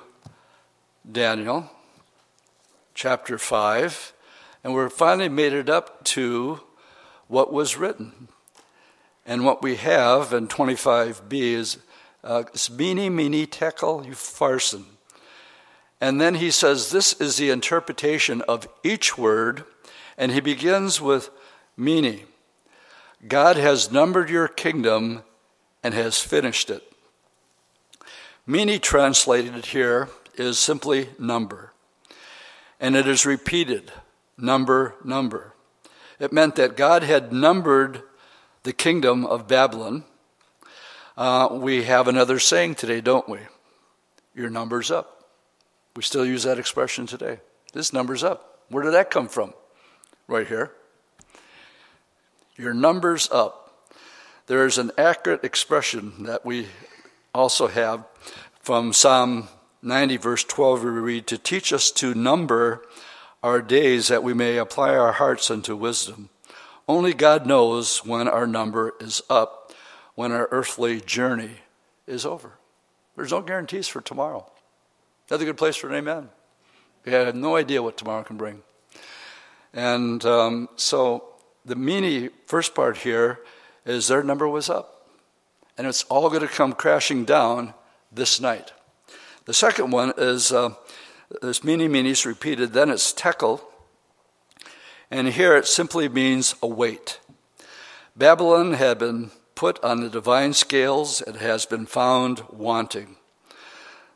Daniel 1.10 1.70
chapter 2.94 3.38
5. 3.38 4.12
And 4.62 4.74
we're 4.74 4.90
finally 4.90 5.30
made 5.30 5.54
it 5.54 5.70
up 5.70 6.04
to 6.04 6.60
what 7.32 7.50
was 7.50 7.78
written. 7.78 8.28
And 9.24 9.46
what 9.46 9.62
we 9.62 9.76
have 9.76 10.34
in 10.34 10.48
25b 10.48 11.32
is 11.32 11.78
uh, 12.22 12.44
mene, 12.70 13.46
tekel, 13.46 14.04
upharsin. 14.04 14.84
And 15.98 16.20
then 16.20 16.34
he 16.34 16.50
says, 16.50 16.90
This 16.90 17.14
is 17.14 17.38
the 17.38 17.48
interpretation 17.48 18.42
of 18.42 18.68
each 18.84 19.16
word. 19.16 19.64
And 20.18 20.32
he 20.32 20.40
begins 20.40 21.00
with 21.00 21.30
mene. 21.74 22.20
God 23.26 23.56
has 23.56 23.90
numbered 23.90 24.28
your 24.28 24.46
kingdom 24.46 25.22
and 25.82 25.94
has 25.94 26.18
finished 26.20 26.68
it. 26.68 26.82
Mene 28.46 28.78
translated 28.78 29.66
here 29.66 30.10
is 30.34 30.58
simply 30.58 31.08
number. 31.18 31.72
And 32.78 32.94
it 32.94 33.08
is 33.08 33.24
repeated 33.24 33.90
number, 34.36 34.96
number. 35.02 35.54
It 36.22 36.32
meant 36.32 36.54
that 36.54 36.76
God 36.76 37.02
had 37.02 37.32
numbered 37.32 38.02
the 38.62 38.72
kingdom 38.72 39.26
of 39.26 39.48
Babylon. 39.48 40.04
Uh, 41.16 41.48
we 41.50 41.82
have 41.82 42.06
another 42.06 42.38
saying 42.38 42.76
today, 42.76 43.00
don't 43.00 43.28
we? 43.28 43.40
Your 44.32 44.48
number's 44.48 44.92
up. 44.92 45.24
We 45.96 46.04
still 46.04 46.24
use 46.24 46.44
that 46.44 46.60
expression 46.60 47.06
today. 47.06 47.40
This 47.72 47.92
number's 47.92 48.22
up. 48.22 48.60
Where 48.68 48.84
did 48.84 48.92
that 48.92 49.10
come 49.10 49.26
from? 49.26 49.52
Right 50.28 50.46
here. 50.46 50.70
Your 52.56 52.72
number's 52.72 53.28
up. 53.32 53.90
There 54.46 54.64
is 54.64 54.78
an 54.78 54.92
accurate 54.96 55.42
expression 55.42 56.22
that 56.22 56.46
we 56.46 56.68
also 57.34 57.66
have 57.66 58.04
from 58.60 58.92
Psalm 58.92 59.48
90, 59.82 60.18
verse 60.18 60.44
12, 60.44 60.84
we 60.84 60.90
read, 60.90 61.26
To 61.26 61.36
teach 61.36 61.72
us 61.72 61.90
to 61.90 62.14
number 62.14 62.86
our 63.42 63.60
days 63.60 64.08
that 64.08 64.22
we 64.22 64.34
may 64.34 64.56
apply 64.56 64.94
our 64.96 65.12
hearts 65.12 65.50
unto 65.50 65.74
wisdom. 65.76 66.28
Only 66.88 67.12
God 67.14 67.46
knows 67.46 68.04
when 68.04 68.28
our 68.28 68.46
number 68.46 68.94
is 69.00 69.22
up, 69.28 69.72
when 70.14 70.32
our 70.32 70.48
earthly 70.50 71.00
journey 71.00 71.56
is 72.06 72.26
over. 72.26 72.52
There's 73.16 73.30
no 73.30 73.40
guarantees 73.40 73.88
for 73.88 74.00
tomorrow. 74.00 74.50
That's 75.28 75.42
good 75.42 75.56
place 75.56 75.76
for 75.76 75.88
an 75.88 75.94
amen. 75.94 76.28
We 77.04 77.12
have 77.12 77.34
no 77.34 77.56
idea 77.56 77.82
what 77.82 77.96
tomorrow 77.96 78.22
can 78.22 78.36
bring. 78.36 78.62
And 79.72 80.24
um, 80.24 80.68
so 80.76 81.24
the 81.64 81.76
mene 81.76 82.30
first 82.46 82.74
part 82.74 82.98
here 82.98 83.40
is 83.84 84.08
their 84.08 84.22
number 84.22 84.48
was 84.48 84.68
up. 84.68 85.06
And 85.78 85.86
it's 85.86 86.04
all 86.04 86.28
going 86.28 86.42
to 86.42 86.48
come 86.48 86.74
crashing 86.74 87.24
down 87.24 87.74
this 88.12 88.40
night. 88.40 88.72
The 89.46 89.54
second 89.54 89.90
one 89.90 90.12
is 90.16 90.52
uh, 90.52 90.74
this 91.40 91.64
mene 91.64 91.90
menes 91.90 92.26
repeated, 92.26 92.72
then 92.72 92.90
it's 92.90 93.12
tekel, 93.12 93.62
and 95.10 95.28
here 95.28 95.56
it 95.56 95.66
simply 95.66 96.08
means 96.08 96.54
a 96.62 96.66
weight. 96.66 97.20
Babylon 98.16 98.74
had 98.74 98.98
been 98.98 99.30
put 99.54 99.82
on 99.84 100.00
the 100.00 100.10
divine 100.10 100.52
scales, 100.52 101.22
it 101.22 101.36
has 101.36 101.66
been 101.66 101.86
found 101.86 102.42
wanting. 102.50 103.16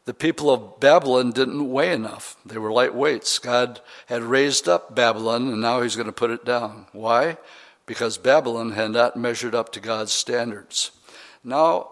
The 0.07 0.15
people 0.15 0.51
of 0.51 0.79
Babylon 0.79 1.33
didn't 1.33 1.69
weigh 1.69 1.93
enough. 1.93 2.37
They 2.47 2.59
were 2.59 2.73
light 2.73 2.95
weights. 2.95 3.41
God 3.41 3.81
had 4.07 4.23
raised 4.23 4.69
up 4.69 4.95
Babylon, 4.95 5.49
and 5.49 5.61
now 5.61 5.83
he's 5.83 5.97
going 5.97 6.07
to 6.07 6.13
put 6.13 6.31
it 6.31 6.45
down. 6.45 6.87
Why? 6.93 7.39
Because 7.87 8.17
Babylon 8.17 8.71
had 8.73 8.93
not 8.93 9.17
measured 9.17 9.55
up 9.55 9.73
to 9.73 9.81
God's 9.81 10.13
standards. 10.13 10.93
Now, 11.43 11.91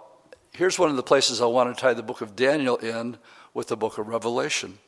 here's 0.53 0.79
one 0.79 0.91
of 0.91 0.97
the 0.97 1.03
places 1.03 1.41
I 1.41 1.47
want 1.47 1.75
to 1.75 1.81
tie 1.81 1.93
the 1.93 2.05
book 2.05 2.21
of 2.21 2.37
Daniel 2.37 2.77
in 2.77 3.17
with 3.53 3.67
the 3.67 3.77
book 3.77 3.99
of 3.99 4.07
Revelation. 4.07 4.79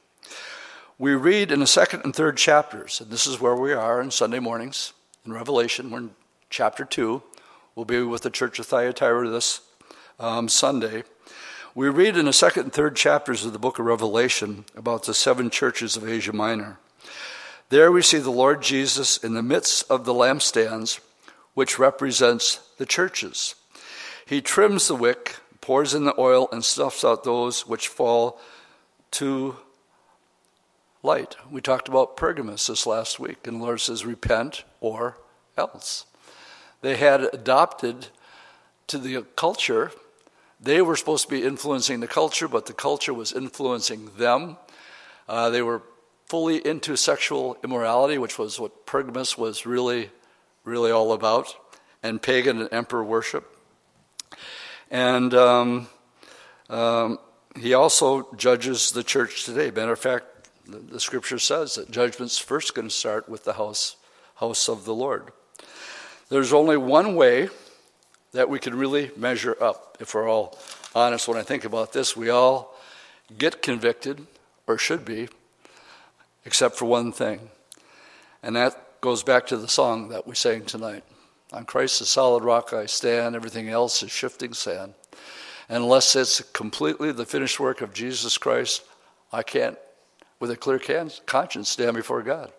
We 0.99 1.15
read 1.15 1.53
in 1.53 1.61
the 1.61 1.67
second 1.67 2.05
and 2.05 2.17
third 2.17 2.39
chapters, 2.39 3.03
and 3.03 3.11
this 3.11 3.27
is 3.27 3.39
where 3.39 3.55
we 3.55 3.75
are 3.75 4.01
on 4.01 4.11
Sunday 4.11 4.39
mornings 4.39 4.95
in 5.27 5.33
Revelation. 5.35 5.91
We're 5.91 5.99
in 5.99 6.11
chapter 6.49 6.87
2. 6.87 7.23
We'll 7.75 7.85
be 7.85 8.01
with 8.01 8.23
the 8.23 8.31
church 8.31 8.59
of 8.59 8.65
Thyatira 8.65 9.29
this 9.29 9.61
um, 10.19 10.49
Sunday. 10.49 11.05
We 11.75 11.91
read 11.91 12.17
in 12.17 12.25
the 12.25 12.33
second 12.33 12.63
and 12.63 12.73
third 12.73 12.97
chapters 12.97 13.45
of 13.45 13.53
the 13.53 13.59
book 13.59 13.79
of 13.79 13.85
Revelation 13.85 14.65
about 14.75 15.03
the 15.03 15.13
seven 15.13 15.51
churches 15.51 15.99
of 15.99 16.09
Asia 16.09 16.33
Minor. 16.33 16.79
There 17.69 17.93
we 17.93 18.01
see 18.01 18.17
the 18.17 18.31
Lord 18.31 18.63
Jesus 18.63 19.19
in 19.19 19.35
the 19.35 19.43
midst 19.43 19.91
of 19.91 20.07
the 20.07 20.15
lampstands, 20.15 21.01
which 21.53 21.79
represents 21.79 22.61
the 22.79 22.87
churches. 22.87 23.55
He 24.25 24.41
trims 24.41 24.89
the 24.89 24.95
wick, 24.95 25.37
pours 25.61 25.93
in 25.93 26.05
the 26.05 26.19
oil, 26.19 26.49
and 26.51 26.65
stuffs 26.65 27.05
out 27.05 27.23
those 27.23 27.67
which 27.67 27.87
fall 27.89 28.41
to 29.11 29.57
light. 31.03 31.37
We 31.51 31.61
talked 31.61 31.89
about 31.89 32.17
Pergamos 32.17 32.67
this 32.67 32.87
last 32.87 33.21
week, 33.21 33.47
and 33.47 33.61
the 33.61 33.65
Lord 33.65 33.81
says, 33.81 34.05
Repent 34.05 34.65
or 34.81 35.19
else. 35.57 36.07
They 36.83 36.97
had 36.97 37.23
adopted 37.33 38.09
to 38.89 38.99
the 38.99 39.23
culture 39.37 39.93
they 40.61 40.81
were 40.81 40.97
supposed 40.97 41.25
to 41.25 41.31
be 41.31 41.43
influencing 41.43 42.01
the 42.01 42.07
culture, 42.07 42.49
but 42.49 42.67
the 42.67 42.73
culture 42.73 43.13
was 43.13 43.33
influencing 43.33 44.11
them. 44.17 44.57
Uh, 45.29 45.51
they 45.51 45.63
were 45.63 45.83
fully 46.27 46.67
into 46.67 46.97
sexual 46.97 47.57
immorality, 47.63 48.19
which 48.19 48.39
was 48.39 48.59
what 48.59 48.87
Pergamos 48.87 49.37
was 49.37 49.67
really, 49.67 50.11
really 50.65 50.91
all 50.91 51.13
about, 51.13 51.55
and 52.03 52.23
pagan 52.23 52.61
and 52.61 52.73
emperor 52.73 53.05
worship. 53.05 53.55
And 54.91 55.35
um, 55.35 55.89
um, 56.71 57.19
he 57.59 57.75
also 57.75 58.33
judges 58.35 58.93
the 58.93 59.03
church 59.03 59.45
today. 59.45 59.71
Matter 59.71 59.93
of 59.93 59.99
fact, 59.99 60.36
the, 60.67 60.79
the 60.79 61.01
scripture 61.01 61.39
says 61.39 61.75
that 61.77 61.91
judgment's 61.91 62.39
first 62.39 62.75
going 62.75 62.89
to 62.89 62.95
start 62.95 63.29
with 63.29 63.45
the 63.45 63.55
house, 63.55 63.97
house 64.37 64.69
of 64.69 64.85
the 64.85 64.95
Lord. 64.95 65.33
There's 66.29 66.53
only 66.53 66.77
one 66.77 67.15
way 67.15 67.49
that 68.33 68.49
we 68.49 68.59
can 68.59 68.75
really 68.75 69.11
measure 69.17 69.57
up. 69.63 69.97
If 70.01 70.15
we're 70.15 70.29
all 70.29 70.59
honest, 70.95 71.29
when 71.29 71.39
I 71.39 71.43
think 71.43 71.65
about 71.65 71.93
this, 71.93 72.17
we 72.17 72.31
all 72.31 72.75
get 73.39 73.63
convicted, 73.63 74.27
or 74.67 74.79
should 74.79 75.05
be, 75.05 75.29
except 76.45 76.77
for 76.77 76.85
one 76.85 77.13
thing. 77.13 77.51
And 78.43 78.57
that 78.57 79.01
goes 79.01 79.23
back 79.23 79.47
to 79.47 79.57
the 79.57 79.69
song 79.69 80.09
that 80.09 80.27
we 80.27 80.35
sang 80.35 80.65
tonight. 80.65 81.05
On 81.53 81.65
Christ, 81.65 82.01
the 82.01 82.07
solid 82.07 82.43
rock 82.43 82.73
I 82.73 82.87
stand, 82.87 83.37
everything 83.37 83.69
else 83.69 84.03
is 84.03 84.11
shifting 84.11 84.53
sand. 84.53 84.95
And 85.69 85.85
unless 85.85 86.15
it's 86.17 86.41
completely 86.53 87.13
the 87.13 87.25
finished 87.25 87.59
work 87.59 87.81
of 87.81 87.95
Jesus 87.95 88.37
Christ, 88.39 88.83
I 89.33 89.43
can't, 89.43 89.79
with 90.39 90.51
a 90.51 90.57
clear 90.57 90.79
conscience, 91.27 91.69
stand 91.69 91.97
before 91.97 92.23
God 92.23 92.53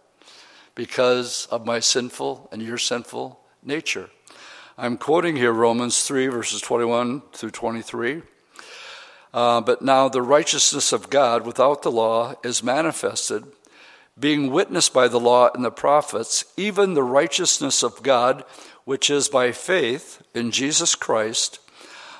because 0.77 1.47
of 1.49 1.65
my 1.65 1.79
sinful 1.79 2.49
and 2.51 2.61
your 2.61 2.77
sinful 2.77 3.39
nature. 3.63 4.09
I'm 4.77 4.97
quoting 4.97 5.35
here 5.35 5.51
Romans 5.51 6.03
3, 6.03 6.27
verses 6.27 6.61
21 6.61 7.23
through 7.33 7.49
23. 7.49 8.21
Uh, 9.33 9.61
but 9.61 9.81
now 9.81 10.07
the 10.07 10.21
righteousness 10.21 10.93
of 10.93 11.09
God 11.09 11.47
without 11.47 11.81
the 11.81 11.91
law 11.91 12.35
is 12.43 12.63
manifested, 12.63 13.43
being 14.19 14.51
witnessed 14.51 14.93
by 14.93 15.07
the 15.07 15.19
law 15.19 15.49
and 15.53 15.65
the 15.65 15.71
prophets, 15.71 16.45
even 16.57 16.93
the 16.93 17.03
righteousness 17.03 17.81
of 17.81 18.03
God, 18.03 18.45
which 18.85 19.09
is 19.09 19.29
by 19.29 19.51
faith 19.51 20.21
in 20.35 20.51
Jesus 20.51 20.93
Christ, 20.93 21.59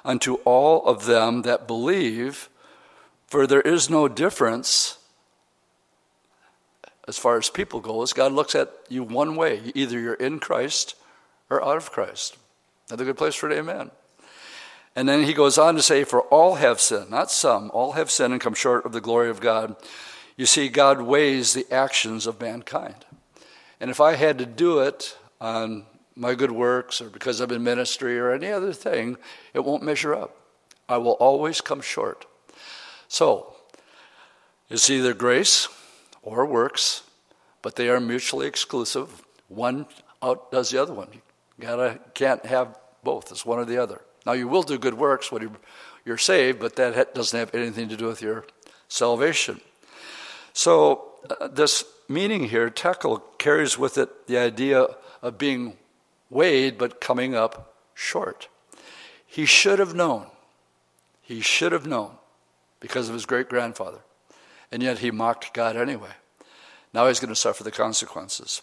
unto 0.04 0.36
all 0.46 0.84
of 0.86 1.06
them 1.06 1.44
that 1.44 1.68
believe, 1.68 2.50
for 3.28 3.46
there 3.46 3.62
is 3.62 3.88
no 3.88 4.08
difference 4.08 4.97
as 7.08 7.18
far 7.18 7.38
as 7.38 7.50
people 7.50 7.80
goes. 7.80 8.14
God 8.14 8.34
looks 8.34 8.54
at 8.54 8.72
you 8.90 9.04
one 9.04 9.36
way 9.36 9.62
either 9.74 10.00
you're 10.00 10.14
in 10.14 10.40
Christ 10.40 10.96
or 11.50 11.64
out 11.64 11.78
of 11.78 11.92
Christ. 11.92 12.38
Another 12.90 13.06
good 13.06 13.18
place 13.18 13.36
for 13.36 13.50
an 13.50 13.58
amen. 13.58 13.92
And 14.96 15.08
then 15.08 15.24
he 15.24 15.34
goes 15.34 15.58
on 15.58 15.76
to 15.76 15.82
say, 15.82 16.04
For 16.04 16.22
all 16.24 16.56
have 16.56 16.82
sinned, 16.82 17.10
not 17.10 17.32
some, 17.32 17.72
all 17.74 17.94
have 17.94 18.12
sinned 18.12 18.34
and 18.34 18.42
come 18.42 18.54
short 18.54 18.86
of 18.86 18.92
the 18.92 19.02
glory 19.02 19.30
of 19.30 19.40
God. 19.40 19.76
You 20.36 20.46
see, 20.46 20.70
God 20.70 21.02
weighs 21.02 21.54
the 21.54 21.72
actions 21.72 22.28
of 22.28 22.42
mankind. 22.42 23.06
And 23.80 23.90
if 23.90 24.02
I 24.02 24.16
had 24.16 24.38
to 24.40 24.46
do 24.46 24.80
it 24.80 25.18
on 25.40 25.86
my 26.16 26.34
good 26.34 26.52
works 26.52 27.00
or 27.00 27.10
because 27.10 27.40
I'm 27.40 27.52
in 27.52 27.64
ministry 27.64 28.18
or 28.18 28.32
any 28.32 28.48
other 28.48 28.74
thing, 28.74 29.18
it 29.54 29.64
won't 29.64 29.84
measure 29.84 30.16
up. 30.16 30.36
I 30.90 30.98
will 30.98 31.14
always 31.14 31.62
come 31.62 31.82
short. 31.82 32.26
So, 33.08 33.56
it's 34.70 34.90
either 34.90 35.14
grace 35.14 35.68
or 36.28 36.46
works, 36.46 37.04
but 37.62 37.78
they 37.78 37.88
are 37.88 38.02
mutually 38.02 38.48
exclusive. 38.48 39.24
One 39.48 39.86
outdoes 40.22 40.72
the 40.72 40.82
other 40.82 40.94
one. 40.94 41.08
You 41.14 41.22
Gotta 41.58 42.00
can't 42.14 42.46
have 42.46 42.78
both. 43.02 43.32
It's 43.32 43.46
one 43.46 43.60
or 43.60 43.66
the 43.66 43.78
other. 43.78 44.02
Now 44.26 44.34
you 44.34 44.50
will 44.50 44.64
do 44.64 44.78
good 44.78 44.96
works 44.96 45.32
when 45.32 45.50
you're 46.04 46.18
saved, 46.18 46.60
but 46.60 46.76
that 46.76 47.16
doesn't 47.16 47.40
have 47.40 47.56
anything 47.56 47.88
to 47.88 47.96
do 47.96 48.08
with 48.08 48.22
your 48.22 48.46
salvation. 48.90 49.62
So 50.52 51.14
uh, 51.30 51.48
this 51.48 51.86
meaning 52.10 52.50
here, 52.50 52.70
tekel, 52.70 53.24
carries 53.38 53.78
with 53.78 53.98
it 53.98 54.28
the 54.28 54.38
idea 54.38 54.86
of 55.22 55.38
being 55.38 55.78
weighed 56.30 56.78
but 56.78 57.00
coming 57.00 57.36
up 57.36 57.74
short. 57.94 58.50
He 59.26 59.46
should 59.46 59.80
have 59.80 59.96
known. 59.96 60.28
He 61.22 61.40
should 61.40 61.72
have 61.72 61.88
known 61.88 62.18
because 62.82 63.08
of 63.08 63.14
his 63.14 63.26
great 63.26 63.48
grandfather. 63.48 64.00
And 64.72 64.84
yet 64.84 65.00
he 65.00 65.12
mocked 65.12 65.54
God 65.54 65.76
anyway. 65.76 66.12
Now 66.94 67.08
he's 67.08 67.20
going 67.20 67.30
to 67.30 67.36
suffer 67.36 67.64
the 67.64 67.72
consequences. 67.72 68.62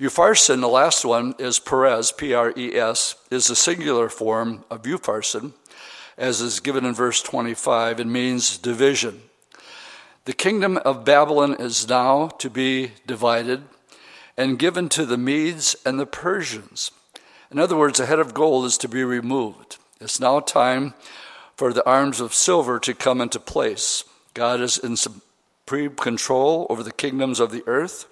Upharsin, 0.00 0.60
the 0.60 0.68
last 0.68 1.04
one, 1.04 1.34
is 1.38 1.58
Peres, 1.58 2.10
P 2.12 2.32
R 2.32 2.54
E 2.56 2.74
S, 2.74 3.16
is 3.30 3.50
a 3.50 3.56
singular 3.56 4.08
form 4.08 4.64
of 4.70 4.82
Upharsin, 4.82 5.52
as 6.16 6.40
is 6.40 6.60
given 6.60 6.86
in 6.86 6.94
verse 6.94 7.22
25. 7.22 8.00
It 8.00 8.06
means 8.06 8.56
division. 8.56 9.22
The 10.24 10.32
kingdom 10.32 10.78
of 10.78 11.04
Babylon 11.04 11.56
is 11.58 11.88
now 11.88 12.28
to 12.28 12.48
be 12.48 12.92
divided 13.06 13.62
and 14.36 14.58
given 14.58 14.88
to 14.90 15.04
the 15.04 15.18
Medes 15.18 15.76
and 15.84 16.00
the 16.00 16.06
Persians. 16.06 16.92
In 17.50 17.58
other 17.58 17.76
words, 17.76 17.98
the 17.98 18.06
head 18.06 18.20
of 18.20 18.32
gold 18.32 18.64
is 18.64 18.78
to 18.78 18.88
be 18.88 19.04
removed. 19.04 19.76
It's 20.00 20.20
now 20.20 20.40
time 20.40 20.94
for 21.56 21.72
the 21.72 21.86
arms 21.86 22.20
of 22.20 22.32
silver 22.32 22.78
to 22.78 22.94
come 22.94 23.20
into 23.20 23.40
place. 23.40 24.04
God 24.34 24.60
is 24.60 24.78
in 24.78 24.96
supreme 24.96 25.94
control 25.96 26.66
over 26.70 26.82
the 26.82 26.92
kingdoms 26.92 27.40
of 27.40 27.50
the 27.50 27.64
earth. 27.66 28.06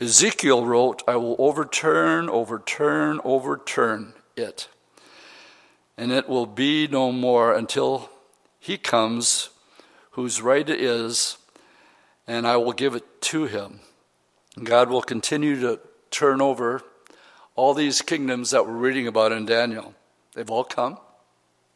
Ezekiel 0.00 0.64
wrote, 0.66 1.02
I 1.06 1.16
will 1.16 1.36
overturn, 1.38 2.28
overturn, 2.28 3.20
overturn 3.24 4.14
it. 4.36 4.68
And 5.96 6.10
it 6.10 6.28
will 6.28 6.46
be 6.46 6.88
no 6.88 7.12
more 7.12 7.52
until 7.52 8.10
he 8.58 8.76
comes, 8.76 9.50
whose 10.12 10.42
right 10.42 10.68
it 10.68 10.80
is, 10.80 11.38
and 12.26 12.46
I 12.46 12.56
will 12.56 12.72
give 12.72 12.94
it 12.94 13.22
to 13.22 13.44
him. 13.44 13.80
God 14.62 14.88
will 14.88 15.02
continue 15.02 15.60
to 15.60 15.80
turn 16.10 16.40
over 16.40 16.82
all 17.56 17.74
these 17.74 18.02
kingdoms 18.02 18.50
that 18.50 18.66
we're 18.66 18.72
reading 18.72 19.06
about 19.06 19.32
in 19.32 19.46
Daniel. 19.46 19.94
They've 20.34 20.50
all 20.50 20.64
come, 20.64 20.98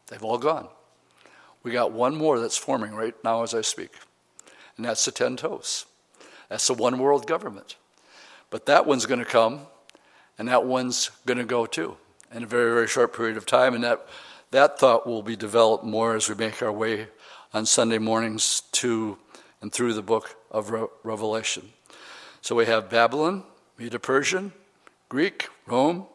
they've 0.08 0.22
all 0.22 0.38
gone. 0.38 0.68
We 1.62 1.72
got 1.72 1.92
one 1.92 2.14
more 2.16 2.38
that's 2.38 2.56
forming 2.56 2.94
right 2.94 3.14
now 3.24 3.42
as 3.42 3.54
I 3.54 3.62
speak, 3.62 3.92
and 4.76 4.86
that's 4.86 5.04
the 5.04 5.10
ten 5.10 5.36
toes. 5.36 5.86
That's 6.48 6.66
the 6.66 6.74
one 6.74 6.98
world 6.98 7.26
government. 7.26 7.76
But 8.50 8.66
that 8.66 8.86
one's 8.86 9.06
going 9.06 9.18
to 9.18 9.26
come, 9.26 9.66
and 10.38 10.48
that 10.48 10.64
one's 10.64 11.10
going 11.26 11.38
to 11.38 11.44
go 11.44 11.66
too 11.66 11.96
in 12.32 12.42
a 12.42 12.46
very, 12.46 12.72
very 12.72 12.86
short 12.86 13.14
period 13.14 13.36
of 13.36 13.44
time. 13.44 13.74
And 13.74 13.84
that, 13.84 14.06
that 14.50 14.78
thought 14.78 15.06
will 15.06 15.22
be 15.22 15.36
developed 15.36 15.84
more 15.84 16.14
as 16.14 16.28
we 16.28 16.34
make 16.34 16.62
our 16.62 16.72
way 16.72 17.08
on 17.52 17.66
Sunday 17.66 17.98
mornings 17.98 18.62
to 18.72 19.18
and 19.60 19.72
through 19.72 19.94
the 19.94 20.02
book 20.02 20.36
of 20.50 20.70
Re- 20.70 20.86
Revelation. 21.02 21.70
So 22.40 22.54
we 22.54 22.66
have 22.66 22.88
Babylon, 22.88 23.42
Medo 23.76 23.98
Persian, 23.98 24.52
Greek, 25.08 25.48
Rome, 25.66 26.06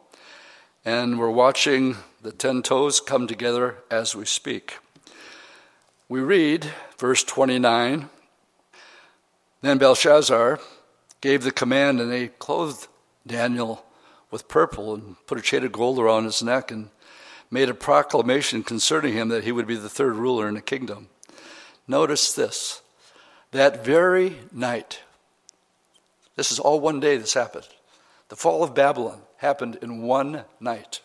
and 0.84 1.18
we're 1.18 1.30
watching 1.30 1.96
the 2.22 2.32
ten 2.32 2.62
toes 2.62 3.00
come 3.00 3.26
together 3.26 3.76
as 3.90 4.16
we 4.16 4.24
speak. 4.24 4.78
We 6.06 6.20
read 6.20 6.66
verse 6.98 7.24
29 7.24 8.10
Then 9.62 9.78
Belshazzar, 9.78 10.60
gave 11.22 11.42
the 11.42 11.50
command, 11.50 11.98
and 11.98 12.12
they 12.12 12.28
clothed 12.28 12.88
Daniel 13.26 13.86
with 14.30 14.46
purple 14.46 14.92
and 14.92 15.16
put 15.26 15.38
a 15.38 15.42
chain 15.42 15.64
of 15.64 15.72
gold 15.72 15.98
around 15.98 16.24
his 16.24 16.42
neck 16.42 16.70
and 16.70 16.90
made 17.50 17.70
a 17.70 17.74
proclamation 17.74 18.62
concerning 18.62 19.14
him 19.14 19.28
that 19.30 19.44
he 19.44 19.52
would 19.52 19.66
be 19.66 19.76
the 19.76 19.88
third 19.88 20.16
ruler 20.16 20.46
in 20.46 20.54
the 20.54 20.60
kingdom. 20.60 21.08
Notice 21.88 22.34
this 22.34 22.82
that 23.52 23.82
very 23.82 24.36
night, 24.52 25.00
this 26.36 26.52
is 26.52 26.58
all 26.58 26.80
one 26.80 27.00
day 27.00 27.16
this 27.16 27.32
happened. 27.32 27.68
The 28.28 28.36
fall 28.36 28.62
of 28.62 28.74
Babylon 28.74 29.22
happened 29.38 29.78
in 29.80 30.02
one 30.02 30.44
night. 30.60 31.00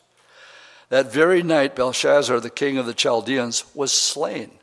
That 0.90 1.14
very 1.14 1.42
night, 1.42 1.76
Belshazzar, 1.76 2.42
the 2.42 2.50
king 2.50 2.78
of 2.78 2.86
the 2.86 2.94
Chaldeans, 2.94 3.64
was 3.74 3.94
slain. 3.94 4.59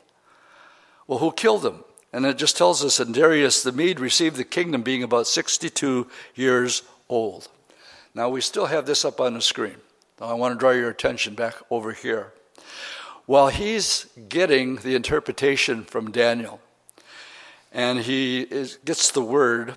Well, 1.07 1.19
who 1.19 1.31
killed 1.31 1.65
him? 1.65 1.83
And 2.13 2.25
it 2.25 2.37
just 2.37 2.57
tells 2.57 2.83
us 2.83 2.97
that 2.97 3.11
Darius 3.11 3.63
the 3.63 3.71
Mede 3.71 3.99
received 3.99 4.35
the 4.37 4.43
kingdom 4.43 4.81
being 4.81 5.03
about 5.03 5.27
62 5.27 6.07
years 6.35 6.83
old. 7.09 7.47
Now 8.13 8.29
we 8.29 8.41
still 8.41 8.65
have 8.65 8.85
this 8.85 9.05
up 9.05 9.19
on 9.19 9.33
the 9.33 9.41
screen. 9.41 9.75
Now 10.19 10.27
I 10.27 10.33
want 10.33 10.53
to 10.53 10.59
draw 10.59 10.71
your 10.71 10.89
attention 10.89 11.35
back 11.35 11.55
over 11.69 11.93
here. 11.93 12.33
While 13.25 13.49
he's 13.49 14.07
getting 14.29 14.77
the 14.77 14.95
interpretation 14.95 15.83
from 15.83 16.11
Daniel, 16.11 16.61
and 17.71 17.99
he 17.99 18.41
is, 18.41 18.77
gets 18.85 19.11
the 19.11 19.21
word. 19.21 19.75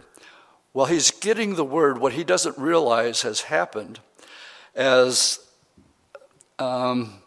while 0.72 0.86
he's 0.86 1.10
getting 1.10 1.56
the 1.56 1.64
word. 1.64 1.98
What 1.98 2.12
he 2.12 2.24
doesn't 2.24 2.56
realize 2.56 3.22
has 3.22 3.42
happened 3.42 4.00
as 4.74 5.40
um, 6.58 7.20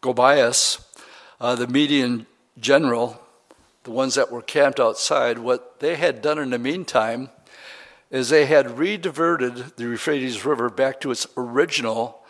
Gobias, 0.00 0.84
uh, 1.40 1.54
the 1.54 1.68
Median 1.68 2.26
general, 2.58 3.21
the 3.84 3.90
ones 3.90 4.14
that 4.14 4.30
were 4.30 4.42
camped 4.42 4.78
outside, 4.78 5.38
what 5.38 5.80
they 5.80 5.96
had 5.96 6.22
done 6.22 6.38
in 6.38 6.50
the 6.50 6.58
meantime 6.58 7.30
is 8.10 8.28
they 8.28 8.46
had 8.46 8.78
re-diverted 8.78 9.56
the 9.76 9.84
Euphrates 9.84 10.44
River 10.44 10.68
back 10.68 11.00
to 11.00 11.10
its 11.10 11.26
original 11.36 12.22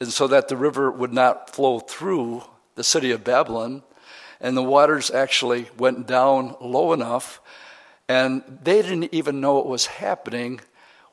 and 0.00 0.10
so 0.10 0.26
that 0.26 0.48
the 0.48 0.56
river 0.56 0.90
would 0.90 1.12
not 1.12 1.50
flow 1.50 1.78
through 1.78 2.42
the 2.74 2.82
city 2.82 3.10
of 3.10 3.22
Babylon. 3.22 3.82
And 4.40 4.56
the 4.56 4.62
waters 4.62 5.10
actually 5.10 5.68
went 5.76 6.06
down 6.06 6.56
low 6.62 6.94
enough, 6.94 7.42
and 8.08 8.42
they 8.62 8.80
didn't 8.80 9.12
even 9.12 9.42
know 9.42 9.58
it 9.58 9.66
was 9.66 9.84
happening 9.84 10.60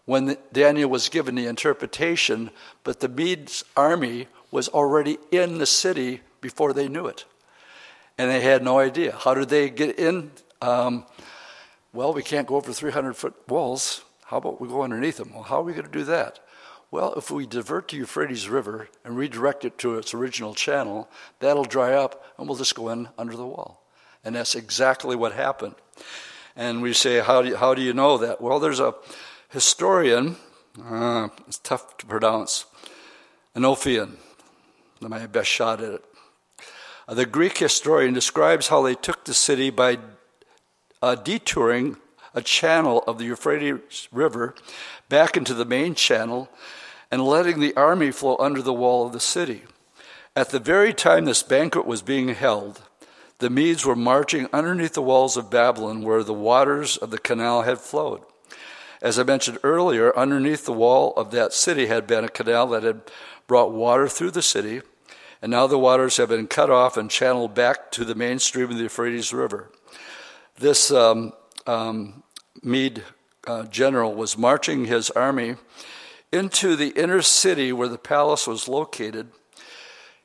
when 0.06 0.38
Daniel 0.54 0.89
was 0.89 1.10
given 1.10 1.36
the 1.36 1.45
interpretation, 1.45 2.50
but 2.86 3.02
the 3.02 3.10
Medes 3.10 3.66
army 3.76 4.28
was 4.50 4.70
already 4.70 5.18
in 5.30 5.58
the 5.58 5.66
city 5.66 6.22
before 6.39 6.72
they 6.72 6.88
knew 6.88 7.06
it. 7.06 7.26
And 8.18 8.32
they 8.32 8.41
had 8.41 8.63
no 8.63 8.80
idea. 8.80 9.15
How 9.15 9.34
did 9.34 9.49
they 9.49 9.70
get 9.70 9.99
in? 9.99 10.32
Um, 10.61 11.05
well, 11.93 12.13
we 12.13 12.24
can't 12.24 12.47
go 12.47 12.55
over 12.55 12.74
300 12.74 13.15
foot 13.15 13.36
walls. 13.47 14.03
How 14.26 14.38
about 14.38 14.59
we 14.59 14.68
go 14.68 14.82
underneath 14.82 15.18
them? 15.18 15.34
Well, 15.34 15.43
how 15.43 15.59
are 15.59 15.63
we 15.63 15.74
going 15.74 15.86
to 15.86 15.91
do 15.91 16.03
that? 16.05 16.39
Well, 16.89 17.13
if 17.15 17.30
we 17.30 17.45
divert 17.45 17.89
the 17.89 17.97
Euphrates 17.97 18.49
River 18.49 18.88
and 19.03 19.18
redirect 19.18 19.65
it 19.65 19.78
to 19.80 19.97
its 19.97 20.13
original 20.13 20.53
channel, 20.53 21.09
that'll 21.39 21.65
dry 21.65 21.93
up 21.93 22.24
and 22.38 22.47
we'll 22.47 22.57
just 22.57 22.76
go 22.76 22.89
in 22.89 23.09
under 23.18 23.36
the 23.36 23.45
wall. 23.45 23.84
And 24.24 24.36
that's 24.36 24.55
exactly 24.55 25.15
what 25.15 25.34
happened. 25.34 25.76
And 26.55 26.82
we 26.82 26.93
say, 26.93 27.20
how 27.20 27.41
do 27.41 27.49
you, 27.49 27.55
how 27.57 27.74
do 27.74 27.82
you 27.82 27.93
know 27.93 28.18
that? 28.18 28.41
Well, 28.41 28.59
there's 28.59 28.80
a 28.80 28.95
historian, 29.49 30.38
uh, 30.84 31.28
it's 31.47 31.59
tough 31.59 31.97
to 31.97 32.05
pronounce, 32.05 32.65
Enochian, 33.55 34.15
my 35.01 35.26
best 35.28 35.49
shot 35.49 35.82
at 35.82 35.93
it. 35.93 36.05
The 37.08 37.26
Greek 37.26 37.58
historian 37.58 38.14
describes 38.14 38.68
how 38.68 38.82
they 38.82 38.93
took 38.93 39.24
the 39.24 39.34
city 39.34 39.70
by 39.70 39.97
uh, 41.01 41.16
detouring 41.16 41.95
a 42.34 42.41
channel 42.41 43.01
of 43.08 43.18
the 43.18 43.24
Euphrates 43.24 44.10
River 44.12 44.53
back 45.08 45.38
into 45.38 45.53
the 45.53 45.64
main 45.64 45.95
channel 45.95 46.49
and 47.10 47.24
letting 47.24 47.62
the 47.62 47.74
army 47.78 48.12
flow 48.12 48.36
under 48.39 48.62
the 48.62 48.74
wall 48.74 49.05
of 49.05 49.14
the 49.14 49.22
city. 49.22 49.62
At 50.36 50.49
the 50.49 50.60
very 50.60 50.93
time 50.93 51.24
this 51.24 51.43
banquet 51.43 51.86
was 51.86 52.01
being 52.01 52.28
held, 52.30 52.82
the 53.39 53.49
Medes 53.49 53.86
were 53.86 53.95
marching 53.95 54.49
underneath 54.51 54.93
the 54.93 55.01
walls 55.01 55.38
of 55.38 55.49
Babylon 55.49 56.01
where 56.01 56.24
the 56.24 56.34
waters 56.34 56.97
of 56.97 57.10
the 57.10 57.18
canal 57.18 57.62
had 57.62 57.80
flowed. 57.80 58.22
As 59.01 59.18
I 59.18 59.24
mentioned 59.24 59.60
earlier, 59.64 60.16
underneath 60.18 60.66
the 60.66 60.74
wall 60.74 61.14
of 61.16 61.32
that 61.32 61.53
city 61.53 61.86
had 61.86 62.05
been 62.05 62.26
a 62.26 62.30
canal 62.30 62.68
that 62.68 62.84
had 62.84 63.01
brought 63.47 63.72
water 63.72 64.10
through 64.10 64.32
the 64.32 64.41
city, 64.41 64.82
and 65.41 65.51
now 65.51 65.67
the 65.67 65.77
waters 65.77 66.17
have 66.17 66.29
been 66.29 66.47
cut 66.47 66.69
off 66.69 66.97
and 66.97 67.09
channeled 67.09 67.53
back 67.53 67.91
to 67.91 68.03
the 68.03 68.15
main 68.15 68.39
stream 68.39 68.69
of 68.69 68.77
the 68.77 68.83
Euphrates 68.83 69.33
River. 69.33 69.71
This 70.57 70.91
um, 70.91 71.33
um, 71.65 72.23
Mede 72.63 73.03
uh, 73.45 73.63
general 73.65 74.13
was 74.13 74.38
marching 74.38 74.85
his 74.85 75.09
army 75.11 75.55
into 76.31 76.75
the 76.75 76.89
inner 76.89 77.21
city 77.21 77.71
where 77.71 77.88
the 77.88 77.97
palace 77.97 78.47
was 78.47 78.67
located, 78.67 79.29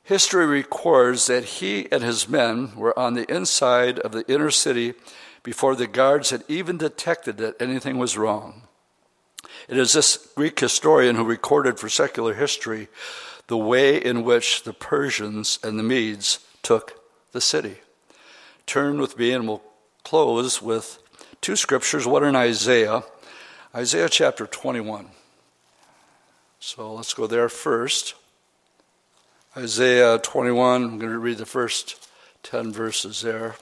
history 0.03 0.45
records 0.45 1.27
that 1.27 1.45
he 1.45 1.89
and 1.91 2.03
his 2.03 2.27
men 2.27 2.75
were 2.75 2.97
on 2.97 3.13
the 3.13 3.31
inside 3.33 3.99
of 3.99 4.11
the 4.11 4.29
inner 4.31 4.51
city 4.51 4.93
before 5.43 5.75
the 5.75 5.87
guards 5.87 6.29
had 6.29 6.43
even 6.47 6.77
detected 6.77 7.37
that 7.37 7.61
anything 7.61 7.97
was 7.97 8.17
wrong. 8.17 8.63
It 9.69 9.77
is 9.77 9.93
this 9.93 10.17
Greek 10.35 10.59
historian 10.59 11.15
who 11.15 11.23
recorded 11.23 11.79
for 11.79 11.87
secular 11.87 12.33
history 12.33 12.89
the 13.47 13.57
way 13.57 13.97
in 13.97 14.23
which 14.23 14.63
the 14.63 14.73
Persians 14.73 15.59
and 15.63 15.77
the 15.77 15.83
Medes 15.83 16.39
took 16.61 16.99
the 17.31 17.41
city. 17.41 17.77
Turn 18.65 18.99
with 18.99 19.17
me 19.17 19.31
and 19.31 19.47
we'll 19.47 19.63
close 20.03 20.61
with 20.61 20.99
two 21.41 21.55
scriptures, 21.55 22.07
one 22.07 22.23
in 22.23 22.35
Isaiah, 22.35 23.03
Isaiah 23.75 24.09
chapter 24.09 24.45
21. 24.45 25.09
So 26.59 26.93
let's 26.93 27.13
go 27.13 27.27
there 27.27 27.49
first. 27.49 28.15
Isaiah 29.57 30.17
21, 30.17 30.83
I'm 30.83 30.99
going 30.99 31.11
to 31.11 31.19
read 31.19 31.37
the 31.37 31.45
first 31.45 32.07
10 32.43 32.71
verses 32.71 33.21
there. 33.21 33.55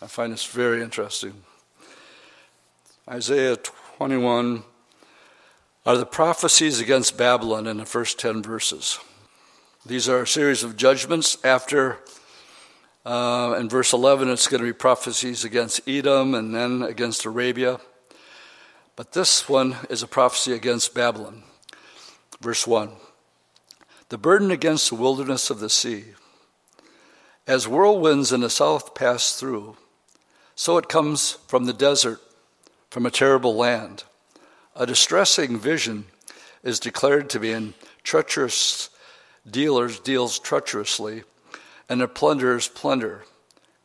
I 0.00 0.08
find 0.08 0.32
this 0.32 0.44
very 0.44 0.82
interesting. 0.82 1.34
Isaiah 3.08 3.56
21 3.56 4.64
are 5.84 5.96
the 5.96 6.06
prophecies 6.06 6.78
against 6.80 7.18
Babylon 7.18 7.66
in 7.66 7.78
the 7.78 7.86
first 7.86 8.18
10 8.20 8.42
verses. 8.42 9.00
These 9.84 10.08
are 10.08 10.22
a 10.22 10.26
series 10.26 10.62
of 10.62 10.76
judgments 10.76 11.36
after, 11.44 11.98
uh, 13.04 13.56
in 13.58 13.68
verse 13.68 13.92
11, 13.92 14.30
it's 14.30 14.46
going 14.46 14.60
to 14.60 14.66
be 14.66 14.72
prophecies 14.72 15.44
against 15.44 15.80
Edom 15.88 16.34
and 16.34 16.54
then 16.54 16.82
against 16.82 17.24
Arabia. 17.24 17.80
But 18.94 19.12
this 19.12 19.48
one 19.48 19.76
is 19.90 20.04
a 20.04 20.06
prophecy 20.06 20.52
against 20.52 20.94
Babylon. 20.94 21.42
Verse 22.40 22.64
1 22.64 22.92
The 24.10 24.18
burden 24.18 24.52
against 24.52 24.90
the 24.90 24.94
wilderness 24.94 25.50
of 25.50 25.58
the 25.58 25.70
sea. 25.70 26.04
As 27.44 27.66
whirlwinds 27.66 28.32
in 28.32 28.42
the 28.42 28.50
south 28.50 28.94
pass 28.94 29.34
through, 29.34 29.76
so 30.54 30.78
it 30.78 30.88
comes 30.88 31.38
from 31.48 31.64
the 31.64 31.72
desert, 31.72 32.20
from 32.88 33.04
a 33.04 33.10
terrible 33.10 33.56
land. 33.56 34.04
A 34.74 34.86
distressing 34.86 35.58
vision 35.58 36.06
is 36.62 36.80
declared 36.80 37.28
to 37.30 37.40
be 37.40 37.52
in 37.52 37.74
treacherous 38.02 38.88
dealers 39.48 40.00
deals 40.00 40.38
treacherously, 40.38 41.24
and 41.90 42.00
the 42.00 42.08
plunderers 42.08 42.68
plunder. 42.68 43.24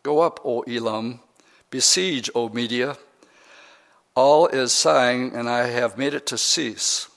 Go 0.02 0.20
up, 0.20 0.40
O 0.46 0.62
Elam, 0.62 1.20
besiege, 1.70 2.30
O 2.34 2.48
Media. 2.48 2.98
All 4.16 4.48
is 4.48 4.72
sighing, 4.72 5.36
and 5.36 5.50
I 5.50 5.68
have 5.68 5.98
made 5.98 6.14
it 6.14 6.26
to 6.28 6.38
cease. 6.38 7.10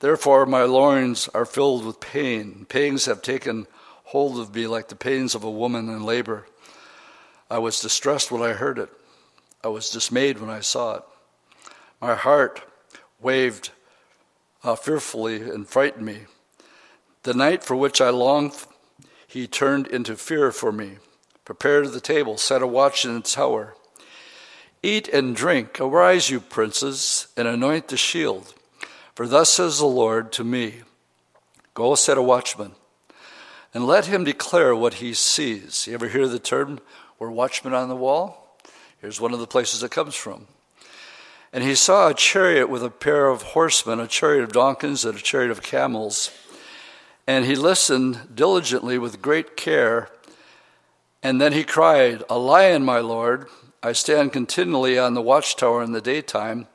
Therefore, 0.00 0.44
my 0.44 0.64
loins 0.64 1.28
are 1.28 1.46
filled 1.46 1.86
with 1.86 2.00
pain. 2.00 2.66
Pains 2.68 3.06
have 3.06 3.22
taken 3.22 3.66
hold 4.04 4.38
of 4.38 4.54
me 4.54 4.66
like 4.66 4.88
the 4.88 4.96
pains 4.96 5.34
of 5.34 5.42
a 5.42 5.50
woman 5.50 5.88
in 5.88 6.04
labor. 6.04 6.46
I 7.50 7.58
was 7.58 7.80
distressed 7.80 8.30
when 8.30 8.42
I 8.42 8.52
heard 8.52 8.78
it. 8.78 8.90
I 9.64 9.68
was 9.68 9.88
dismayed 9.88 10.38
when 10.38 10.50
I 10.50 10.60
saw 10.60 10.96
it. 10.96 11.02
My 12.00 12.14
heart 12.14 12.62
waved 13.20 13.70
uh, 14.62 14.76
fearfully 14.76 15.42
and 15.42 15.68
frightened 15.68 16.04
me. 16.04 16.20
The 17.22 17.34
night 17.34 17.62
for 17.64 17.76
which 17.76 18.00
I 18.00 18.10
longed, 18.10 18.54
he 19.26 19.46
turned 19.46 19.86
into 19.86 20.16
fear 20.16 20.52
for 20.52 20.72
me. 20.72 20.98
Prepare 21.44 21.86
the 21.86 22.00
table, 22.00 22.36
set 22.36 22.62
a 22.62 22.66
watch 22.66 23.04
in 23.04 23.14
the 23.14 23.20
tower. 23.20 23.74
Eat 24.82 25.08
and 25.08 25.36
drink. 25.36 25.80
Arise, 25.80 26.30
you 26.30 26.40
princes, 26.40 27.26
and 27.36 27.46
anoint 27.46 27.88
the 27.88 27.96
shield. 27.96 28.54
For 29.14 29.26
thus 29.26 29.50
says 29.50 29.78
the 29.78 29.86
Lord 29.86 30.32
to 30.32 30.44
me 30.44 30.82
Go 31.74 31.94
set 31.94 32.18
a 32.18 32.22
watchman, 32.22 32.72
and 33.72 33.86
let 33.86 34.06
him 34.06 34.24
declare 34.24 34.74
what 34.74 34.94
he 34.94 35.14
sees. 35.14 35.86
You 35.86 35.94
ever 35.94 36.08
hear 36.08 36.26
the 36.26 36.38
term, 36.38 36.80
we're 37.18 37.30
watchmen 37.30 37.74
on 37.74 37.88
the 37.88 37.96
wall? 37.96 38.58
Here's 39.00 39.20
one 39.20 39.32
of 39.32 39.38
the 39.38 39.46
places 39.46 39.82
it 39.82 39.90
comes 39.90 40.14
from. 40.14 40.46
And 41.52 41.64
he 41.64 41.74
saw 41.74 42.08
a 42.08 42.14
chariot 42.14 42.68
with 42.68 42.82
a 42.84 42.90
pair 42.90 43.26
of 43.26 43.42
horsemen, 43.42 43.98
a 43.98 44.06
chariot 44.06 44.44
of 44.44 44.52
donkeys, 44.52 45.04
and 45.04 45.18
a 45.18 45.22
chariot 45.22 45.50
of 45.50 45.62
camels. 45.62 46.30
And 47.26 47.44
he 47.44 47.56
listened 47.56 48.28
diligently 48.34 48.98
with 48.98 49.20
great 49.20 49.56
care. 49.56 50.08
And 51.22 51.40
then 51.40 51.52
he 51.52 51.64
cried, 51.64 52.22
A 52.28 52.38
lion, 52.38 52.84
my 52.84 53.00
Lord! 53.00 53.48
I 53.82 53.92
stand 53.92 54.32
continually 54.32 54.98
on 54.98 55.14
the 55.14 55.22
watchtower 55.22 55.82
in 55.82 55.92
the 55.92 56.00
daytime. 56.00 56.68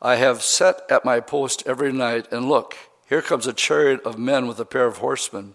I 0.00 0.16
have 0.16 0.42
set 0.42 0.80
at 0.88 1.04
my 1.04 1.20
post 1.20 1.62
every 1.66 1.92
night, 1.92 2.30
and 2.32 2.48
look, 2.48 2.76
here 3.08 3.22
comes 3.22 3.46
a 3.46 3.52
chariot 3.52 4.02
of 4.04 4.18
men 4.18 4.46
with 4.46 4.58
a 4.60 4.64
pair 4.64 4.86
of 4.86 4.98
horsemen. 4.98 5.54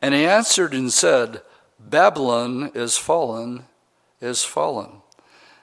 And 0.00 0.14
he 0.14 0.24
answered 0.24 0.72
and 0.72 0.92
said, 0.92 1.42
Babylon 1.78 2.70
is 2.74 2.96
fallen, 2.96 3.66
is 4.20 4.44
fallen. 4.44 5.02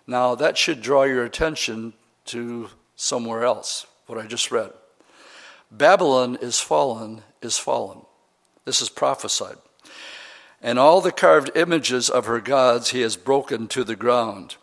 Now, 0.05 0.35
that 0.35 0.57
should 0.57 0.81
draw 0.81 1.03
your 1.03 1.23
attention 1.23 1.93
to 2.31 2.69
somewhere 2.95 3.43
else, 3.43 3.85
what 4.07 4.19
I 4.19 4.27
just 4.27 4.51
read. 4.51 4.71
Babylon 5.71 6.37
is 6.41 6.59
fallen, 6.59 7.21
is 7.41 7.57
fallen. 7.57 8.01
This 8.65 8.81
is 8.81 8.89
prophesied. 8.89 9.57
And 10.61 10.77
all 10.77 11.01
the 11.01 11.11
carved 11.11 11.51
images 11.55 12.09
of 12.09 12.25
her 12.25 12.41
gods 12.41 12.91
he 12.91 13.01
has 13.01 13.15
broken 13.15 13.67
to 13.69 13.83
the 13.83 13.95
ground. 13.95 14.57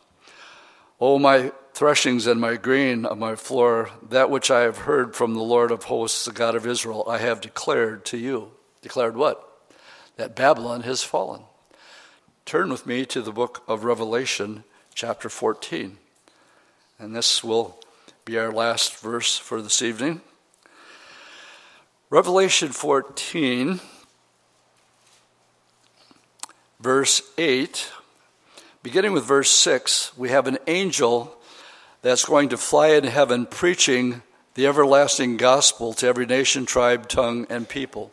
O 1.01 1.19
my 1.19 1.53
threshings 1.73 2.27
and 2.27 2.41
my 2.41 2.57
grain 2.57 3.07
of 3.07 3.19
my 3.19 3.37
floor, 3.37 3.91
that 4.09 4.31
which 4.31 4.51
I 4.51 4.61
have 4.61 4.79
heard 4.79 5.17
from 5.17 5.35
the 5.35 5.43
Lord 5.43 5.71
of 5.71 5.85
hosts, 5.85 6.25
the 6.25 6.33
God 6.33 6.55
of 6.55 6.67
Israel, 6.67 7.05
I 7.09 7.19
have 7.19 7.41
declared 7.41 8.05
to 8.07 8.19
you. 8.19 8.51
Declared 8.83 9.17
what? 9.17 9.49
that 10.19 10.37
Babylon 10.37 10.83
has 10.83 11.03
fallen. 11.03 11.43
Turn 12.45 12.69
with 12.71 12.87
me 12.87 13.07
to 13.07 13.23
the 13.23 13.33
book 13.33 13.63
of 13.67 13.85
Revelation, 13.85 14.65
chapter 14.93 15.29
14. 15.29 15.97
And 17.01 17.15
this 17.15 17.45
will 17.45 17.79
be 18.25 18.37
our 18.39 18.51
last 18.51 18.97
verse 18.97 19.39
for 19.39 19.63
this 19.63 19.83
evening. 19.83 20.21
Revelation 22.11 22.71
14, 22.71 23.79
verse 26.81 27.23
8, 27.39 27.93
beginning 28.83 29.13
with 29.13 29.25
verse 29.25 29.49
6, 29.49 30.19
we 30.19 30.31
have 30.31 30.49
an 30.49 30.59
angel 30.67 31.37
that's 32.03 32.25
going 32.25 32.49
to 32.49 32.57
fly 32.57 32.89
in 32.89 33.05
heaven 33.05 33.47
preaching 33.47 34.23
the 34.55 34.67
everlasting 34.67 35.37
gospel 35.37 35.93
to 35.93 36.07
every 36.09 36.27
nation, 36.27 36.67
tribe, 36.67 37.09
tongue, 37.09 37.47
and 37.49 37.69
people. 37.69 38.11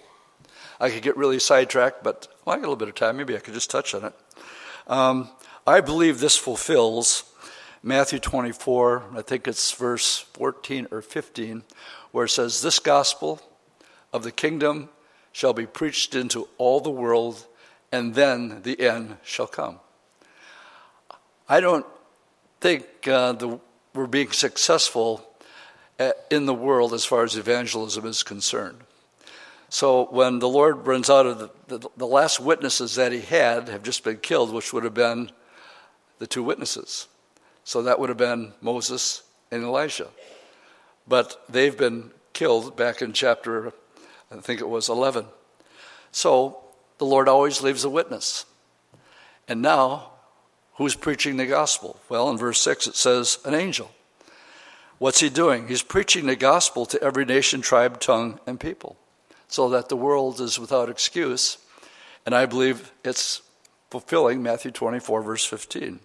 I 0.80 0.92
could 0.92 1.02
get 1.02 1.18
really 1.18 1.40
sidetracked, 1.40 2.04
but 2.04 2.28
well, 2.46 2.56
I 2.56 2.60
got 2.60 2.68
a 2.68 2.70
little 2.70 2.76
bit 2.76 2.90
of 2.90 2.96
time. 2.96 3.18
Maybe 3.18 3.36
I 3.36 3.40
could 3.40 3.56
just 3.56 3.72
touch 3.72 3.96
on 3.96 4.04
it. 4.06 4.14
Um, 4.86 5.30
I 5.66 5.82
believe 5.82 6.20
this 6.20 6.38
fulfills 6.38 7.24
Matthew 7.88 8.18
24, 8.18 9.04
I 9.16 9.22
think 9.22 9.48
it's 9.48 9.72
verse 9.74 10.18
14 10.34 10.88
or 10.90 11.04
15, 11.04 11.62
where 12.12 12.26
it 12.26 12.30
says, 12.30 12.64
This 12.64 12.80
gospel 12.80 13.40
of 14.12 14.24
the 14.24 14.32
kingdom 14.32 14.90
shall 15.32 15.54
be 15.54 15.68
preached 15.68 16.16
into 16.16 16.48
all 16.58 16.80
the 16.80 16.90
world, 16.90 17.46
and 17.92 18.16
then 18.16 18.64
the 18.64 18.80
end 18.80 19.18
shall 19.22 19.46
come. 19.46 19.80
I 21.48 21.60
don't 21.60 21.86
think 22.60 22.88
uh, 23.08 23.34
the, 23.34 23.60
we're 23.94 24.08
being 24.08 24.32
successful 24.32 25.24
at, 26.00 26.16
uh, 26.16 26.20
in 26.32 26.48
the 26.48 26.56
world 26.56 26.92
as 26.92 27.06
far 27.06 27.24
as 27.24 27.38
evangelism 27.38 28.04
is 28.08 28.24
concerned. 28.24 28.80
So 29.70 30.06
when 30.06 30.40
the 30.40 30.50
Lord 30.50 30.88
runs 30.88 31.12
out 31.12 31.28
of 31.28 31.38
the, 31.38 31.78
the, 31.78 31.90
the 31.98 32.08
last 32.08 32.40
witnesses 32.40 32.96
that 32.96 33.12
he 33.12 33.22
had 33.22 33.70
have 33.70 33.84
just 33.84 34.04
been 34.04 34.18
killed, 34.18 34.52
which 34.52 34.74
would 34.74 34.86
have 34.86 34.96
been 34.96 35.30
the 36.18 36.26
two 36.26 36.42
witnesses. 36.42 37.08
So 37.66 37.82
that 37.82 38.00
would 38.00 38.10
have 38.10 38.18
been 38.18 38.54
Moses 38.62 39.24
and 39.52 39.64
Elijah. 39.64 40.08
But 41.08 41.44
they've 41.50 41.78
been 41.78 42.12
killed 42.32 42.78
back 42.78 43.02
in 43.02 43.12
chapter, 43.12 43.74
I 44.32 44.38
think 44.38 44.62
it 44.62 44.70
was 44.70 44.88
11. 44.88 45.26
So 46.12 46.60
the 47.00 47.06
Lord 47.06 47.28
always 47.28 47.62
leaves 47.62 47.84
a 47.84 47.90
witness. 47.90 48.46
And 49.48 49.62
now, 49.62 50.12
who's 50.76 50.96
preaching 50.96 51.38
the 51.38 51.46
gospel? 51.46 52.00
Well, 52.08 52.30
in 52.30 52.38
verse 52.38 52.62
6 52.62 52.88
it 52.88 52.96
says, 52.96 53.40
an 53.44 53.54
angel. 53.54 53.92
What's 54.98 55.20
he 55.20 55.30
doing? 55.30 55.68
He's 55.68 55.82
preaching 55.82 56.28
the 56.28 56.36
gospel 56.36 56.86
to 56.86 57.02
every 57.02 57.26
nation, 57.26 57.62
tribe, 57.62 58.00
tongue, 58.00 58.40
and 58.48 58.60
people 58.60 58.96
so 59.48 59.70
that 59.70 59.90
the 59.90 59.98
world 59.98 60.40
is 60.40 60.60
without 60.60 60.90
excuse. 60.90 61.58
And 62.26 62.34
I 62.36 62.46
believe 62.46 62.92
it's 63.04 63.42
fulfilling 63.90 64.42
Matthew 64.42 64.72
24, 64.72 65.22
verse 65.22 65.46
15. 65.46 66.00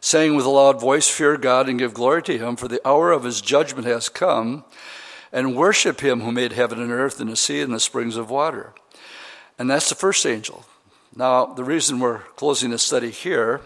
Saying 0.00 0.36
with 0.36 0.46
a 0.46 0.50
loud 0.50 0.80
voice, 0.80 1.08
Fear 1.08 1.38
God 1.38 1.68
and 1.68 1.78
give 1.78 1.94
glory 1.94 2.22
to 2.24 2.38
him, 2.38 2.56
for 2.56 2.68
the 2.68 2.86
hour 2.86 3.12
of 3.12 3.24
his 3.24 3.40
judgment 3.40 3.86
has 3.86 4.08
come, 4.08 4.64
and 5.32 5.56
worship 5.56 6.00
him 6.00 6.20
who 6.20 6.32
made 6.32 6.52
heaven 6.52 6.80
and 6.80 6.92
earth 6.92 7.20
and 7.20 7.30
the 7.30 7.36
sea 7.36 7.60
and 7.60 7.72
the 7.72 7.80
springs 7.80 8.16
of 8.16 8.30
water. 8.30 8.72
And 9.58 9.68
that's 9.68 9.88
the 9.88 9.94
first 9.94 10.24
angel. 10.24 10.64
Now, 11.14 11.46
the 11.46 11.64
reason 11.64 11.98
we're 11.98 12.20
closing 12.36 12.70
the 12.70 12.78
study 12.78 13.10
here 13.10 13.62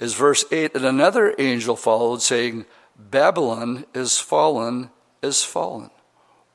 is 0.00 0.14
verse 0.14 0.44
8 0.50 0.74
And 0.74 0.84
another 0.84 1.34
angel 1.38 1.76
followed, 1.76 2.22
saying, 2.22 2.66
Babylon 2.98 3.86
is 3.94 4.18
fallen, 4.18 4.90
is 5.22 5.42
fallen 5.42 5.90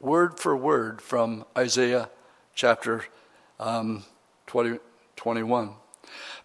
word 0.01 0.39
for 0.39 0.57
word 0.57 1.01
from 1.01 1.45
Isaiah 1.55 2.09
chapter 2.55 3.05
um, 3.59 4.03
20, 4.47 4.79
21. 5.15 5.75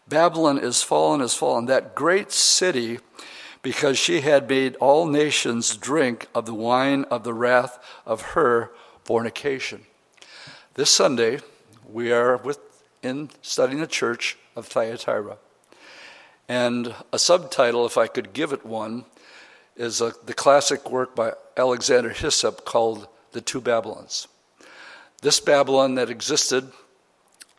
Babylon 0.09 0.59
is 0.59 0.83
fallen, 0.83 1.21
is 1.21 1.35
fallen, 1.35 1.67
that 1.67 1.95
great 1.95 2.31
city, 2.31 3.01
because 3.63 3.99
she 3.99 4.21
had 4.21 4.49
made 4.49 4.77
all 4.77 5.07
nations 5.07 5.77
drink 5.77 6.29
of 6.35 6.47
the 6.47 6.55
wine 6.55 7.05
of 7.05 7.25
the 7.25 7.35
wrath 7.35 7.79
of 8.05 8.21
her 8.21 8.71
fornication. 9.03 9.87
This 10.75 10.91
Sunday, 10.91 11.41
we 11.91 12.13
are 12.13 12.37
within 12.37 13.31
studying 13.43 13.81
the 13.81 13.87
church 13.89 14.37
of 14.55 14.67
Thyatira. 14.67 15.39
And 16.49 16.95
a 17.13 17.19
subtitle, 17.19 17.87
if 17.87 17.99
I 17.99 18.07
could 18.07 18.33
give 18.33 18.53
it 18.53 18.65
one, 18.65 19.05
is 19.77 20.01
a, 20.01 20.13
the 20.25 20.35
classic 20.35 20.89
work 20.89 21.17
by 21.17 21.33
Alexander 21.57 22.11
Hislop 22.11 22.65
called 22.65 23.09
the 23.33 23.41
two 23.41 23.61
Babylons. 23.61 24.29
This 25.23 25.41
Babylon 25.41 25.97
that 25.97 26.11
existed, 26.11 26.71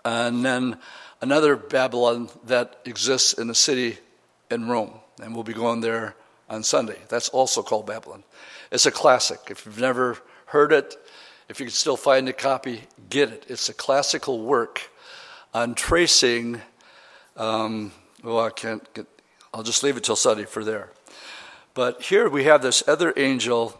and 0.06 0.46
then 0.46 0.78
another 1.22 1.56
Babylon 1.56 2.30
that 2.46 2.80
exists 2.86 3.34
in 3.34 3.48
the 3.48 3.56
city 3.56 3.98
in 4.50 4.68
Rome. 4.68 4.94
And 5.22 5.34
we'll 5.34 5.44
be 5.44 5.54
going 5.54 5.82
there 5.82 6.16
on 6.50 6.64
Sunday. 6.64 6.98
That's 7.10 7.30
also 7.30 7.64
called 7.64 7.88
Babylon. 7.88 8.24
It's 8.72 8.86
a 8.86 8.92
classic. 8.92 9.40
If 9.50 9.66
you've 9.66 9.80
never 9.80 10.18
heard 10.48 10.72
it, 10.72 10.96
if 11.50 11.60
you 11.60 11.66
can 11.66 11.74
still 11.74 11.98
find 11.98 12.28
a 12.30 12.34
copy, 12.34 12.84
get 13.10 13.30
it. 13.30 13.46
It's 13.48 13.70
a 13.70 13.74
classical 13.74 14.42
work 14.42 14.90
on 15.54 15.76
tracing. 15.76 16.62
Um, 17.36 17.92
well, 18.24 18.40
I 18.40 18.50
can't 18.50 18.94
get. 18.94 19.08
I'll 19.54 19.64
just 19.64 19.84
leave 19.84 19.98
it 19.98 20.04
till 20.04 20.16
Sunday 20.16 20.44
for 20.44 20.64
there. 20.64 20.92
But 21.74 22.04
here 22.04 22.30
we 22.30 22.44
have 22.44 22.62
this 22.62 22.84
other 22.88 23.14
angel 23.16 23.80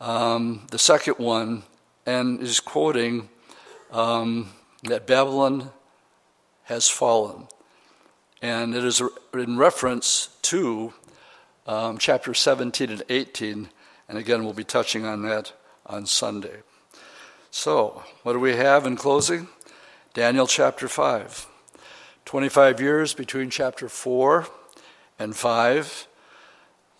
um, 0.00 0.66
the 0.70 0.78
second 0.78 1.14
one, 1.14 1.62
and 2.04 2.40
is 2.42 2.60
quoting 2.60 3.28
um, 3.90 4.50
that 4.84 5.06
Babylon 5.06 5.70
has 6.64 6.88
fallen. 6.88 7.48
And 8.42 8.74
it 8.74 8.84
is 8.84 9.02
in 9.32 9.56
reference 9.56 10.28
to 10.42 10.92
um, 11.66 11.98
chapter 11.98 12.34
17 12.34 12.90
and 12.90 13.02
18. 13.08 13.68
And 14.08 14.18
again, 14.18 14.44
we'll 14.44 14.52
be 14.52 14.64
touching 14.64 15.06
on 15.06 15.22
that 15.22 15.52
on 15.86 16.06
Sunday. 16.06 16.62
So, 17.50 18.02
what 18.22 18.32
do 18.32 18.40
we 18.40 18.56
have 18.56 18.86
in 18.86 18.96
closing? 18.96 19.48
Daniel 20.12 20.46
chapter 20.46 20.88
5. 20.88 21.46
25 22.24 22.80
years 22.80 23.14
between 23.14 23.50
chapter 23.50 23.88
4 23.88 24.46
and 25.18 25.36
5. 25.36 26.08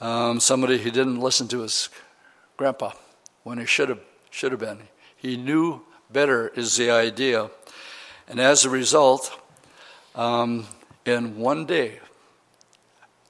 Um, 0.01 0.41
somebody 0.41 0.79
who 0.79 0.91
didn't 0.91 1.21
listen 1.21 1.49
to 1.49 1.61
his 1.61 1.89
grandpa 2.57 2.93
when 3.43 3.59
he 3.59 3.67
should 3.67 3.89
have 3.89 4.01
should 4.31 4.51
have 4.51 4.61
been. 4.61 4.89
He 5.17 5.37
knew 5.37 5.83
better 6.11 6.49
is 6.49 6.77
the 6.77 6.91
idea, 6.91 7.51
and 8.29 8.41
as 8.41 8.65
a 8.65 8.71
result, 8.71 9.31
um, 10.15 10.67
in 11.05 11.39
one 11.39 11.67
day, 11.67 12.01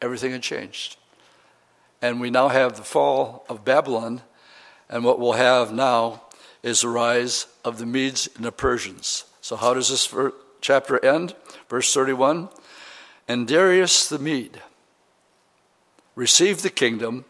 everything 0.01 0.32
had 0.32 0.43
changed, 0.43 0.97
and 2.03 2.20
we 2.20 2.30
now 2.30 2.49
have 2.49 2.76
the 2.76 2.82
fall 2.82 3.45
of 3.49 3.64
Babylon, 3.64 4.22
and 4.89 5.05
what 5.05 5.18
we'll 5.18 5.32
have 5.32 5.72
now 5.72 6.22
is 6.62 6.80
the 6.80 6.89
rise 6.89 7.47
of 7.64 7.78
the 7.78 7.87
Medes 7.87 8.28
and 8.37 8.45
the 8.45 8.53
Persians. 8.53 9.24
So 9.41 9.57
how 9.57 9.74
does 9.74 9.89
this 9.89 10.12
chapter 10.61 11.05
end? 11.05 11.35
Verse 11.68 11.93
thirty-one, 11.93 12.49
and 13.28 13.49
Darius 13.49 14.09
the 14.09 14.18
Mede 14.18 14.61
received 16.14 16.62
the 16.62 16.70
kingdom 16.70 17.24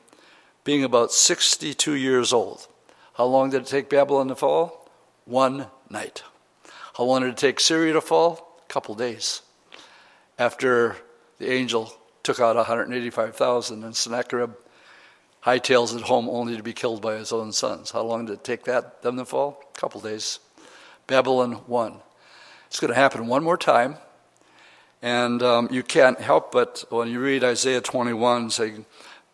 being 0.65 0.83
about 0.83 1.13
62 1.13 1.93
years 1.93 2.33
old. 2.33 2.67
How 3.15 3.27
long 3.27 3.51
did 3.51 3.63
it 3.63 3.67
take 3.67 3.89
Babylon 3.89 4.29
to 4.29 4.35
fall? 4.35 4.89
One 5.25 5.67
night. 5.91 6.23
How 6.97 7.05
long 7.05 7.23
did 7.23 7.31
it 7.31 7.37
take 7.37 7.61
Syria 7.61 7.93
to 7.93 8.01
fall? 8.01 8.54
Couple 8.75 8.97
days. 8.97 9.43
After 10.37 10.97
the 11.39 11.49
angel 11.49 11.95
took 12.25 12.41
out 12.41 12.57
185,000 12.57 13.85
and 13.85 13.95
Sennacherib 13.95 14.51
hightails 15.45 15.95
it 15.95 16.03
home 16.03 16.29
only 16.29 16.57
to 16.57 16.63
be 16.65 16.73
killed 16.73 17.01
by 17.01 17.15
his 17.15 17.31
own 17.31 17.53
sons. 17.53 17.93
How 17.93 18.03
long 18.03 18.27
did 18.27 18.33
it 18.33 18.43
take 18.43 18.65
that 18.65 19.01
them 19.01 19.17
to 19.19 19.25
fall? 19.25 19.63
A 19.77 19.79
couple 19.79 20.01
days. 20.01 20.41
Babylon 21.07 21.61
won. 21.69 22.01
It's 22.67 22.81
going 22.81 22.93
to 22.93 22.97
happen 22.99 23.29
one 23.29 23.45
more 23.45 23.57
time. 23.57 23.95
And 25.01 25.41
um, 25.41 25.69
you 25.71 25.85
can't 25.85 26.21
help 26.21 26.51
but, 26.51 26.85
when 26.91 27.07
you 27.07 27.21
read 27.21 27.45
Isaiah 27.45 27.81
21, 27.81 28.51
saying, 28.51 28.87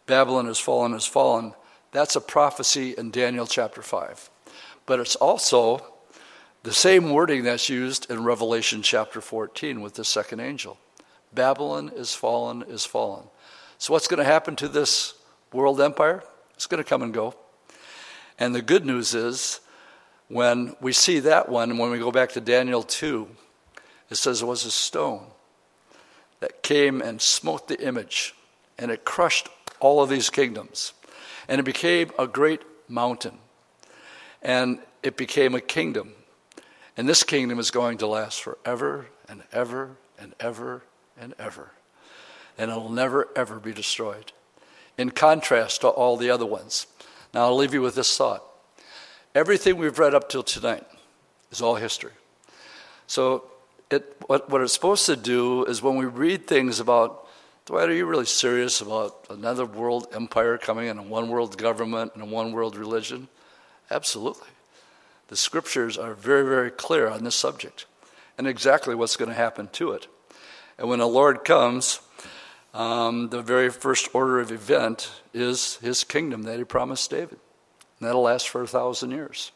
Babylon 0.04 0.48
has 0.48 0.58
fallen, 0.58 0.92
has 0.92 1.06
fallen. 1.06 1.54
That's 1.92 2.14
a 2.14 2.20
prophecy 2.20 2.94
in 2.98 3.10
Daniel 3.10 3.46
chapter 3.46 3.80
5. 3.80 4.28
But 4.84 5.00
it's 5.00 5.16
also 5.16 5.89
the 6.62 6.72
same 6.72 7.10
wording 7.10 7.44
that's 7.44 7.68
used 7.68 8.10
in 8.10 8.22
Revelation 8.22 8.82
chapter 8.82 9.20
14 9.20 9.80
with 9.80 9.94
the 9.94 10.04
second 10.04 10.40
angel. 10.40 10.78
Babylon 11.32 11.90
is 11.94 12.14
fallen, 12.14 12.62
is 12.68 12.84
fallen. 12.84 13.24
So, 13.78 13.92
what's 13.92 14.08
going 14.08 14.18
to 14.18 14.24
happen 14.24 14.56
to 14.56 14.68
this 14.68 15.14
world 15.52 15.80
empire? 15.80 16.22
It's 16.54 16.66
going 16.66 16.82
to 16.82 16.88
come 16.88 17.02
and 17.02 17.14
go. 17.14 17.34
And 18.38 18.54
the 18.54 18.62
good 18.62 18.84
news 18.84 19.14
is, 19.14 19.60
when 20.28 20.76
we 20.80 20.92
see 20.92 21.20
that 21.20 21.48
one, 21.48 21.78
when 21.78 21.90
we 21.90 21.98
go 21.98 22.12
back 22.12 22.30
to 22.32 22.40
Daniel 22.40 22.82
2, 22.82 23.28
it 24.10 24.16
says 24.16 24.42
it 24.42 24.46
was 24.46 24.64
a 24.64 24.70
stone 24.70 25.24
that 26.40 26.62
came 26.62 27.00
and 27.00 27.20
smote 27.20 27.68
the 27.68 27.80
image, 27.80 28.34
and 28.78 28.90
it 28.90 29.04
crushed 29.04 29.48
all 29.78 30.02
of 30.02 30.10
these 30.10 30.30
kingdoms. 30.30 30.92
And 31.48 31.58
it 31.58 31.64
became 31.64 32.10
a 32.18 32.26
great 32.26 32.60
mountain. 32.88 33.38
And 34.42 34.78
it 35.02 35.16
became 35.16 35.54
a 35.54 35.60
kingdom. 35.60 36.12
And 37.00 37.08
this 37.08 37.22
kingdom 37.22 37.58
is 37.58 37.70
going 37.70 37.96
to 37.96 38.06
last 38.06 38.42
forever 38.42 39.06
and 39.26 39.42
ever 39.52 39.96
and 40.18 40.34
ever 40.38 40.82
and 41.18 41.32
ever. 41.38 41.70
And 42.58 42.70
it'll 42.70 42.90
never, 42.90 43.28
ever 43.34 43.58
be 43.58 43.72
destroyed. 43.72 44.32
In 44.98 45.08
contrast 45.08 45.80
to 45.80 45.88
all 45.88 46.18
the 46.18 46.28
other 46.28 46.44
ones. 46.44 46.86
Now, 47.32 47.44
I'll 47.44 47.56
leave 47.56 47.72
you 47.72 47.80
with 47.80 47.94
this 47.94 48.14
thought. 48.18 48.44
Everything 49.34 49.78
we've 49.78 49.98
read 49.98 50.14
up 50.14 50.28
till 50.28 50.42
tonight 50.42 50.86
is 51.50 51.62
all 51.62 51.76
history. 51.76 52.12
So, 53.06 53.44
it, 53.90 54.16
what, 54.26 54.50
what 54.50 54.60
it's 54.60 54.74
supposed 54.74 55.06
to 55.06 55.16
do 55.16 55.64
is 55.64 55.80
when 55.80 55.96
we 55.96 56.04
read 56.04 56.46
things 56.46 56.80
about, 56.80 57.26
Dwight, 57.64 57.88
are 57.88 57.94
you 57.94 58.04
really 58.04 58.26
serious 58.26 58.82
about 58.82 59.24
another 59.30 59.64
world 59.64 60.08
empire 60.12 60.58
coming 60.58 60.90
and 60.90 61.00
a 61.00 61.02
one 61.02 61.30
world 61.30 61.56
government 61.56 62.12
and 62.12 62.22
a 62.22 62.26
one 62.26 62.52
world 62.52 62.76
religion? 62.76 63.28
Absolutely. 63.90 64.48
The 65.30 65.36
scriptures 65.36 65.96
are 65.96 66.14
very, 66.14 66.42
very 66.42 66.72
clear 66.72 67.08
on 67.08 67.22
this 67.22 67.36
subject 67.36 67.86
and 68.36 68.48
exactly 68.48 68.96
what's 68.96 69.16
going 69.16 69.28
to 69.28 69.34
happen 69.34 69.68
to 69.74 69.92
it. 69.92 70.08
And 70.76 70.88
when 70.88 70.98
the 70.98 71.06
Lord 71.06 71.44
comes, 71.44 72.00
um, 72.74 73.28
the 73.28 73.40
very 73.40 73.70
first 73.70 74.08
order 74.12 74.40
of 74.40 74.50
event 74.50 75.12
is 75.32 75.76
his 75.76 76.02
kingdom 76.02 76.42
that 76.42 76.58
he 76.58 76.64
promised 76.64 77.12
David. 77.12 77.38
And 78.00 78.08
that'll 78.08 78.22
last 78.22 78.48
for 78.48 78.62
a 78.62 78.66
thousand 78.66 79.12
years. 79.12 79.52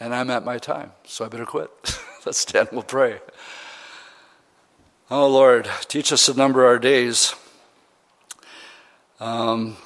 And 0.00 0.12
I'm 0.12 0.28
at 0.28 0.44
my 0.44 0.58
time, 0.58 0.90
so 1.04 1.24
I 1.24 1.28
better 1.28 1.46
quit. 1.46 1.70
Let's 2.26 2.38
stand, 2.38 2.70
we'll 2.72 2.82
pray. 2.82 3.20
Oh 5.08 5.28
Lord, 5.28 5.68
teach 5.82 6.12
us 6.12 6.26
to 6.26 6.34
number 6.34 6.66
our 6.66 6.80
days. 6.80 7.32
Um, 9.20 9.76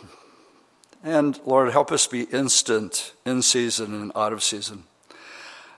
and 1.08 1.40
Lord, 1.46 1.72
help 1.72 1.90
us 1.90 2.06
be 2.06 2.24
instant, 2.24 3.12
in 3.24 3.40
season 3.40 3.94
and 3.94 4.12
out 4.14 4.34
of 4.34 4.42
season. 4.42 4.84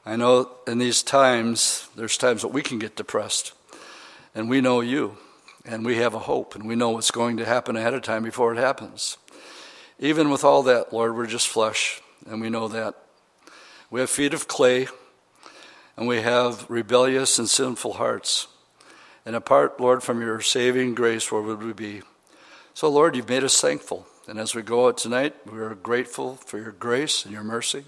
I 0.05 0.17
know 0.17 0.51
in 0.67 0.79
these 0.79 1.05
times, 1.05 1.89
there's 1.95 2.17
times 2.17 2.43
that 2.43 2.49
we 2.49 2.63
can 2.63 2.81
get 2.81 2.97
depressed. 2.97 3.53
And 4.35 4.51
we 4.51 4.61
know 4.61 4.81
you, 4.81 5.19
and 5.65 5.85
we 5.85 5.99
have 5.99 6.15
a 6.15 6.19
hope, 6.19 6.57
and 6.57 6.67
we 6.67 6.75
know 6.75 6.91
what's 6.91 7.13
going 7.13 7.37
to 7.37 7.45
happen 7.45 7.77
ahead 7.77 7.95
of 7.95 8.03
time 8.03 8.25
before 8.25 8.53
it 8.53 8.59
happens. 8.59 9.19
Even 10.01 10.31
with 10.31 10.43
all 10.43 10.65
that, 10.65 10.93
Lord, 10.93 11.17
we're 11.17 11.27
just 11.27 11.49
flesh, 11.49 12.03
and 12.29 12.41
we 12.41 12.51
know 12.51 12.67
that. 12.67 12.97
We 13.89 14.01
have 14.01 14.11
feet 14.11 14.35
of 14.35 14.49
clay, 14.49 14.89
and 15.97 16.09
we 16.09 16.23
have 16.23 16.69
rebellious 16.69 17.39
and 17.39 17.49
sinful 17.49 17.95
hearts. 17.95 18.49
And 19.25 19.37
apart, 19.37 19.79
Lord, 19.79 20.03
from 20.03 20.21
your 20.23 20.41
saving 20.41 20.97
grace, 20.97 21.31
where 21.31 21.43
would 21.43 21.63
we 21.63 21.73
be? 21.73 22.03
So, 22.75 22.89
Lord, 22.89 23.15
you've 23.15 23.29
made 23.29 23.45
us 23.45 23.61
thankful. 23.61 24.07
And 24.31 24.39
as 24.39 24.55
we 24.55 24.63
go 24.63 24.87
out 24.87 24.97
tonight, 24.97 25.35
we 25.45 25.59
are 25.59 25.75
grateful 25.75 26.37
for 26.37 26.57
your 26.57 26.71
grace 26.71 27.25
and 27.25 27.35
your 27.35 27.43
mercy. 27.43 27.83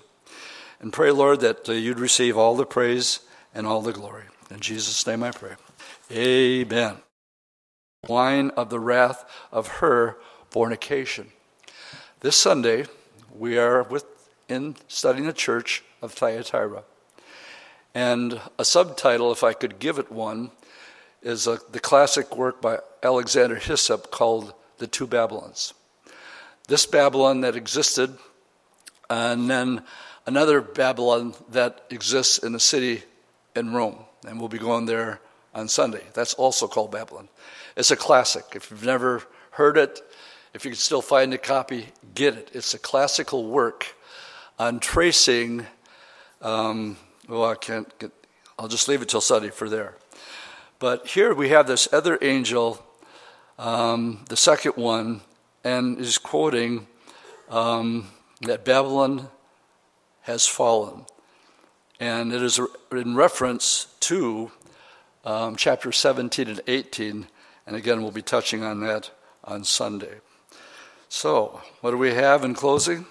And 0.81 0.93
pray, 0.93 1.13
Lord, 1.13 1.39
that 1.39 1.69
uh, 1.69 1.73
you'd 1.73 2.01
receive 2.01 2.37
all 2.37 2.57
the 2.57 2.67
praise 2.67 3.21
and 3.55 3.65
all 3.65 3.81
the 3.81 3.93
glory. 3.93 4.25
In 4.51 4.59
Jesus' 4.59 5.07
name 5.07 5.23
I 5.23 5.31
pray. 5.31 5.53
Amen. 6.11 6.97
Wine 8.09 8.51
of 8.57 8.71
the 8.71 8.81
wrath 8.81 9.25
of 9.53 9.69
her 9.69 10.17
fornication. 10.51 11.31
This 12.23 12.35
Sunday, 12.35 12.87
we 13.33 13.57
are 13.57 13.85
within 13.85 14.75
studying 14.89 15.29
the 15.29 15.33
church 15.33 15.85
of 16.03 16.13
Thyatira. 16.13 16.83
And 17.95 18.41
a 18.59 18.65
subtitle, 18.65 19.31
if 19.31 19.45
I 19.45 19.53
could 19.53 19.79
give 19.79 19.97
it 19.97 20.11
one, 20.11 20.51
is 21.23 21.47
a, 21.47 21.61
the 21.71 21.79
classic 21.79 22.37
work 22.37 22.61
by 22.61 22.81
Alexander 23.01 23.55
Hislop 23.55 24.11
called 24.11 24.55
The 24.79 24.89
Two 24.89 25.07
Babylons. 25.07 25.73
This 26.73 26.87
Babylon 26.87 27.43
that 27.43 27.55
existed, 27.55 28.17
and 29.11 29.51
then 29.51 29.83
another 30.25 30.63
Babylon 30.63 31.35
that 31.51 31.85
exists 31.91 32.39
in 32.39 32.53
the 32.55 32.61
city 32.61 33.03
in 33.55 33.75
Rome. 33.75 33.99
And 34.27 34.41
we'll 34.41 34.49
be 34.49 34.57
going 34.57 34.87
there 34.87 35.21
on 35.55 35.69
Sunday. 35.69 36.01
That's 36.15 36.33
also 36.33 36.67
called 36.67 36.91
Babylon. 36.91 37.29
It's 37.77 37.91
a 37.91 37.97
classic. 37.97 38.45
If 38.55 38.71
you've 38.71 38.87
never 38.87 39.23
heard 39.51 39.77
it, 39.77 40.01
if 40.55 40.65
you 40.65 40.71
can 40.71 40.79
still 40.79 41.03
find 41.03 41.35
a 41.35 41.37
copy, 41.37 41.89
get 42.15 42.37
it. 42.37 42.51
It's 42.55 42.73
a 42.73 42.79
classical 42.79 43.49
work 43.49 43.95
on 44.59 44.81
tracing. 44.81 45.67
Um, 46.41 46.97
well, 47.29 47.45
I 47.45 47.55
can't 47.55 47.99
get. 47.99 48.13
I'll 48.59 48.69
just 48.69 48.89
leave 48.89 49.03
it 49.03 49.11
till 49.11 49.21
Sunday 49.21 49.51
for 49.51 49.69
there. 49.69 49.97
But 50.79 51.09
here 51.09 51.35
we 51.35 51.51
have 51.51 51.67
this 51.67 51.87
other 51.93 52.19
angel, 52.23 52.83
um, 53.59 54.25
the 54.31 54.39
second 54.39 54.77
one, 54.77 55.21
and 55.65 55.99
is 55.99 56.19
quoting 56.19 56.87
um, 57.49 58.09
that 58.43 58.65
Babylon 58.65 59.29
has 60.23 60.47
fallen. 60.47 61.05
And 62.01 62.33
it 62.33 62.43
is 62.43 62.61
in 62.91 63.15
reference 63.15 63.87
to 64.01 64.51
um, 65.25 65.57
chapter 65.57 65.93
17 65.93 66.49
and 66.49 66.61
18. 66.67 67.27
And 67.67 67.77
again, 67.77 68.03
we'll 68.03 68.11
be 68.11 68.23
touching 68.23 68.65
on 68.65 68.81
that 68.81 69.11
on 69.45 69.65
Sunday. 69.65 70.21
So, 71.09 71.61
what 71.81 71.91
do 71.91 71.99
we 71.99 72.15
have 72.15 72.45
in 72.45 72.55
closing? 72.55 73.07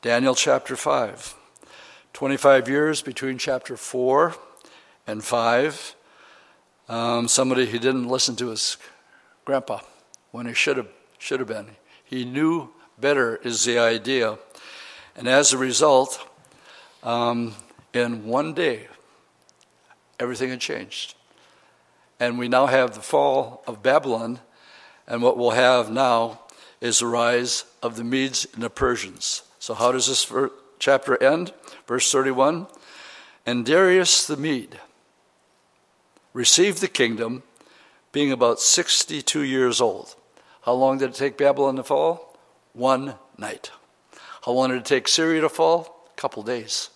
Daniel 0.00 0.34
chapter 0.34 0.76
5. 0.76 1.34
25 2.12 2.68
years 2.68 3.02
between 3.02 3.38
chapter 3.38 3.76
4 3.76 4.34
and 5.06 5.24
5. 5.24 5.96
Um, 6.88 7.28
somebody 7.28 7.66
who 7.66 7.78
didn't 7.78 8.08
listen 8.08 8.36
to 8.36 8.48
his 8.48 8.76
grandpa 9.44 9.80
when 10.30 10.46
he 10.46 10.54
should 10.54 10.76
have, 10.76 10.88
should 11.18 11.40
have 11.40 11.48
been. 11.48 11.76
He 12.12 12.26
knew 12.26 12.68
better, 13.00 13.36
is 13.36 13.64
the 13.64 13.78
idea. 13.78 14.36
And 15.16 15.26
as 15.26 15.54
a 15.54 15.56
result, 15.56 16.22
um, 17.02 17.54
in 17.94 18.26
one 18.26 18.52
day, 18.52 18.88
everything 20.20 20.50
had 20.50 20.60
changed. 20.60 21.14
And 22.20 22.38
we 22.38 22.48
now 22.48 22.66
have 22.66 22.92
the 22.92 23.00
fall 23.00 23.64
of 23.66 23.82
Babylon, 23.82 24.40
and 25.06 25.22
what 25.22 25.38
we'll 25.38 25.52
have 25.52 25.90
now 25.90 26.40
is 26.82 26.98
the 26.98 27.06
rise 27.06 27.64
of 27.82 27.96
the 27.96 28.04
Medes 28.04 28.46
and 28.52 28.62
the 28.62 28.68
Persians. 28.68 29.40
So, 29.58 29.72
how 29.72 29.90
does 29.90 30.06
this 30.06 30.30
chapter 30.78 31.20
end? 31.22 31.54
Verse 31.86 32.12
31 32.12 32.66
And 33.46 33.64
Darius 33.64 34.26
the 34.26 34.36
Mede 34.36 34.78
received 36.34 36.82
the 36.82 36.88
kingdom, 36.88 37.42
being 38.12 38.30
about 38.30 38.60
62 38.60 39.40
years 39.40 39.80
old. 39.80 40.14
How 40.62 40.74
long 40.74 40.98
did 40.98 41.10
it 41.10 41.14
take 41.14 41.36
Babylon 41.36 41.76
to 41.76 41.82
fall? 41.82 42.36
One 42.72 43.14
night. 43.36 43.70
How 44.44 44.52
long 44.52 44.70
did 44.70 44.78
it 44.78 44.84
take 44.84 45.08
Syria 45.08 45.40
to 45.42 45.48
fall? 45.48 46.08
A 46.12 46.20
couple 46.20 46.42
days. 46.42 46.90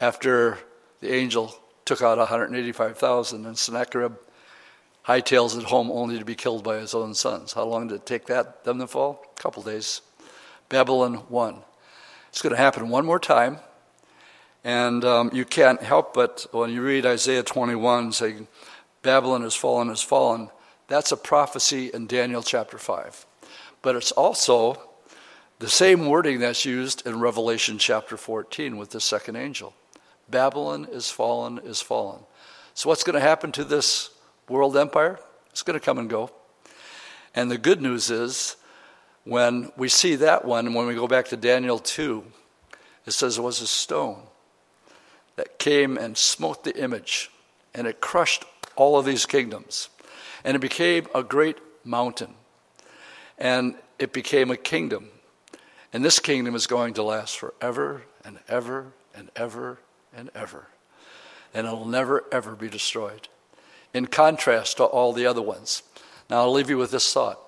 After 0.00 0.58
the 1.00 1.12
angel 1.12 1.54
took 1.86 2.02
out 2.02 2.18
185,000 2.18 3.46
and 3.46 3.56
Sennacherib 3.56 4.16
hightails 5.06 5.56
it 5.56 5.64
home 5.64 5.90
only 5.90 6.18
to 6.18 6.24
be 6.24 6.34
killed 6.34 6.64
by 6.64 6.78
his 6.78 6.94
own 6.94 7.14
sons. 7.14 7.54
How 7.54 7.64
long 7.64 7.88
did 7.88 7.96
it 7.96 8.06
take 8.06 8.26
that 8.26 8.64
them 8.64 8.78
to 8.80 8.86
fall? 8.86 9.24
A 9.36 9.40
couple 9.40 9.62
days. 9.62 10.02
Babylon 10.68 11.22
won. 11.30 11.62
It's 12.28 12.42
going 12.42 12.54
to 12.54 12.60
happen 12.60 12.90
one 12.90 13.06
more 13.06 13.20
time. 13.20 13.58
And 14.64 15.04
um, 15.04 15.30
you 15.32 15.44
can't 15.44 15.80
help 15.80 16.12
but, 16.12 16.46
when 16.50 16.70
you 16.70 16.82
read 16.82 17.06
Isaiah 17.06 17.44
21 17.44 18.12
saying, 18.12 18.48
Babylon 19.02 19.42
has 19.42 19.54
fallen, 19.54 19.88
has 19.88 20.02
fallen, 20.02 20.50
that's 20.88 21.12
a 21.12 21.16
prophecy 21.16 21.90
in 21.92 22.06
Daniel 22.06 22.42
chapter 22.42 22.78
5. 22.78 23.26
But 23.82 23.96
it's 23.96 24.12
also 24.12 24.80
the 25.58 25.68
same 25.68 26.06
wording 26.06 26.40
that's 26.40 26.64
used 26.64 27.06
in 27.06 27.20
Revelation 27.20 27.78
chapter 27.78 28.16
14 28.16 28.76
with 28.76 28.90
the 28.90 29.00
second 29.00 29.36
angel. 29.36 29.74
Babylon 30.28 30.86
is 30.90 31.10
fallen, 31.10 31.58
is 31.58 31.80
fallen. 31.80 32.20
So, 32.74 32.88
what's 32.88 33.04
going 33.04 33.14
to 33.14 33.20
happen 33.20 33.52
to 33.52 33.64
this 33.64 34.10
world 34.48 34.76
empire. 34.76 35.18
It's 35.50 35.62
going 35.62 35.78
to 35.78 35.84
come 35.84 35.98
and 35.98 36.08
go. 36.08 36.30
And 37.34 37.50
the 37.50 37.58
good 37.58 37.80
news 37.80 38.10
is, 38.10 38.56
when 39.24 39.72
we 39.76 39.88
see 39.88 40.16
that 40.16 40.44
one, 40.44 40.74
when 40.74 40.86
we 40.86 40.94
go 40.94 41.08
back 41.08 41.26
to 41.28 41.36
Daniel 41.36 41.78
2, 41.78 42.24
it 43.06 43.12
says 43.12 43.38
it 43.38 43.42
was 43.42 43.60
a 43.60 43.66
stone 43.66 44.22
that 45.36 45.58
came 45.58 45.98
and 45.98 46.16
smote 46.16 46.64
the 46.64 46.76
image, 46.80 47.30
and 47.74 47.86
it 47.86 48.00
crushed 48.00 48.44
all 48.74 48.98
of 48.98 49.04
these 49.04 49.26
kingdoms. 49.26 49.88
And 50.46 50.54
it 50.54 50.60
became 50.60 51.08
a 51.14 51.22
great 51.22 51.58
mountain. 51.84 52.32
And 53.36 53.74
it 53.98 54.14
became 54.14 54.50
a 54.50 54.56
kingdom. 54.56 55.08
And 55.92 56.04
this 56.04 56.18
kingdom 56.18 56.54
is 56.54 56.66
going 56.66 56.94
to 56.94 57.02
last 57.02 57.36
forever 57.36 58.02
and 58.24 58.38
ever 58.48 58.92
and 59.14 59.30
ever 59.36 59.80
and 60.16 60.30
ever. 60.34 60.68
And 61.52 61.66
it'll 61.66 61.84
never, 61.84 62.24
ever 62.30 62.54
be 62.54 62.68
destroyed 62.68 63.28
in 63.92 64.06
contrast 64.06 64.76
to 64.76 64.84
all 64.84 65.12
the 65.12 65.26
other 65.26 65.42
ones. 65.42 65.82
Now, 66.30 66.42
I'll 66.42 66.52
leave 66.52 66.70
you 66.70 66.78
with 66.78 66.90
this 66.90 67.12
thought. 67.12 67.40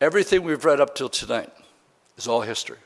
Everything 0.00 0.42
we've 0.42 0.64
read 0.64 0.80
up 0.80 0.94
till 0.94 1.08
tonight 1.08 1.52
is 2.16 2.28
all 2.28 2.42
history. 2.42 2.78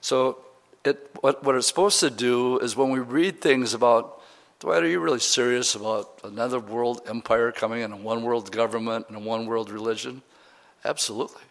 So, 0.00 0.38
it, 0.84 1.10
what, 1.20 1.42
what 1.44 1.54
it's 1.54 1.66
supposed 1.66 2.00
to 2.00 2.10
do 2.10 2.58
is 2.58 2.76
when 2.76 2.90
we 2.90 2.98
read 2.98 3.40
things 3.40 3.72
about, 3.72 4.20
Dwight, 4.64 4.82
are 4.82 4.88
you 4.88 4.98
really 4.98 5.20
serious 5.20 5.74
about 5.74 6.20
another 6.24 6.58
world 6.58 7.02
empire 7.06 7.52
coming 7.52 7.82
and 7.82 7.92
a 7.92 7.98
one 7.98 8.22
world 8.22 8.50
government 8.50 9.04
and 9.08 9.16
a 9.18 9.20
one 9.20 9.44
world 9.44 9.70
religion? 9.70 10.22
Absolutely. 10.86 11.42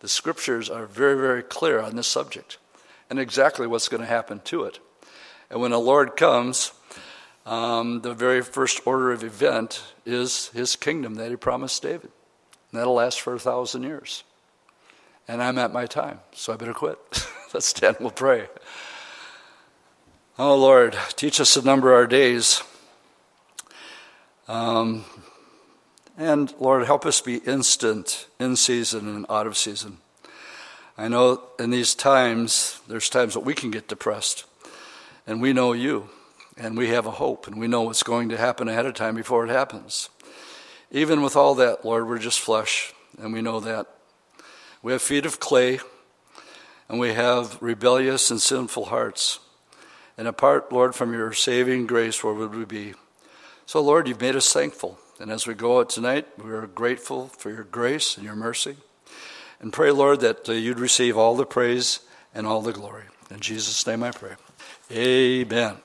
The 0.00 0.08
scriptures 0.08 0.68
are 0.68 0.86
very, 0.86 1.14
very 1.14 1.44
clear 1.44 1.78
on 1.78 1.94
this 1.94 2.08
subject 2.08 2.58
and 3.08 3.20
exactly 3.20 3.68
what's 3.68 3.86
going 3.86 4.00
to 4.00 4.08
happen 4.08 4.40
to 4.46 4.64
it. 4.64 4.80
And 5.50 5.60
when 5.60 5.70
the 5.70 5.78
Lord 5.78 6.16
comes, 6.16 6.72
um, 7.46 8.00
the 8.00 8.12
very 8.12 8.42
first 8.42 8.80
order 8.84 9.12
of 9.12 9.22
event 9.22 9.84
is 10.04 10.48
his 10.48 10.74
kingdom 10.74 11.14
that 11.14 11.30
he 11.30 11.36
promised 11.36 11.80
David. 11.80 12.10
And 12.72 12.80
that'll 12.80 12.94
last 12.94 13.20
for 13.20 13.34
a 13.34 13.38
thousand 13.38 13.84
years. 13.84 14.24
And 15.28 15.40
I'm 15.40 15.58
at 15.58 15.72
my 15.72 15.86
time, 15.86 16.18
so 16.32 16.52
I 16.52 16.56
better 16.56 16.74
quit. 16.74 16.98
Let's 17.54 17.66
stand, 17.66 17.98
we'll 18.00 18.10
pray. 18.10 18.48
Oh 20.38 20.56
Lord, 20.56 20.96
teach 21.16 21.40
us 21.40 21.52
to 21.52 21.60
number 21.62 21.92
our 21.92 22.06
days. 22.06 22.62
Um, 24.48 25.04
and 26.16 26.54
Lord, 26.58 26.86
help 26.86 27.04
us 27.04 27.20
be 27.20 27.36
instant, 27.36 28.26
in 28.40 28.56
season 28.56 29.08
and 29.08 29.26
out 29.28 29.46
of 29.46 29.58
season. 29.58 29.98
I 30.96 31.08
know 31.08 31.42
in 31.58 31.68
these 31.68 31.94
times, 31.94 32.80
there's 32.88 33.10
times 33.10 33.34
that 33.34 33.40
we 33.40 33.52
can 33.52 33.70
get 33.70 33.88
depressed. 33.88 34.46
And 35.26 35.42
we 35.42 35.52
know 35.52 35.74
you, 35.74 36.08
and 36.56 36.78
we 36.78 36.88
have 36.88 37.04
a 37.04 37.10
hope, 37.10 37.46
and 37.46 37.60
we 37.60 37.68
know 37.68 37.82
what's 37.82 38.02
going 38.02 38.30
to 38.30 38.38
happen 38.38 38.68
ahead 38.68 38.86
of 38.86 38.94
time 38.94 39.14
before 39.14 39.44
it 39.44 39.50
happens. 39.50 40.08
Even 40.90 41.20
with 41.20 41.36
all 41.36 41.54
that, 41.56 41.84
Lord, 41.84 42.08
we're 42.08 42.18
just 42.18 42.40
flesh, 42.40 42.94
and 43.20 43.34
we 43.34 43.42
know 43.42 43.60
that. 43.60 43.86
We 44.82 44.92
have 44.92 45.02
feet 45.02 45.26
of 45.26 45.40
clay, 45.40 45.80
and 46.88 46.98
we 46.98 47.12
have 47.12 47.60
rebellious 47.60 48.30
and 48.30 48.40
sinful 48.40 48.86
hearts. 48.86 49.38
And 50.16 50.28
apart, 50.28 50.72
Lord, 50.72 50.94
from 50.94 51.12
your 51.12 51.32
saving 51.32 51.86
grace, 51.86 52.22
where 52.22 52.34
would 52.34 52.54
we 52.54 52.64
be? 52.64 52.94
So, 53.66 53.80
Lord, 53.80 54.08
you've 54.08 54.20
made 54.20 54.36
us 54.36 54.52
thankful. 54.52 54.98
And 55.18 55.30
as 55.30 55.46
we 55.46 55.54
go 55.54 55.78
out 55.78 55.88
tonight, 55.88 56.26
we 56.42 56.50
are 56.50 56.66
grateful 56.66 57.28
for 57.28 57.50
your 57.50 57.64
grace 57.64 58.16
and 58.16 58.24
your 58.26 58.36
mercy. 58.36 58.76
And 59.60 59.72
pray, 59.72 59.90
Lord, 59.90 60.20
that 60.20 60.48
uh, 60.48 60.52
you'd 60.52 60.80
receive 60.80 61.16
all 61.16 61.36
the 61.36 61.46
praise 61.46 62.00
and 62.34 62.46
all 62.46 62.60
the 62.62 62.72
glory. 62.72 63.04
In 63.30 63.40
Jesus' 63.40 63.86
name 63.86 64.02
I 64.02 64.10
pray. 64.10 64.34
Amen. 64.90 65.76